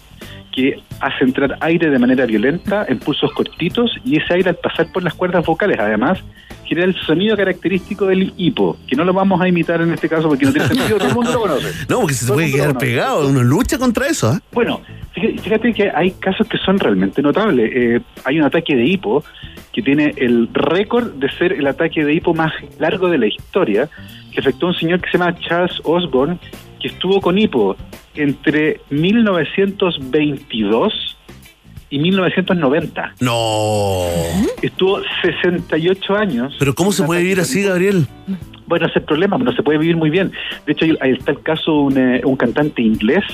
[0.53, 4.93] que hace entrar aire de manera violenta en pulsos cortitos y ese aire al pasar
[4.93, 6.23] por las cuerdas vocales además
[6.65, 10.29] genera el sonido característico del hipo, que no lo vamos a imitar en este caso
[10.29, 11.69] porque no tiene sentido, todo el mundo lo conoce.
[11.89, 14.41] No, porque se puede quedar pegado, uno lucha contra eso, ¿ah?
[14.53, 14.81] Bueno,
[15.13, 17.71] fíjate, fíjate que hay casos que son realmente notables.
[17.75, 19.25] Eh, hay un ataque de hipo
[19.73, 23.89] que tiene el récord de ser el ataque de hipo más largo de la historia,
[24.33, 26.39] que afectó a un señor que se llama Charles Osborne,
[26.83, 27.77] que estuvo con hipo
[28.15, 31.17] entre 1922
[31.91, 33.15] y 1990.
[33.21, 34.07] No.
[34.63, 36.57] Estuvo 68 años.
[36.59, 38.07] Pero ¿cómo se puede vivir así, Gabriel?
[38.67, 40.33] Bueno, ese es el problema, no se puede vivir muy bien.
[40.67, 43.25] De hecho, ahí- está el caso de un, eh, un cantante inglés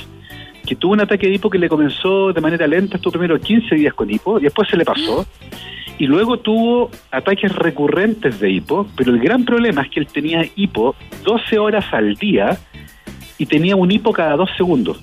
[0.66, 3.74] que tuvo un ataque de hipo que le comenzó de manera lenta, estuvo primero 15
[3.76, 5.24] días con hipo, y después se le pasó,
[5.98, 10.44] y luego tuvo ataques recurrentes de hipo, pero el gran problema es que él tenía
[10.56, 10.94] hipo
[11.24, 12.58] 12 horas al día
[13.38, 14.98] y tenía un hipo cada dos segundos.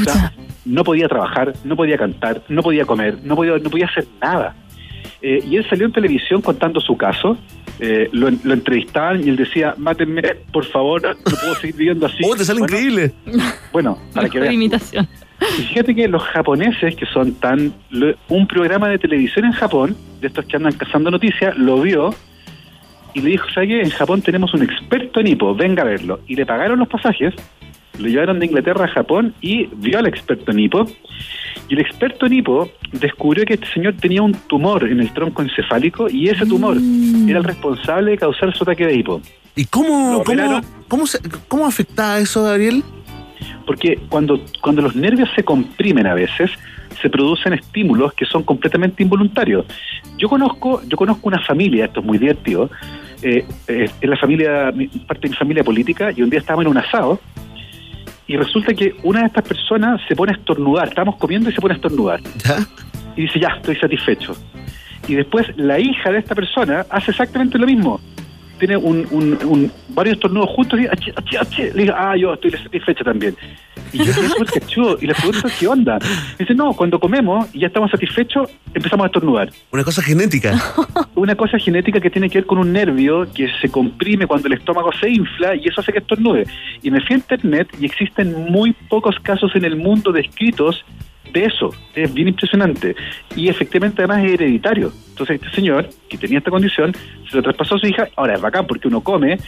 [0.00, 0.32] O sea,
[0.64, 4.54] no podía trabajar, no podía cantar, no podía comer, no podía, no podía hacer nada.
[5.22, 7.38] Eh, y él salió en televisión contando su caso.
[7.80, 10.22] eh, lo, lo entrevistaban y él decía, mátenme,
[10.52, 12.18] por favor, no puedo seguir viviendo así.
[12.24, 13.12] ¡Oh, te sale Bueno, increíble!
[13.72, 14.54] Bueno, para que veas.
[14.54, 15.08] imitación.
[15.58, 17.72] Y fíjate que los japoneses, que son tan...
[17.90, 22.14] lo- un programa de televisión en Japón, de estos que andan cazando noticias, lo vio
[23.14, 23.80] y le dijo, ¿sabes qué?
[23.80, 26.20] En Japón tenemos un experto en hipo, venga a verlo.
[26.26, 27.32] Y le pagaron los pasajes,
[27.98, 30.84] lo llevaron de Inglaterra a Japón y vio al experto en hipo.
[31.68, 35.42] Y el experto en hipo descubrió que este señor tenía un tumor en el tronco
[35.42, 36.76] encefálico y ese tumor
[37.28, 39.20] era el responsable de causar su ataque de hipo.
[39.56, 42.82] ¿Y cómo, cómo, cómo, se- cómo afecta eso, Gabriel?
[43.66, 46.50] Porque cuando, cuando los nervios se comprimen a veces,
[47.00, 49.66] se producen estímulos que son completamente involuntarios.
[50.18, 52.70] Yo conozco, yo conozco una familia, esto es muy divertido,
[53.22, 56.64] eh, eh, es la familia, mi- parte de mi familia política, y un día estábamos
[56.66, 57.20] en un asado,
[58.26, 61.60] y resulta que una de estas personas se pone a estornudar, estábamos comiendo y se
[61.60, 62.20] pone a estornudar.
[63.16, 64.34] Y dice, ya, estoy satisfecho.
[65.06, 68.00] Y después la hija de esta persona hace exactamente lo mismo.
[68.58, 71.62] Tiene un, un- un- varios estornudos juntos y achí, achí, achí.
[71.74, 73.36] le digo, ah, yo estoy satisfecha también.
[73.94, 75.98] Y yo quedé súper cachudo y le pregunto, ¿qué onda?
[76.00, 79.50] Me dice, no, cuando comemos y ya estamos satisfechos, empezamos a estornudar.
[79.70, 80.60] Una cosa genética.
[81.14, 84.54] Una cosa genética que tiene que ver con un nervio que se comprime cuando el
[84.54, 86.46] estómago se infla y eso hace que estornude.
[86.82, 90.84] Y me fui a internet y existen muy pocos casos en el mundo descritos
[91.34, 91.70] de eso.
[91.94, 92.96] Es bien impresionante.
[93.36, 94.92] Y efectivamente además es hereditario.
[95.10, 96.94] Entonces este señor, que tenía esta condición,
[97.28, 98.08] se lo traspasó a su hija.
[98.16, 99.38] Ahora es bacán porque uno come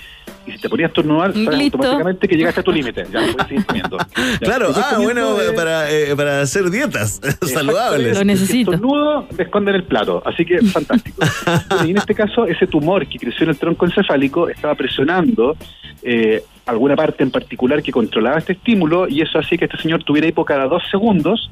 [0.47, 3.05] y si te ponías a estornudar, sabes automáticamente que llegaste a tu límite.
[3.11, 3.97] Ya puedes seguir comiendo.
[4.17, 8.19] Ya, Claro, ah, bueno, para, eh, para hacer dietas saludables.
[8.41, 10.23] Si estornudo, me esconden el plato.
[10.27, 11.25] Así que fantástico.
[11.87, 15.57] Y en este caso, ese tumor que creció en el tronco encefálico estaba presionando
[16.03, 20.03] eh, alguna parte en particular que controlaba este estímulo y eso hacía que este señor
[20.05, 21.51] tuviera hipo cada dos segundos.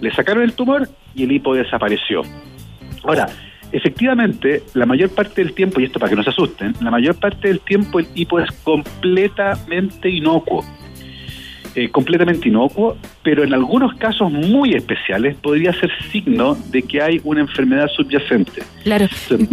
[0.00, 2.22] Le sacaron el tumor y el hipo desapareció.
[3.04, 3.28] Ahora,
[3.72, 7.14] efectivamente, la mayor parte del tiempo, y esto para que no se asusten, la mayor
[7.14, 10.64] parte del tiempo el hipo es completamente inocuo.
[11.74, 17.20] Eh, completamente inocuo, pero en algunos casos muy especiales podría ser signo de que hay
[17.22, 18.62] una enfermedad subyacente.
[18.82, 19.06] Claro.
[19.28, 19.50] Entonces,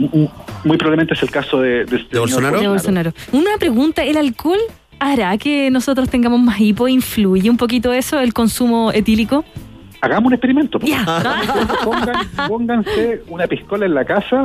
[0.64, 3.14] muy probablemente es el caso de, de, este De Bolsonaro.
[3.34, 4.60] Una pregunta, ¿el alcohol
[4.99, 6.88] hará que nosotros tengamos más hipo?
[6.88, 9.44] ¿Influye un poquito eso, el consumo etílico?
[10.02, 10.80] Hagamos un experimento.
[10.80, 11.06] Ya.
[11.84, 14.44] Pongan- pónganse una piscola en la casa,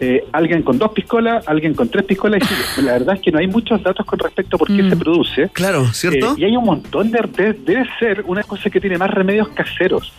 [0.00, 2.42] eh, alguien con dos piscolas, alguien con tres piscolas.
[2.78, 4.96] y la verdad es que no hay muchos datos con respecto a por qué se
[4.96, 5.48] produce.
[5.52, 6.32] Claro, ¿cierto?
[6.32, 9.48] Eh, y hay un montón de, de- Debe ser una cosa que tiene más remedios
[9.48, 10.12] caseros.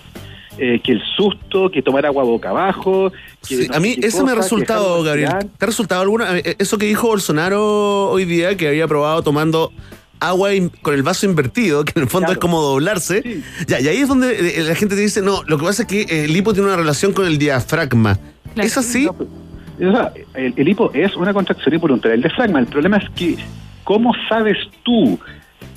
[0.58, 3.12] Eh, que el susto, que tomar agua boca abajo.
[3.48, 5.30] Que Sí, no a mí eso me ha resultado, Gabriel.
[5.58, 6.38] ¿Te ha resultado alguna?
[6.38, 9.72] eh, Eso que dijo Bolsonaro hoy día, que había probado tomando
[10.20, 13.42] agua in- con el vaso invertido, que en el fondo es como doblarse.
[13.68, 15.88] Ya, y ahí es donde eh, la gente te dice, no, lo que pasa es
[15.88, 18.20] que eh, el hipo tiene una relación con el diafragma.
[18.56, 19.08] ¿Es así?
[19.08, 22.60] O sea, el, el hipo es una contracción involuntaria del diafragma.
[22.60, 23.36] El problema es que,
[23.84, 25.18] ¿cómo sabes tú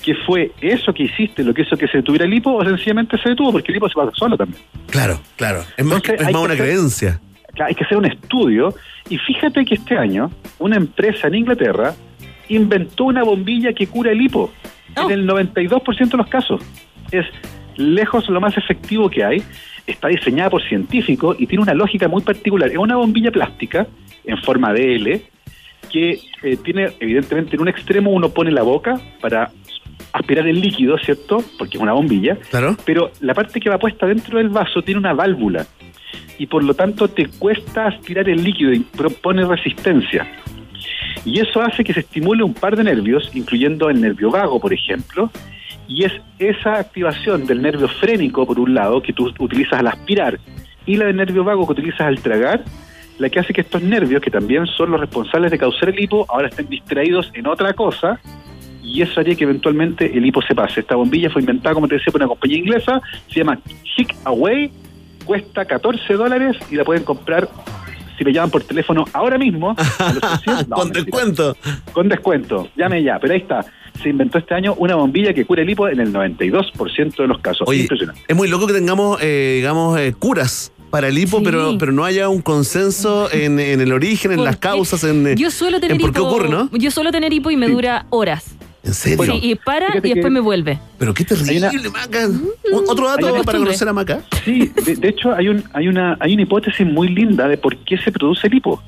[0.05, 3.17] que fue eso que hiciste lo que hizo que se detuviera el hipo o sencillamente
[3.19, 3.53] se detuvo?
[3.53, 4.61] Porque el hipo se pasa solo también.
[4.91, 5.61] Claro, claro.
[5.77, 7.21] Es más, Entonces, es más una hacer- creencia.
[7.55, 8.75] Claro, hay que hacer un estudio.
[9.09, 11.95] Y fíjate que este año, una empresa en Inglaterra
[12.49, 14.53] inventó una bombilla que cura el hipo.
[14.97, 16.61] En el 92% de los casos.
[17.11, 17.25] Es
[17.77, 19.43] lejos lo más efectivo que hay.
[19.87, 22.71] Está diseñada por científicos y tiene una lógica muy particular.
[22.71, 23.87] Es una bombilla plástica
[24.25, 25.23] en forma de L
[25.91, 29.51] que eh, tiene, evidentemente, en un extremo uno pone la boca para
[30.15, 31.45] aspirar el líquido, ¿cierto?
[31.59, 32.37] Porque es una bombilla.
[32.49, 32.77] Claro.
[32.87, 35.67] Pero la parte que va puesta dentro del vaso tiene una válvula
[36.39, 40.27] y por lo tanto te cuesta aspirar el líquido y propone resistencia.
[41.25, 44.73] Y eso hace que se estimule un par de nervios, incluyendo el nervio vago, por
[44.73, 45.31] ejemplo,
[45.89, 50.39] y es esa activación del nervio frénico, por un lado, que tú utilizas al aspirar,
[50.87, 52.63] y la del nervio vago que utilizas al tragar,
[53.19, 56.27] la que hace que estos nervios, que también son los responsables de causar el hipo,
[56.29, 58.21] ahora estén distraídos en otra cosa,
[58.85, 60.81] y eso haría que eventualmente el hipo se pase.
[60.81, 63.01] Esta bombilla fue inventada, como te decía, por una compañía inglesa,
[63.33, 63.59] se llama
[63.97, 64.71] Chick Away,
[65.25, 67.49] cuesta 14 dólares y la pueden comprar
[68.19, 69.75] si me llaman por teléfono ahora mismo.
[69.99, 70.69] a los 800.
[70.69, 71.05] No, Con mentira.
[71.05, 71.57] descuento.
[71.93, 73.19] Con descuento, llame ya.
[73.19, 73.65] Pero ahí está.
[74.03, 77.39] Se inventó este año una bombilla que cura el hipo en el 92% de los
[77.39, 77.67] casos.
[77.69, 78.21] Oye, Impresionante.
[78.29, 81.45] es muy loco que tengamos, eh, digamos, eh, curas para el hipo, Sí.
[81.45, 85.51] pero, pero no haya un consenso en, en el origen, en las causas, en, Yo
[85.51, 86.29] suelo tener en por qué hipo.
[86.29, 86.71] ocurre, ¿no?
[86.73, 88.57] Yo suelo tener hipo y me dura horas.
[88.85, 89.25] ¿En serio?
[89.25, 90.79] Sí, y para fíjate y después que- me vuelve.
[90.99, 92.29] Pero qué terrible, Maca.
[92.73, 94.21] O- Otro dato una para conocer a Maca.
[94.45, 97.77] Sí, de, de hecho hay, un, hay, una, hay una hipótesis muy linda de por
[97.79, 98.83] qué se produce el hipo.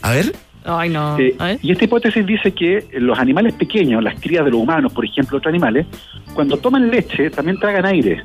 [0.00, 0.32] A ver.
[0.64, 1.18] Ay, no.
[1.18, 5.04] Eh, y esta hipótesis dice que los animales pequeños, las crías de los humanos, por
[5.04, 5.86] ejemplo, otros animales,
[6.34, 8.22] cuando toman leche también tragan aire.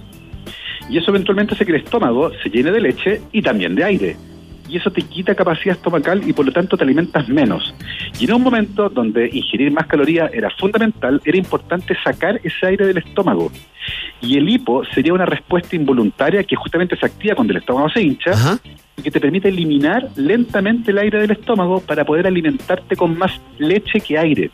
[0.90, 4.16] Y eso eventualmente hace que el estómago se llene de leche y también de aire.
[4.68, 7.74] Y eso te quita capacidad estomacal y por lo tanto te alimentas menos.
[8.20, 12.88] Y en un momento donde ingerir más calorías era fundamental, era importante sacar ese aire
[12.88, 13.52] del estómago.
[14.22, 18.02] Y el hipo sería una respuesta involuntaria que justamente se activa cuando el estómago se
[18.02, 18.60] hincha
[18.98, 23.32] y que te permite eliminar lentamente el aire del estómago para poder alimentarte con más
[23.60, 24.50] leche que aire.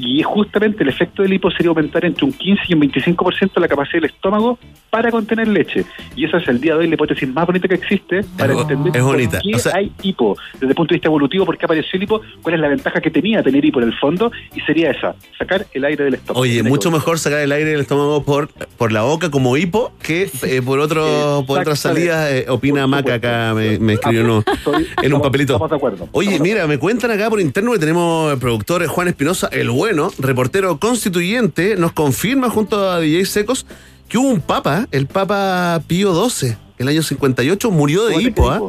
[0.00, 3.66] Y justamente el efecto del hipo sería aumentar entre un 15 y un 25% la
[3.66, 4.56] capacidad del estómago
[4.90, 5.84] para contener leche.
[6.14, 8.60] Y esa es el día de hoy la hipótesis más bonita que existe para Es-
[8.60, 9.40] entender es por bonita.
[9.42, 10.36] qué O sea- hay hipo.
[10.54, 13.00] Desde el punto de vista evolutivo, por qué apareció el hipo, cuál es la ventaja
[13.00, 16.42] que tenía tener hipo en el fondo, y sería esa, sacar el aire del estómago.
[16.42, 20.30] Oye, mucho mejor sacar el aire del estómago por, por la boca como hipo que
[20.44, 22.30] eh, por otro por otras salidas.
[22.30, 24.44] eh, opina Maca acá, me, me escribió no,
[25.02, 25.54] en un papelito.
[25.54, 26.08] Estamos de acuerdo.
[26.12, 30.10] Oye, mira, me cuentan acá por interno que tenemos el productor Juan Espinosa, el bueno,
[30.18, 33.66] reportero constituyente, nos confirma junto a DJ Secos
[34.08, 38.60] que hubo un papa, el Papa Pío XII, el año 58, murió de hipo, ¿ah?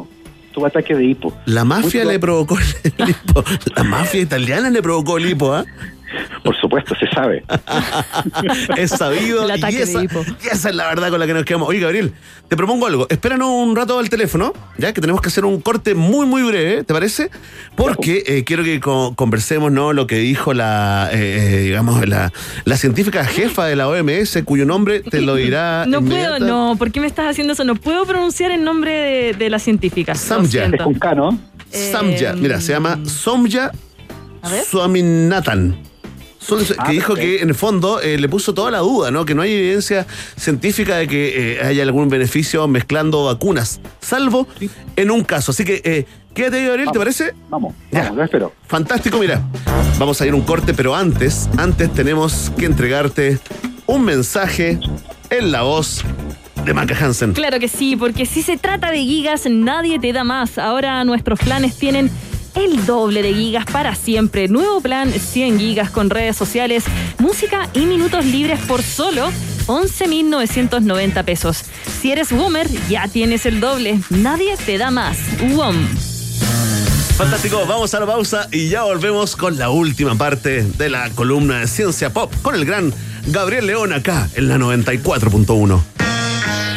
[0.52, 1.32] tuvo ataque de hipo.
[1.46, 3.44] La mafia le provocó el hipo.
[3.76, 5.64] La mafia italiana le provocó el hipo, ¿ah?
[6.42, 7.44] Por supuesto, se sabe.
[8.76, 9.44] es sabido.
[9.44, 10.24] El y ataque de esa, hipo.
[10.42, 11.68] y esa es la verdad con la que nos quedamos.
[11.68, 12.12] Oye, Gabriel,
[12.48, 13.06] te propongo algo.
[13.10, 16.84] Espéranos un rato al teléfono, ya que tenemos que hacer un corte muy, muy breve,
[16.84, 17.30] ¿te parece?
[17.76, 19.92] Porque eh, quiero que co- conversemos, ¿no?
[19.92, 22.32] Lo que dijo la, eh, eh, digamos, la,
[22.64, 25.84] la científica jefa de la OMS, cuyo nombre te lo dirá.
[25.86, 26.76] No puedo, no.
[26.78, 27.64] ¿Por qué me estás haciendo eso?
[27.64, 30.12] No puedo pronunciar el nombre de, de la científica.
[30.12, 30.22] Es
[30.84, 31.38] con K, ¿no?
[31.70, 33.70] Samya, mira, se llama Somya
[34.42, 34.50] A
[36.58, 39.24] Son- Ah, que dijo que en el fondo eh, le puso toda la duda, ¿no?
[39.24, 40.06] Que no hay evidencia
[40.36, 44.46] científica de que eh, haya algún beneficio mezclando vacunas, salvo
[44.96, 45.52] en un caso.
[45.52, 47.34] Así que eh, quédate ahí, Gabriel, ¿te parece?
[47.48, 48.02] Vamos, Ya.
[48.02, 48.52] vamos, lo espero.
[48.66, 49.40] Fantástico, mira.
[49.98, 53.38] Vamos a ir a un corte, pero antes, antes tenemos que entregarte
[53.86, 54.78] un mensaje
[55.30, 56.02] en la voz
[56.64, 57.32] de Maca Hansen.
[57.32, 60.58] Claro que sí, porque si se trata de gigas, nadie te da más.
[60.58, 62.10] Ahora nuestros planes tienen
[62.54, 64.48] el doble de gigas para siempre.
[64.48, 66.84] Nuevo plan 100 gigas con redes sociales,
[67.18, 69.30] música y minutos libres por solo
[69.66, 71.64] 11.990 pesos.
[72.00, 74.00] Si eres Womer, ya tienes el doble.
[74.10, 75.18] Nadie te da más.
[75.54, 75.76] WOM.
[77.16, 81.60] Fantástico, vamos a la pausa y ya volvemos con la última parte de la columna
[81.60, 82.94] de Ciencia Pop con el gran
[83.26, 86.09] Gabriel León acá en la 94.1.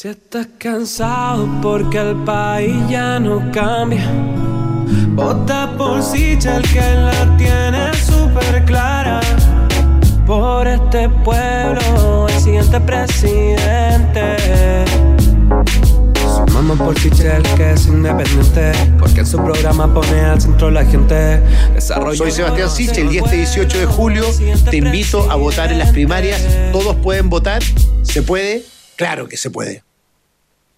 [0.00, 4.08] Si estás cansado porque el país ya no cambia,
[5.08, 9.20] vota por Sichel que la tiene súper clara.
[10.24, 14.36] Por este pueblo, el siguiente presidente.
[16.46, 18.70] Sumamos por Sichel que es independiente,
[19.00, 21.40] porque en su programa pone al centro la gente.
[21.74, 24.24] Desarrollo Soy Sebastián Sichel y este 18 de julio
[24.70, 26.40] te invito a votar en las primarias.
[26.70, 27.64] Todos pueden votar.
[28.04, 28.64] ¿Se puede?
[28.94, 29.87] Claro que se puede.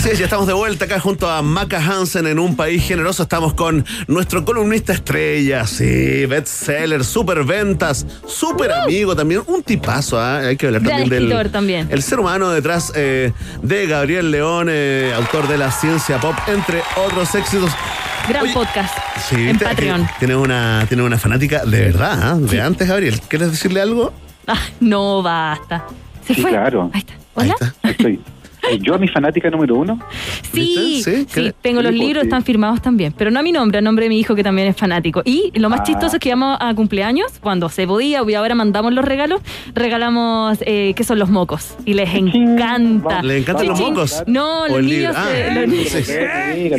[0.00, 3.22] Así es, ya estamos de vuelta acá junto a Maca Hansen en un país generoso.
[3.22, 10.38] Estamos con nuestro columnista estrella, sí, bestseller, super ventas, super amigo también, un tipazo, ¿ah?
[10.38, 11.88] hay que hablar Gran también del escritor también.
[11.90, 16.80] el ser humano detrás eh, de Gabriel León, eh, autor de la ciencia pop, entre
[16.96, 17.70] otros éxitos.
[18.26, 18.96] Gran podcast.
[19.28, 19.66] Sí, en ¿viste?
[19.66, 20.06] Patreon.
[20.06, 22.36] Que Tiene una, tiene una fanática de verdad, ¿ah?
[22.40, 23.20] de antes, Gabriel.
[23.28, 24.14] ¿Quieres decirle algo?
[24.46, 25.84] Ah, no basta.
[26.26, 26.52] Se Sí, fue.
[26.52, 26.90] claro.
[26.94, 27.12] Ahí está.
[27.34, 27.54] ¿Hola?
[27.82, 28.18] Estoy.
[28.70, 29.98] Eh, Yo, mi fanática número uno.
[30.52, 33.80] Sí, sí, Sí, tengo los libros, están firmados también, pero no a mi nombre, a
[33.80, 35.22] nombre de mi hijo que también es fanático.
[35.24, 35.84] Y lo más Ah.
[35.84, 39.40] chistoso es que íbamos a cumpleaños, cuando se podía, y ahora mandamos los regalos,
[39.74, 41.74] regalamos, eh, ¿qué son los mocos?
[41.84, 43.22] Y les encanta.
[43.22, 44.22] ¿Le encantan los mocos?
[44.26, 45.16] No, Ah, los niños-
[45.88, 46.70] sí.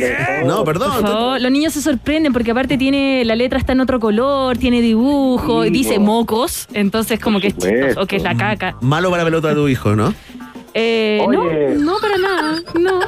[0.46, 0.92] No, perdón.
[1.02, 4.80] Favor, los niños se sorprenden porque aparte tiene la letra está en otro color, tiene
[4.80, 8.76] dibujo, Sí, dice mocos, entonces como que es chistoso, o que es la caca.
[8.80, 10.14] Malo para la pelota de tu hijo, ¿no?
[10.74, 11.74] Eh, Oye.
[11.78, 13.00] no, no para nada, no.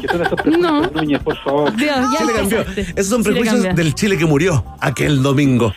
[0.59, 0.91] No.
[0.91, 1.75] Núñez, por favor.
[1.77, 2.61] Dios, ya cambió.
[2.77, 3.73] Esos son prejuicios cambia.
[3.73, 5.73] del Chile que murió aquel domingo.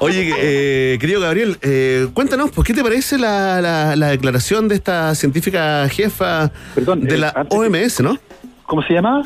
[0.00, 4.74] Oye, eh, querido Gabriel, eh, cuéntanos, ¿por qué te parece la, la- la declaración de
[4.74, 8.18] esta científica jefa de la OMS, no?
[8.66, 9.24] ¿Cómo se llamaba?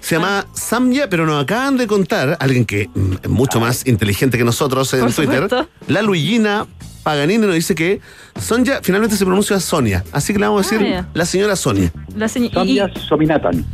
[0.00, 4.38] Se llama Samya, pero nos acaban de contar, alguien que mm, es mucho más inteligente
[4.38, 5.68] que nosotros en Por Twitter, supuesto.
[5.88, 6.66] la Luigina
[7.08, 8.02] Paganini nos dice que
[8.38, 10.04] Sonia finalmente se pronuncia Sonia.
[10.12, 11.90] Así que le vamos a decir Ah, la señora Sonia.
[12.14, 13.64] La y- Sonia Sominatan.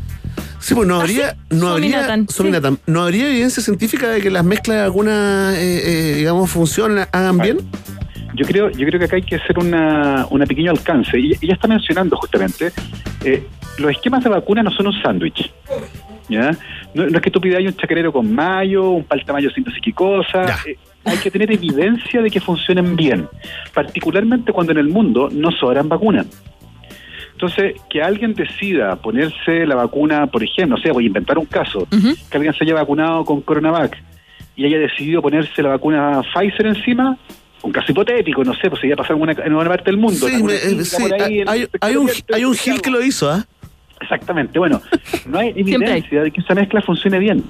[0.61, 2.35] Sí, pues no habría, no habría, Sominatan, sí.
[2.37, 6.97] Sominatan, no habría evidencia científica de que las mezclas de alguna, eh, eh, digamos, función
[7.11, 7.59] hagan bien.
[8.37, 11.19] Yo creo, yo creo que acá hay que hacer una, una pequeño alcance.
[11.19, 12.71] Y ella está mencionando justamente,
[13.25, 13.45] eh,
[13.79, 15.53] los esquemas de vacuna no son un sándwich.
[16.29, 16.51] ¿Ya?
[16.95, 19.79] No, no es que tú pidas un chacarero con mayo, un paltamayo sin no sé
[19.83, 20.45] qué cosa.
[20.67, 20.77] eh,
[21.07, 23.29] hay que tener evidencia de que funcionen bien,
[23.75, 26.27] particularmente cuando en el mundo no sobran vacunas.
[27.33, 31.47] Entonces, que alguien decida ponerse la vacuna, por ejemplo, o sea, voy a inventar un
[31.47, 31.87] caso,
[32.31, 34.01] que alguien se haya vacunado con Coronavac
[34.57, 37.19] y haya decidido ponerse la vacuna Pfizer encima,
[37.63, 39.87] un caso hipotético, no sé, pues se iba a pasar en una, en una parte
[39.91, 40.29] del mundo.
[40.29, 41.03] Sí, me- eh, sí,
[41.81, 43.45] hay, un, hay un Gil que lo hizo, ¿ah?
[44.01, 44.81] Exactamente, bueno,
[45.27, 47.45] no hay evidencia de que esa mezcla funcione bien.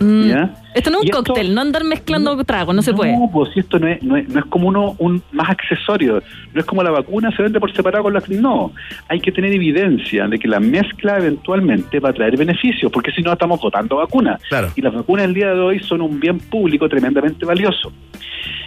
[0.00, 0.28] Mm.
[0.28, 0.54] ¿ya?
[0.74, 3.12] Esto no es Y un esto- cóctel, no andar mezclando tragos, no se puede.
[3.12, 6.20] No, pues si esto no es, no es, no es como uno un más accesorio,
[6.52, 8.72] no es como la vacuna se vende por separado con la no,
[9.08, 13.22] hay que tener evidencia de que la mezcla eventualmente va a traer beneficios, porque si
[13.22, 14.42] no estamos votando vacunas.
[14.48, 14.72] Claro.
[14.74, 17.92] Y las vacunas el día de hoy son un bien público tremendamente valioso.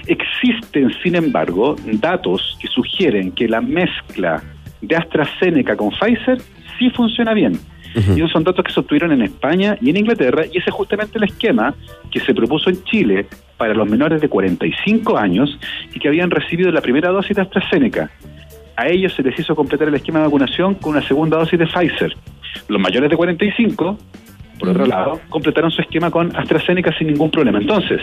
[0.05, 4.41] Existen, sin embargo, datos que sugieren que la mezcla
[4.81, 6.39] de AstraZeneca con Pfizer
[6.77, 7.59] sí funciona bien.
[7.95, 10.73] Y esos son datos que se obtuvieron en España y en Inglaterra, y ese es
[10.73, 11.73] justamente el esquema
[12.11, 13.25] que se propuso en Chile
[13.57, 15.57] para los menores de 45 años
[15.95, 18.11] y que habían recibido la primera dosis de AstraZeneca.
[18.75, 21.65] A ellos se les hizo completar el esquema de vacunación con una segunda dosis de
[21.65, 22.15] Pfizer.
[22.67, 23.97] Los mayores de 45,
[24.59, 27.57] por otro lado, completaron su esquema con AstraZeneca sin ningún problema.
[27.57, 28.01] Entonces,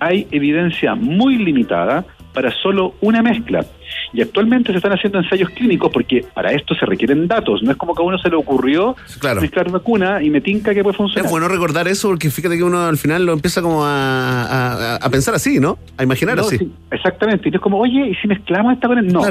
[0.00, 3.64] hay evidencia muy limitada para solo una mezcla.
[4.12, 7.62] Y actualmente se están haciendo ensayos clínicos porque para esto se requieren datos.
[7.62, 9.40] No es como que a uno se le ocurrió claro.
[9.40, 11.24] mezclar vacuna y me tinca que puede funcionar.
[11.26, 14.96] Es bueno recordar eso porque fíjate que uno al final lo empieza como a, a-
[14.96, 15.78] a pensar así, ¿no?
[15.96, 16.58] A imaginar No, así.
[16.58, 17.48] sí, exactamente.
[17.48, 19.22] Y no es como, oye, ¿y si mezclamos esta con el-?" No.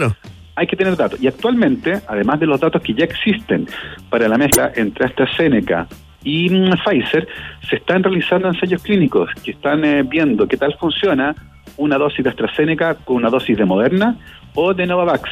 [0.56, 1.20] Hay que tener datos.
[1.22, 3.68] Y actualmente, además de los datos que ya existen
[4.12, 5.88] para la mezcla entre AstraZeneca
[6.24, 7.28] y mm, Pfizer,
[7.70, 11.36] se están realizando ensayos clínicos que están eh, viendo qué tal funciona
[11.78, 14.18] una dosis de AstraZeneca con una dosis de Moderna
[14.54, 15.30] o de Novavax.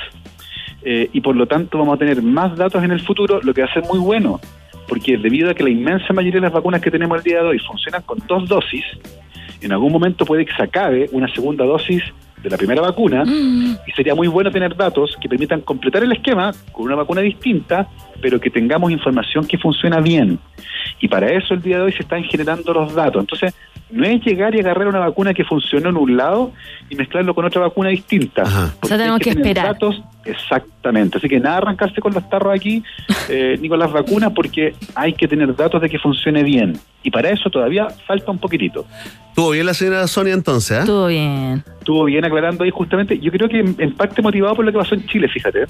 [0.84, 3.62] Eh, y por lo tanto vamos a tener más datos en el futuro, lo que
[3.62, 4.40] va a ser muy bueno,
[4.88, 7.50] porque debido a que la inmensa mayoría de las vacunas que tenemos el día de
[7.50, 8.84] hoy funcionan con dos dosis,
[9.62, 12.04] en algún momento puede que se acabe una segunda dosis
[12.42, 16.52] de la primera vacuna y sería muy bueno tener datos que permitan completar el esquema
[16.72, 17.88] con una vacuna distinta,
[18.22, 20.40] pero que tengamos información que funciona bien.
[21.00, 23.22] Y para eso el día de hoy se están generando los datos.
[23.22, 23.54] Entonces,
[23.92, 26.52] no es llegar y agarrar una vacuna que funcionó en un lado
[26.90, 28.44] y mezclarlo con otra vacuna distinta.
[28.82, 29.74] O sea, tenemos que esperar.
[29.74, 31.18] datos exactamente.
[31.18, 32.84] Así que nada arrancarse con los tarros aquí,
[33.30, 36.77] eh, ni con las vacunas, porque hay que tener datos de que funcione bien.
[37.03, 38.85] Y para eso todavía falta un poquitito.
[39.30, 40.81] Estuvo bien la señora Sonia entonces, ¿ah?
[40.81, 41.64] Estuvo bien.
[41.80, 43.18] Estuvo bien aclarando ahí justamente.
[43.19, 45.65] Yo creo que en, en parte motivado por lo que pasó en Chile, fíjate.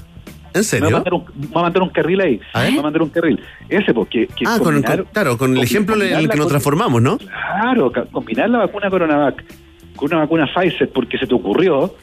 [0.53, 0.87] ¿En serio?
[0.87, 2.41] Me va a mandar un, me va a mandar un carril ahí.
[2.53, 3.39] Me va a mandar un carril.
[3.69, 4.27] Ese, porque.
[4.27, 7.17] Que Ah, con, combinar- con- claro, con el ejemplo en el que nos transformamos, ¿no?
[7.17, 9.43] Claro, combinar la vacuna Coronavac
[9.95, 11.95] con una vacuna Pfizer porque se te ocurrió.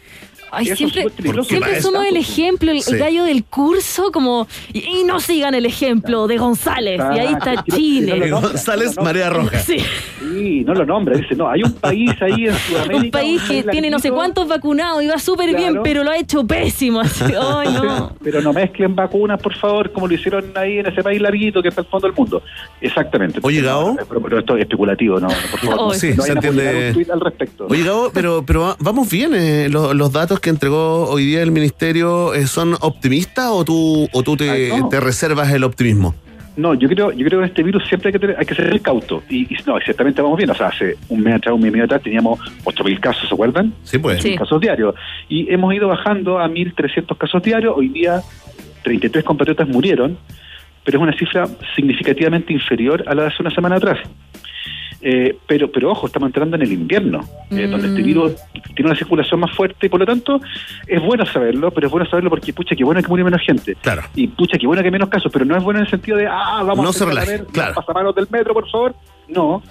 [0.50, 2.96] Ay, eso es siempre, siempre somos el ejemplo, el, el Sí.
[2.96, 4.46] gallo del curso, como.
[4.72, 7.00] Y, y no sigan el ejemplo de González.
[7.14, 8.18] y ahí está Ah, no- no Chile.
[8.30, 9.02] nombra, González, no.
[9.02, 9.58] Marea Roja.
[9.60, 9.78] Sí.
[10.20, 11.16] Sí, no lo nombra.
[11.16, 13.04] Dice, no, hay un país ahí en Sudamérica.
[13.04, 16.16] Un país que tiene no sé cuántos vacunados y va súper bien, pero lo ha
[16.18, 17.00] hecho pésimo.
[17.00, 18.12] Así, no.
[18.22, 21.68] Pero no mezclen vacunas, por favor, como lo hicieron ahí en ese país larguito que
[21.68, 22.42] está al fondo del mundo.
[22.80, 23.40] Exactamente.
[23.42, 23.90] Oye, Gabo.
[23.98, 25.76] No, pero, pero esto es especulativo, no, por favor.
[25.78, 26.94] Oh, no, sí, no se entiende.
[27.12, 27.66] al respecto.
[27.68, 29.34] Oye, Gabo, pero, pero va- vamos bien.
[29.34, 34.09] eh, los, los datos que entregó hoy día el ministerio eh, son optimistas o tú,
[34.12, 34.89] o tú te, no.
[34.89, 36.15] te reservas el optimismo?
[36.56, 38.81] No, yo creo, yo creo que este virus siempre hay que, tener- hay que ser
[38.81, 39.23] cauto.
[39.28, 40.51] Y, y no, ciertamente vamos bien.
[40.51, 43.35] O sea, hace un mes atrás, un mes y medio atrás, teníamos 8.000 casos, ¿se
[43.35, 43.73] acuerdan?
[43.85, 44.20] Sí, pues.
[44.20, 44.35] Sí.
[44.35, 44.94] Casos diarios.
[45.28, 47.74] Y hemos ido bajando a 1.300 casos diarios.
[47.77, 48.20] Hoy día,
[48.82, 50.19] 33 compatriotas murieron,
[50.85, 51.47] pero es una cifra
[51.77, 53.98] significativamente inferior a la de hace una semana atrás.
[55.00, 57.20] Eh, pero, pero ojo, estamos entrando en el invierno,
[57.50, 58.32] eh, donde este virus
[58.74, 60.40] tiene una circulación más fuerte y por lo tanto
[60.86, 63.76] es bueno saberlo, pero es bueno saberlo porque pucha, qué bueno que murió menos gente.
[63.76, 64.02] Claro.
[64.16, 66.16] Y pucha, qué bueno que hay menos casos, pero no es bueno en el sentido
[66.16, 67.74] de, ah, vamos No a se empezar relaje, a ver claro.
[67.74, 68.94] los pasamanos del metro, por favor.
[69.28, 69.62] No,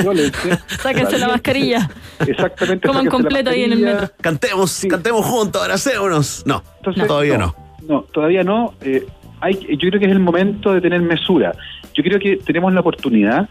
[0.00, 0.62] violencia.
[0.66, 1.90] Sáquense la mascarilla.
[2.26, 2.86] Exactamente.
[2.86, 4.08] Coman completo ahí en el metro.
[4.20, 6.44] Cantemos, cantemos juntos, abracémonos.
[6.46, 7.54] No, Entonces, todavía no.
[7.88, 8.74] No, todavía no.
[8.82, 9.06] Eh,
[9.40, 11.52] hay, yo creo que es el momento de tener mesura.
[11.94, 13.48] Yo creo que tenemos la oportunidad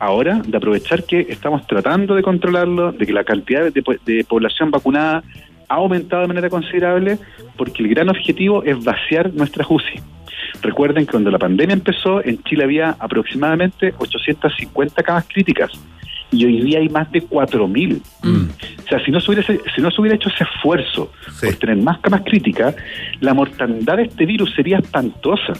[0.00, 4.70] ahora de aprovechar que estamos tratando de controlarlo, de que la cantidad de, de población
[4.70, 5.22] vacunada
[5.68, 7.18] ha aumentado de manera considerable,
[7.56, 10.00] porque el gran objetivo es vaciar nuestra UCI.
[10.62, 15.70] Recuerden que cuando la pandemia empezó, en Chile había aproximadamente 850 camas críticas
[16.32, 18.00] y hoy día hay más de 4.000.
[18.00, 21.76] O sea, si no, se hubiese, si no se hubiera hecho ese esfuerzo por tener
[21.76, 22.74] más camas críticas,
[23.20, 25.52] la mortandad de este virus sería espantosa.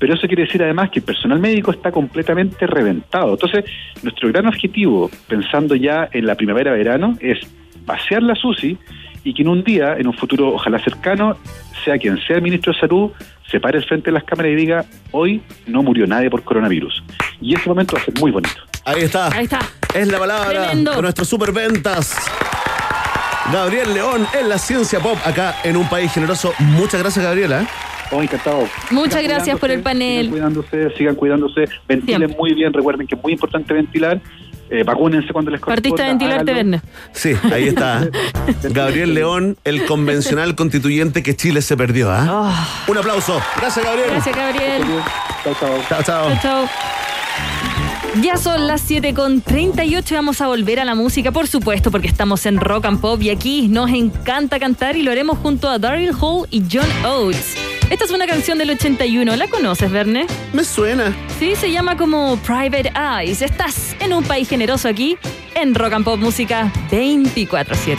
[0.00, 3.34] Pero eso quiere decir además que el personal médico está completamente reventado.
[3.34, 3.66] Entonces,
[4.02, 7.38] nuestro gran objetivo, pensando ya en la primavera-verano, es
[7.84, 8.78] vaciar la SUSI
[9.22, 11.36] y que en un día, en un futuro ojalá cercano,
[11.84, 13.10] sea quien sea el ministro de Salud,
[13.50, 17.02] se pare frente de las cámaras y diga, hoy no murió nadie por coronavirus.
[17.42, 18.60] Y ese momento va a ser muy bonito.
[18.86, 19.28] Ahí está.
[19.28, 19.60] Ahí está.
[19.94, 20.94] Es la palabra Tremendo.
[20.94, 22.16] de nuestros superventas.
[23.52, 26.54] Gabriel León en la ciencia pop acá en un país generoso.
[26.58, 27.66] Muchas gracias, Gabriela.
[28.12, 28.68] Oh, encantado.
[28.90, 30.30] Muchas Sigan gracias por el cuidándose, Sigan panel.
[30.30, 32.36] cuidándose, sigan cuidándose, ventilen Siempre.
[32.38, 34.20] muy bien, recuerden que es muy importante ventilar,
[34.68, 35.82] eh, vacúnense cuando les corresponda.
[35.90, 36.52] Partiste a ventilarte.
[36.52, 36.80] Verne.
[37.12, 38.08] Sí, ahí está.
[38.70, 42.08] Gabriel León, el convencional constituyente que Chile se perdió.
[42.10, 42.68] ¿ah?
[42.88, 43.40] Un aplauso.
[43.56, 44.10] Gracias, Gabriel.
[44.10, 44.82] Gracias, Gabriel.
[45.44, 45.78] Chao, chao.
[45.88, 46.28] Chao, chao.
[46.34, 46.99] Chao, chao.
[48.16, 51.92] Ya son las 7 con 38 y vamos a volver a la música, por supuesto,
[51.92, 55.68] porque estamos en Rock and Pop y aquí nos encanta cantar y lo haremos junto
[55.68, 57.54] a Daryl Hall y John Oates.
[57.88, 60.26] Esta es una canción del 81, ¿la conoces, Verne?
[60.52, 61.16] Me suena.
[61.38, 63.42] Sí, se llama como Private Eyes.
[63.42, 65.16] Estás en un país generoso aquí,
[65.54, 67.96] en Rock and Pop Música 24-7.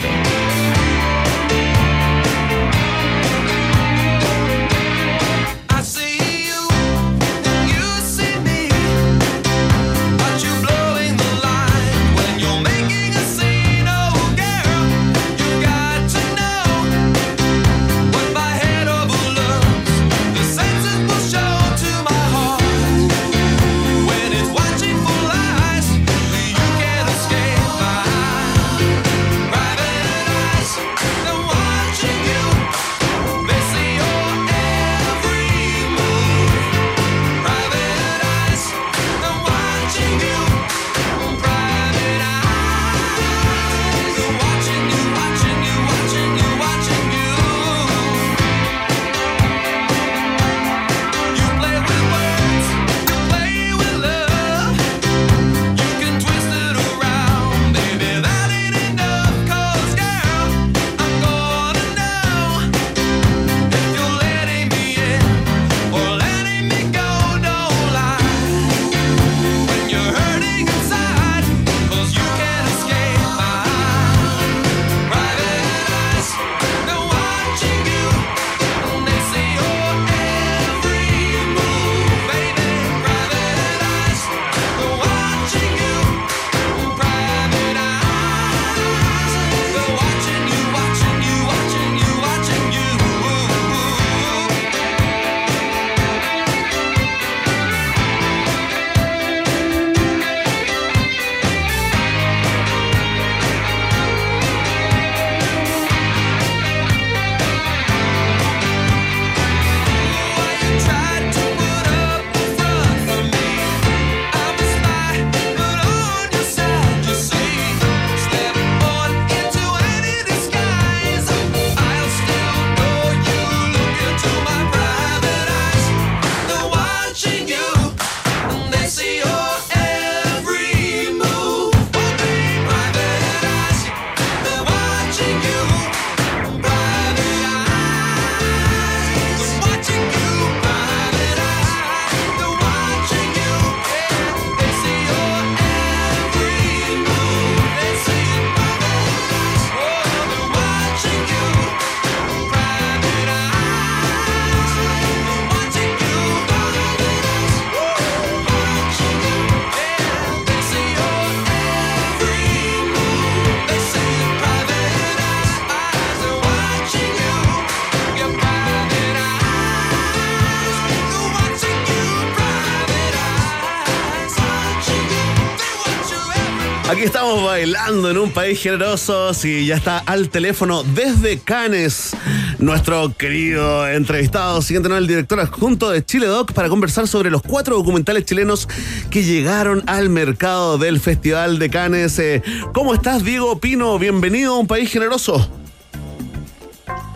[177.02, 179.34] Aquí estamos bailando en un país generoso.
[179.34, 182.14] Sí, ya está al teléfono desde Cannes.
[182.60, 187.42] Nuestro querido entrevistado, siguiente no, el director adjunto de Chile Doc, para conversar sobre los
[187.42, 188.68] cuatro documentales chilenos
[189.10, 192.20] que llegaron al mercado del Festival de Cannes.
[192.20, 192.40] Eh,
[192.72, 193.98] ¿Cómo estás, Diego Pino?
[193.98, 195.50] Bienvenido a un país generoso.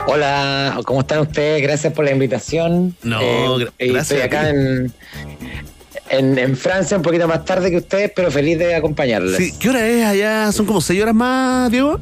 [0.09, 1.63] Hola, ¿cómo están ustedes?
[1.63, 2.97] Gracias por la invitación.
[3.05, 4.93] No, Eh, y gracias Estoy a acá en,
[6.11, 9.53] en, en Francia un poquito más tarde que ustedes, pero feliz de acompañarles.
[9.59, 10.53] ¿qué hora es allá?
[10.53, 11.99] ¿Son como seis horas más, Diego?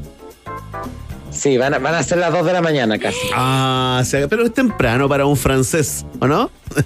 [1.35, 3.17] Sí, van a, van a ser las 2 de la mañana casi.
[3.33, 6.49] Ah, o sea, pero es temprano para un francés, ¿o no?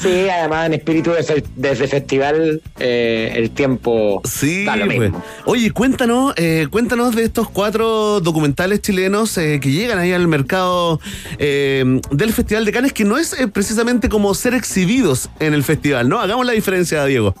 [0.00, 1.12] Sí, además en espíritu
[1.56, 4.98] desde festival eh, el tiempo Sí, da lo pues.
[4.98, 5.22] mismo.
[5.44, 11.00] Oye, cuéntanos, eh, cuéntanos de estos cuatro documentales chilenos eh, que llegan ahí al mercado
[11.38, 16.08] eh, del Festival de Cannes, que no es precisamente como ser exhibidos en el festival,
[16.08, 16.20] ¿no?
[16.20, 17.34] Hagamos la diferencia, Diego.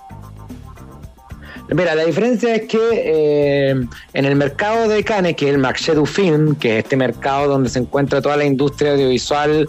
[1.68, 3.70] Mira, la diferencia es que eh,
[4.12, 7.48] en el mercado de Cannes, que es el Marché du Film, que es este mercado
[7.48, 9.68] donde se encuentra toda la industria audiovisual,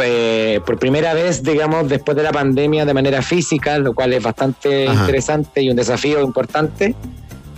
[0.00, 4.22] eh, por primera vez, digamos, después de la pandemia de manera física, lo cual es
[4.22, 5.00] bastante Ajá.
[5.00, 6.94] interesante y un desafío importante.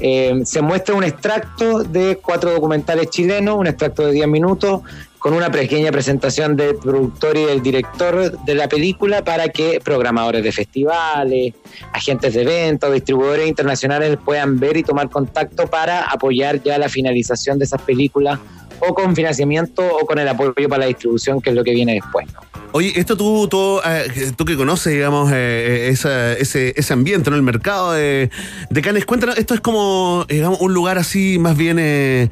[0.02, 4.80] eh, se muestra un extracto de cuatro documentales chilenos, un extracto de 10 minutos,
[5.20, 10.42] con una pequeña presentación del productor y del director de la película para que programadores
[10.42, 11.52] de festivales,
[11.92, 17.58] agentes de eventos, distribuidores internacionales puedan ver y tomar contacto para apoyar ya la finalización
[17.58, 18.38] de esas películas
[18.80, 21.92] o con financiamiento o con el apoyo para la distribución, que es lo que viene
[21.94, 22.26] después.
[22.72, 27.36] Oye, esto tú, tú, eh, tú que conoces, digamos, eh, esa- ese, ambiente, ¿no?
[27.36, 28.30] El mercado de,
[28.70, 29.04] de Cannes.
[29.04, 32.30] Cuéntanos, esto es como, digamos, un lugar así más bien eh,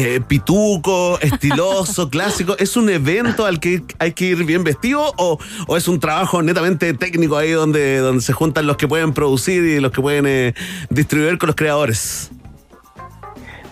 [0.00, 2.56] eh, pituco, estiloso, clásico.
[2.58, 6.40] ¿Es un evento al que hay que ir bien vestido o, o es un trabajo
[6.40, 10.26] netamente técnico ahí donde, donde se juntan los que pueden producir y los que pueden
[10.26, 10.54] eh,
[10.88, 12.30] distribuir con los creadores?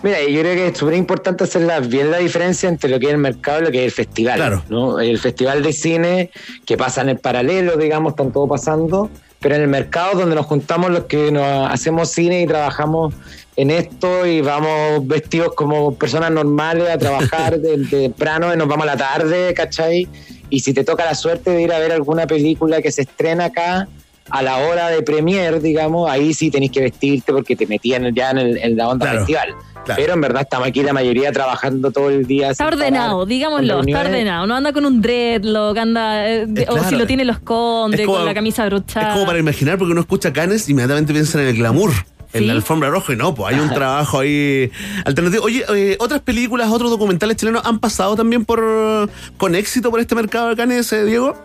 [0.03, 3.07] Mira, yo creo que es súper importante hacer la- bien la diferencia entre lo que
[3.07, 4.35] es el mercado y lo que es el festival.
[4.35, 4.63] Claro.
[4.69, 4.99] ¿no?
[4.99, 6.29] El festival de cine
[6.65, 9.09] que pasa en el paralelo, digamos, están todo pasando,
[9.39, 13.13] pero en el mercado donde nos juntamos los que nos hacemos cine y trabajamos
[13.57, 18.67] en esto y vamos vestidos como personas normales a trabajar de, de temprano y nos
[18.67, 20.07] vamos a la tarde, ¿cachai?
[20.49, 23.45] Y si te toca la suerte de ir a ver alguna película que se estrena
[23.45, 23.87] acá,
[24.29, 28.31] a la hora de premier, digamos, ahí sí tenéis que vestirte porque te metían ya
[28.31, 29.49] en, el- en la onda Claro, festival.
[29.85, 30.01] claro.
[30.01, 32.51] Pero en verdad estamos aquí la mayoría trabajando todo el día.
[32.51, 34.45] Está ordenado, parar, digámoslo, está ordenado.
[34.45, 36.29] No anda con un dreadlock, anda.
[36.29, 36.89] eh, Es O claro.
[36.89, 39.13] si lo tiene, lo esconde, Es como- con la camisa Es brochada.
[39.13, 41.91] como para imaginar, porque uno escucha Canes y inmediatamente piensa en el glamour.
[42.33, 44.71] En la alfombra roja y no, pues hay un trabajo ahí
[45.05, 45.43] alternativo.
[45.43, 50.15] Oye, eh, otras películas, otros documentales chilenos han pasado también por con éxito por este
[50.15, 51.35] mercado de Canes, eh, Diego.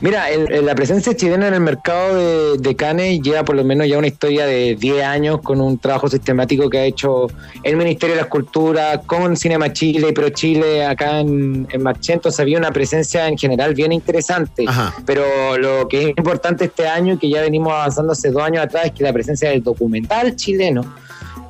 [0.00, 3.64] Mira, el- el- la presencia chilena en el mercado de, de Cannes lleva por lo
[3.64, 7.26] menos ya una historia de 10 años con un trabajo sistemático que ha hecho
[7.64, 12.12] el Ministerio de las Culturas con Cinema Chile y Pro Chile acá en, en Marché.
[12.12, 14.64] Entonces había una presencia en general bien interesante.
[15.04, 18.62] Pero lo que es importante este año y que ya venimos avanzando hace dos años
[18.64, 20.82] atrás es que la presencia del documental chileno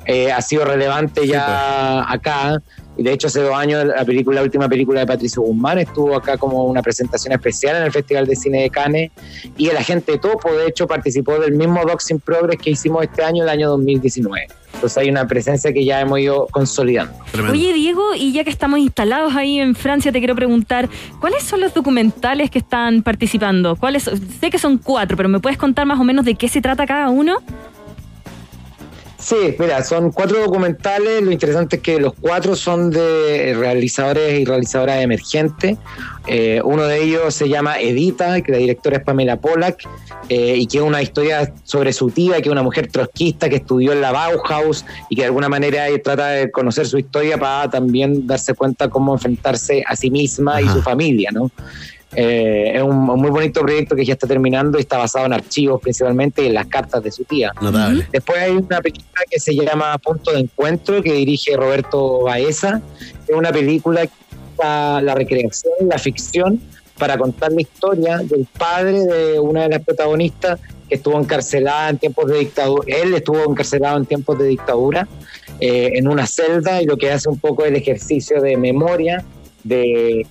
[0.05, 2.61] eh, ha sido relevante ya acá.
[2.97, 6.15] Y de hecho, hace dos años la película, la última película de Patricio Guzmán estuvo
[6.15, 9.11] acá como una presentación especial en el Festival de Cine de Cannes.
[9.57, 13.43] Y el agente Topo, de hecho, participó del mismo in Progress que hicimos este año,
[13.43, 14.47] el año 2019.
[14.73, 17.13] Entonces hay una presencia que ya hemos ido consolidando.
[17.49, 20.89] Oye, Diego, y ya que estamos instalados ahí en Francia, te quiero preguntar,
[21.19, 23.75] ¿cuáles son los documentales que están participando?
[23.75, 24.03] ¿Cuáles?
[24.39, 26.85] Sé que son cuatro, pero ¿me puedes contar más o menos de qué se trata
[26.85, 27.39] cada uno?
[29.19, 31.21] Sí, mira, son cuatro documentales.
[31.21, 35.77] Lo interesante es que los cuatro son de realizadores y realizadoras emergentes.
[36.25, 39.85] Eh, uno de ellos se llama Edita, que la directora es Pamela Pollack,
[40.29, 43.57] eh, y que es una historia sobre su tía, que es una mujer trotskista que
[43.57, 47.37] estudió en la Bauhaus y que de alguna manera eh, trata de conocer su historia
[47.37, 51.51] para también darse cuenta cómo enfrentarse a sí misma y su familia, ¿no?
[52.15, 55.33] Eh, es un, un muy bonito proyecto que ya está terminando y está basado en
[55.33, 57.51] archivos principalmente y en las cartas de su tía.
[57.61, 58.07] Notable.
[58.11, 62.81] Después hay una película que se llama Punto de Encuentro, que dirige Roberto Baeza.
[63.27, 64.13] Es una película que
[64.57, 66.59] usa la recreación, la ficción,
[66.97, 70.59] para contar la historia del padre de una de las protagonistas
[70.89, 72.83] que estuvo encarcelada en tiempos de dictadura.
[72.87, 75.07] Él estuvo encarcelado en tiempos de dictadura
[75.59, 79.23] eh, en una celda y lo que hace un poco el ejercicio de memoria,
[79.63, 80.25] de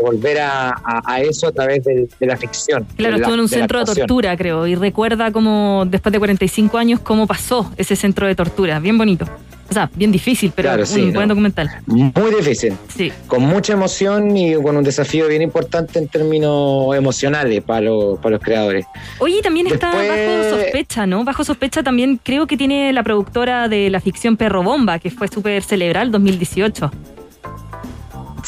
[0.00, 2.86] volver a, a- a eso a través de, la ficción.
[2.96, 6.78] Claro, estuvo en un de centro de tortura, creo, y recuerda cómo, después de 45
[6.78, 8.78] años, cómo pasó ese centro de tortura.
[8.80, 9.26] Bien bonito.
[9.70, 11.34] O sea, bien difícil, pero Claro, un sí, buen ¿no?
[11.34, 11.68] documental.
[11.84, 12.72] Muy difícil.
[12.96, 13.12] Sí.
[13.26, 18.36] Con mucha emoción y con un desafío bien importante en términos emocionales para los, para
[18.36, 18.86] los creadores.
[19.18, 21.22] Oye, también está bajo sospecha, ¿no?
[21.22, 25.28] Bajo sospecha también creo que tiene la productora de la ficción Perro Bomba, que fue
[25.28, 26.90] súper celebrada el 2018.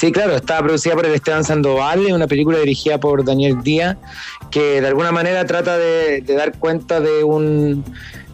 [0.01, 3.99] Sí, claro, está producida por el Esteban Sandoval, es una película dirigida por Daniel Díaz,
[4.51, 7.85] que de alguna manera trata de, de dar cuenta de un,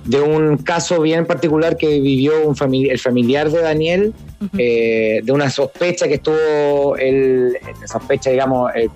[0.04, 4.14] de un caso bien particular que vivió un famili- el familiar de Daniel,
[4.56, 8.88] eh, de una sospecha que estuvo, el, sospecha, digamos, eh,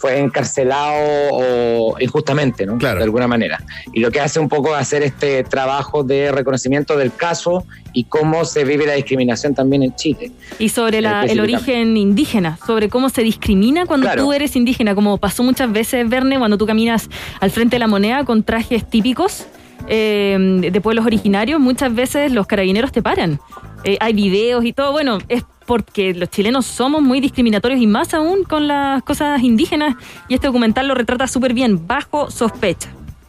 [0.00, 0.96] fue encarcelado
[1.30, 2.76] o injustamente, ¿no?
[2.78, 3.62] De alguna manera.
[3.92, 8.04] Y lo que hace un poco es hacer este trabajo de reconocimiento del caso y
[8.04, 10.32] cómo se vive la discriminación también en Chile.
[10.58, 14.22] Y sobre la- el origen indígena, sobre cómo se discrimina cuando Claro.
[14.24, 17.10] tú eres indígena, como pasó muchas veces, Verne, cuando tú caminas
[17.40, 19.46] al frente de la moneda con trajes típicos
[19.88, 20.36] eh,
[20.70, 23.40] de pueblos originarios, muchas veces los carabineros te paran.
[23.82, 28.12] Eh, hay videos y todo, bueno, es porque los chilenos somos muy discriminatorios y más
[28.12, 29.94] aún con las cosas indígenas
[30.26, 32.88] y este documental lo retrata súper bien, bajo sospecha.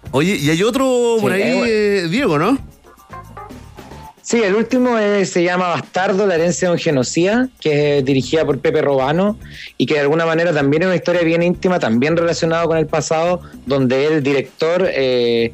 [0.09, 1.65] Oye, y hay otro por Sí, ahí, eh, bueno.
[1.69, 2.57] eh, Diego, ¿no?
[4.23, 8.43] Sí, el último es- se llama Bastardo, la herencia de un genocida, que es dirigida
[8.43, 9.37] por Pepe Robano
[9.77, 12.87] y que de alguna manera también es una historia bien íntima, también relacionada con el
[12.87, 15.51] pasado, donde el director, eh,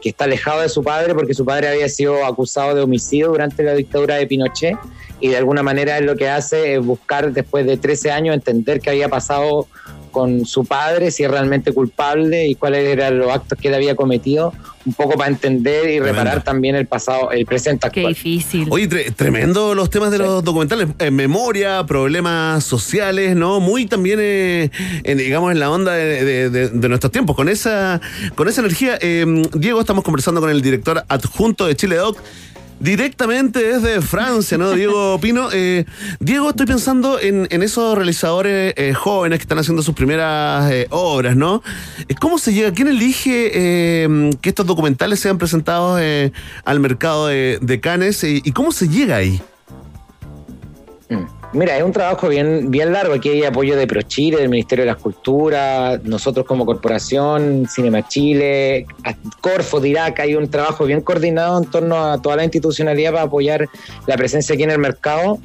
[0.00, 3.62] que está alejado de su padre porque su padre había sido acusado de homicidio durante
[3.62, 4.76] la dictadura de Pinochet
[5.20, 8.90] y de alguna manera lo que hace es buscar después de 13 años entender qué
[8.90, 9.66] había pasado
[10.18, 13.94] con su padre, si es realmente culpable y cuáles eran los actos que él había
[13.94, 14.52] cometido,
[14.84, 18.04] un poco para entender y reparar también el pasado, el presente actual.
[18.06, 18.66] Qué difícil.
[18.70, 20.88] Oye, tre- tremendo los temas de los documentales.
[20.98, 23.60] Eh, memoria, problemas sociales, ¿no?
[23.60, 24.70] Muy también, eh,
[25.04, 27.36] en, digamos, en la onda de, de- de- de nuestros tiempos.
[27.36, 28.00] Con esa,
[28.34, 29.24] con esa energía, eh,
[29.54, 32.18] Diego, estamos conversando con el director adjunto de Chile Doc.
[32.80, 34.70] Directamente desde Francia, ¿no?
[34.72, 35.48] Diego Pino.
[35.52, 35.84] Eh,
[36.20, 40.86] Diego, estoy pensando en, en esos realizadores eh, jóvenes que están haciendo sus primeras eh,
[40.90, 41.62] obras, ¿no?
[42.08, 42.72] Eh, ¿Cómo se llega?
[42.72, 46.32] ¿Quién elige eh, que estos documentales sean presentados eh,
[46.64, 49.40] al mercado de, de Cannes y, y cómo se llega ahí?
[51.54, 53.14] Mira, es un trabajo bien, bien largo.
[53.14, 58.86] Aquí hay apoyo de ProChile, del Ministerio de las Culturas, nosotros como corporación, Cinema Chile,
[59.40, 63.66] Corfo, Dirac, hay un trabajo bien coordinado en torno a toda la institucionalidad para apoyar
[64.06, 65.38] la presencia aquí en el mercado.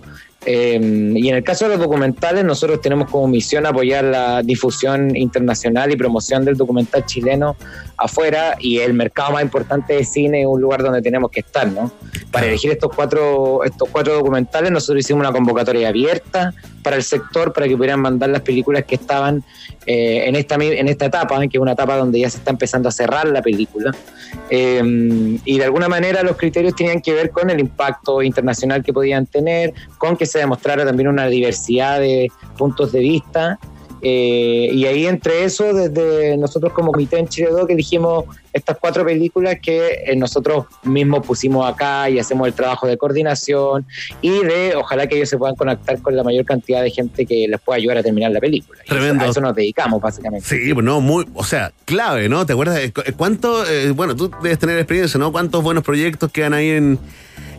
[0.46, 0.80] Eh,
[1.16, 5.92] y en el caso de los documentales, nosotros tenemos como misión apoyar la difusión internacional
[5.92, 7.56] y promoción del documental chileno
[7.98, 11.68] afuera y el mercado más importante de cine es un lugar donde tenemos que estar,
[11.72, 11.92] ¿no?
[12.32, 17.54] Para elegir estos cuatro, estos cuatro documentales, nosotros hicimos una convocatoria abierta para el sector
[17.54, 19.44] para que pudieran mandar las películas que estaban
[19.86, 22.90] eh, en, esta, en esta etapa, que es una etapa donde ya se está empezando
[22.90, 23.92] a cerrar la película.
[24.50, 28.92] Eh, y de alguna manera los criterios tenían que ver con el impacto internacional que
[28.92, 33.60] podían tener, con que se demostrara también una diversidad de puntos de vista.
[34.06, 39.06] Eh, y ahí entre eso, desde nosotros como comité en Chile Doc elegimos estas cuatro
[39.06, 43.86] películas que eh, nosotros mismos pusimos acá y hacemos el trabajo de coordinación
[44.22, 47.48] y de ojalá que ellos se puedan conectar con la mayor cantidad de gente que
[47.48, 48.82] les pueda ayudar a terminar la película.
[48.86, 49.24] Tremendo.
[49.24, 50.46] A eso nos dedicamos básicamente.
[50.50, 52.46] Sí, pues no, muy, o sea, clave, ¿no?
[52.46, 55.32] ¿Te acuerdas de cu- cuánto, eh, bueno, tú debes tener experiencia, ¿no?
[55.32, 57.00] ¿Cuántos buenos proyectos quedan ahí en,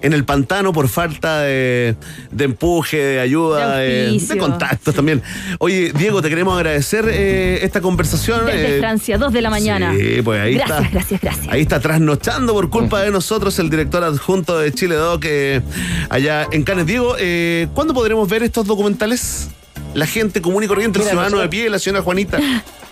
[0.04, 1.96] en el pantano por falta de,
[2.30, 5.22] de empuje, de ayuda, De de contactos también?
[5.58, 8.44] Oye, Diego, te queremos agradecer eh, esta conversación.
[8.44, 9.94] Desde eh, Francia, 2 de la mañana.
[9.96, 10.90] Sí, pues ahí gracias, está.
[10.90, 11.48] gracias, gracias.
[11.48, 15.62] Ahí está trasnochando por culpa de nosotros el director adjunto de Chile Doc eh,
[16.10, 16.84] allá en Cannes.
[16.86, 19.48] Diego, eh, ¿cuándo podremos ver estos documentales?
[19.94, 22.38] La gente común y corriente, el ciudadano de pie, la señora Juanita.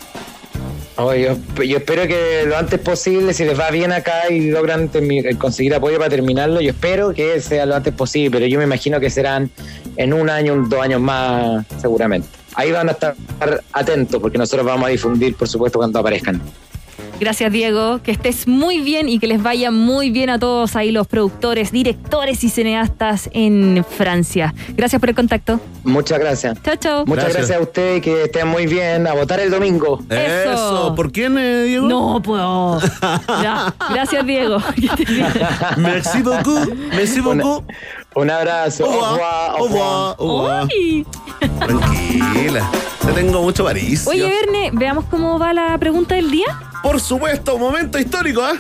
[0.97, 4.91] Oh, yo, yo espero que lo antes posible, si les va bien acá y logran
[4.91, 8.65] termi- conseguir apoyo para terminarlo, yo espero que sea lo antes posible, pero yo me
[8.65, 9.51] imagino que serán
[9.97, 12.29] en un año, dos años más, seguramente.
[12.55, 13.15] Ahí van a estar
[13.73, 16.43] atentos porque nosotros vamos a difundir, por supuesto, cuando aparezcan.
[17.23, 18.01] Gracias, Diego.
[18.03, 21.71] Que estés muy bien y que les vaya muy bien a todos ahí los productores,
[21.71, 24.53] directores y cineastas en Francia.
[24.71, 25.61] Gracias por el contacto.
[25.85, 26.61] Muchas gracias.
[26.65, 27.07] Chao, chao.
[27.07, 29.07] Muchas gracias, a ustedes, que estén muy bien.
[29.07, 30.01] A votar el domingo.
[30.11, 30.95] Eso.
[30.97, 31.87] ¿Por quién, eh, Diego?
[31.87, 32.81] No, puedo.
[33.41, 33.73] Ya.
[33.91, 34.59] Gracias, Diego.
[35.77, 36.75] Merci beaucoup.
[36.97, 37.65] Merci beaucoup.
[38.17, 38.85] Un abrazo.
[38.85, 39.61] Au revoir.
[39.61, 40.15] Au revoir.
[40.19, 40.69] Au revoir.
[40.77, 41.07] Uy.
[41.61, 42.69] Tranquila.
[43.07, 44.11] Te tengo mucho varicio.
[44.11, 46.47] Oye, Verne, veamos cómo va la pregunta del día.
[46.83, 48.55] Por supuesto, momento histórico, ¿ah?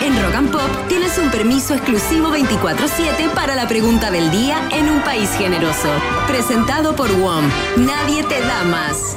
[0.00, 4.88] En Rock and Pop tienes un permiso exclusivo 24-7 para la pregunta del día en
[4.88, 5.90] un país generoso.
[6.26, 7.44] Presentado por WOM.
[7.76, 9.16] Nadie te da más.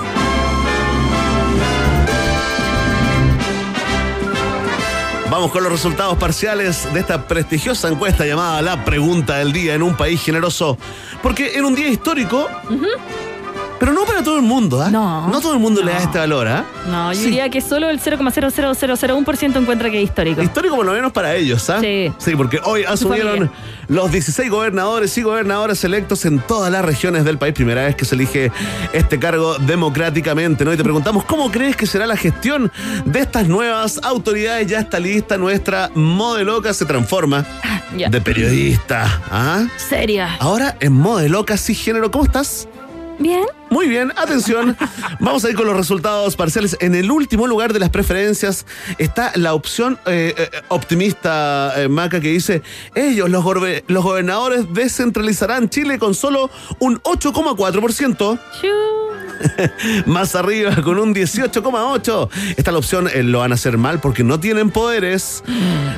[5.30, 9.84] Vamos con los resultados parciales de esta prestigiosa encuesta llamada La Pregunta del Día en
[9.84, 10.76] un país generoso.
[11.22, 12.50] Porque en un día histórico,
[13.80, 14.90] pero no para todo el mundo, ¿ah?
[14.90, 15.28] No.
[15.28, 16.66] No todo el mundo le da este valor, ¿ah?
[16.90, 17.26] No, yo Sí.
[17.26, 20.42] diría que solo el 0,00001% encuentra que es histórico.
[20.42, 21.80] Histórico por lo menos para ellos, ¿ah?
[21.82, 22.12] Sí.
[22.18, 23.50] Sí, porque hoy asumieron
[23.88, 27.54] los 16 gobernadores y gobernadoras electos en todas las regiones del país.
[27.54, 28.52] Primera vez que se elige
[28.94, 30.74] este cargo democráticamente, ¿no?
[30.74, 32.72] Y te preguntamos, ¿cómo crees que será la gestión
[33.06, 34.68] de estas nuevas autoridades?
[34.68, 37.46] Ya está lista nuestra modeloca, se transforma
[37.96, 38.10] Ya.
[38.10, 39.66] de periodista, ¿ah?
[39.78, 40.36] Seria.
[40.40, 42.12] Ahora en modeloca cisgénero.
[42.12, 42.68] ¿Cómo estás?
[43.20, 43.46] Bien.
[43.70, 44.78] Muy bien, atención.
[45.20, 46.78] Vamos a ir con los resultados parciales.
[46.80, 48.66] En el último lugar de las preferencias
[48.98, 52.62] está la opción eh, eh, optimista, eh, Maca, que dice,
[52.96, 53.44] ellos, los,
[53.88, 59.09] los gobernadores, descentralizarán Chile con solo un 8,4%.
[60.06, 62.30] Más arriba, con un 18,8.
[62.58, 65.44] Está la opción eh, lo van a hacer mal porque no tienen poderes.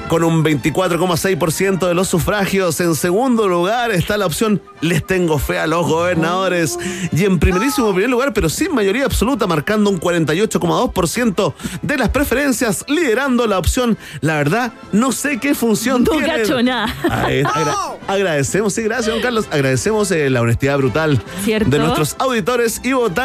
[0.08, 2.80] Con un 24,6% de los sufragios.
[2.82, 6.78] En segundo lugar está la opción les tengo fe a los gobernadores.
[7.12, 12.84] Y en primerísimo primer lugar, pero sin mayoría absoluta, marcando un 48,2% de las preferencias,
[12.88, 13.98] liderando la opción.
[14.22, 16.42] La verdad, no sé qué función No tienen.
[16.42, 16.94] cacho nada.
[17.04, 17.76] Agra-
[18.08, 19.48] agradecemos, sí, gracias, don Carlos.
[19.52, 21.70] Agradecemos eh, la honestidad brutal ¿Cierto?
[21.70, 23.21] de nuestros auditores y votantes.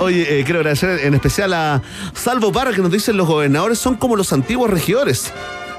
[0.00, 1.80] Oye, eh, quiero agradecer en especial a
[2.12, 5.32] Salvo Parra que nos dicen los gobernadores son como los antiguos regidores.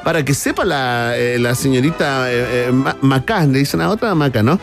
[0.03, 4.15] Para que sepa la, eh, la señorita eh, eh, Ma- Macá, le dicen a otra
[4.15, 4.59] Maca, ¿no?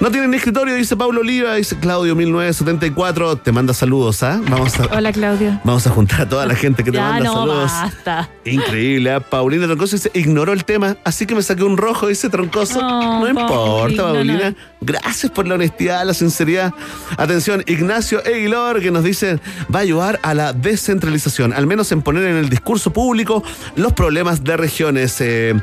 [0.00, 4.40] No tienen escritorio, dice Pablo Oliva, dice Claudio 1974, te manda saludos, ¿ah?
[4.48, 5.60] Vamos a, Hola, Claudio.
[5.64, 7.70] vamos a juntar a toda la gente que te Ya manda no saludos.
[7.72, 8.28] basta.
[8.44, 9.20] Increíble, ¿eh?
[9.20, 12.80] Paulina Troncoso dice, ignoró el tema, así que me saqué un rojo, dice Troncoso.
[12.80, 14.54] No, no importa, Paulina, Paulina.
[14.80, 16.72] Gracias por la honestidad, la sinceridad.
[17.18, 19.38] Atención, Ignacio Aguilar, que nos dice,
[19.72, 23.42] va a ayudar a la descentralización, al menos en poner en el discurso público
[23.76, 25.20] los problemas de regiones.
[25.20, 25.54] Eh,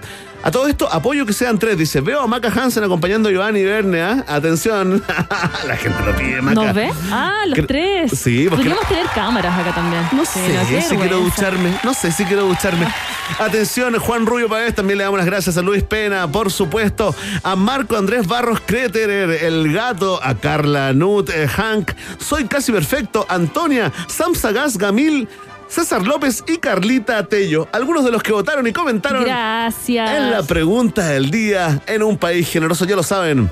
[0.44, 1.78] a todo esto, apoyo que sean tres.
[1.78, 4.24] Dice, veo a Maca Hansen acompañando a y Verne, ¿ah?
[4.28, 5.04] Atención.
[5.68, 6.56] la gente lo pide, Maca.
[6.56, 6.92] ¿Nos ve?
[7.12, 8.12] Ah, los Cre- tres.
[8.20, 10.04] Sí, porque- Podríamos tener cámaras acá también.
[10.12, 11.72] No Sí, sé qué si quiero ducharme.
[11.84, 12.88] No sé si quiero ducharme.
[13.40, 17.14] Atención, Juan Rubio Páez, también le damos las gracias a Luis Pena, por supuesto,
[17.44, 23.26] a Marco Andrés Barros Creterer, el gato, a Carla Nut, eh, Hank, Soy Casi Perfecto,
[23.28, 25.28] Antonia, Sam Sagaz Gamil,
[25.68, 27.68] César López y Carlita Tello.
[27.72, 30.10] Algunos de los que votaron y comentaron Gracias.
[30.12, 33.50] en la pregunta del día en un país generoso, ya lo saben.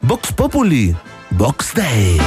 [0.00, 0.94] Vox Populi,
[1.30, 2.18] Vox Day.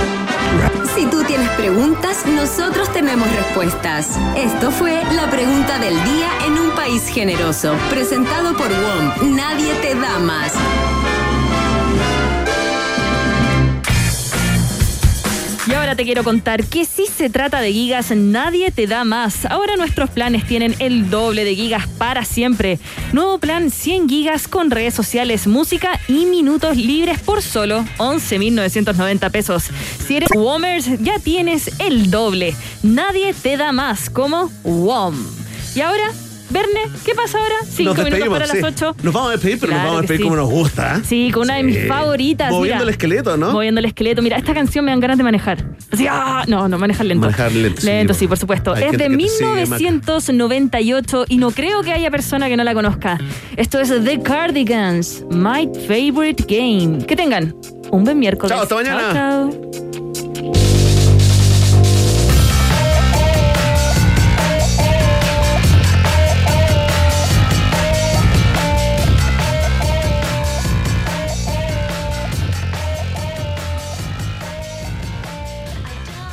[0.96, 4.18] Si tú tienes preguntas, nosotros tenemos respuestas.
[4.36, 9.36] Esto fue la pregunta del día en un país generoso, presentado por WOM.
[9.36, 10.54] Nadie te da más.
[15.68, 19.44] Y ahora te quiero contar que si se trata de gigas, nadie te da más.
[19.46, 22.80] Ahora nuestros planes tienen el doble de gigas para siempre.
[23.12, 29.66] Nuevo plan 100 gigas con redes sociales, música y minutos libres por solo 11.990 pesos.
[30.08, 32.56] Si eres WOMers, ya tienes el doble.
[32.82, 35.16] Nadie te da más como WOM.
[35.76, 36.14] Y ahora,
[36.50, 37.56] Verne, ¿qué pasa ahora?
[37.70, 38.58] Cinco Nos minutos para sí.
[38.62, 38.96] las 8.
[39.04, 40.24] Nos vamos a despedir, pero Claro nos vamos a despedir sí.
[40.24, 40.96] como nos gusta.
[40.96, 41.02] ¿eh?
[41.06, 42.52] Sí, con una de mis favoritas.
[42.52, 42.84] Moviendo mira.
[42.84, 43.52] el esqueleto, ¿no?
[43.52, 44.22] Moviendo el esqueleto.
[44.22, 45.66] Mira, esta canción me dan ganas de manejar.
[45.92, 46.46] Así, ¡ah!
[46.48, 47.26] No, no, manejar lento.
[47.26, 48.74] Manejar lento, Lento, sí, por supuesto.
[48.74, 49.78] Hay es de que te sigue, Maca.
[49.78, 53.20] 1998 y no creo que haya persona que no la conozca.
[53.56, 57.06] Esto es The Cardigans, My Favorite Game.
[57.06, 57.56] Que tengan
[57.92, 58.54] un buen miércoles.
[58.54, 59.14] Chao, hasta mañana.
[59.14, 60.07] Chao, chao.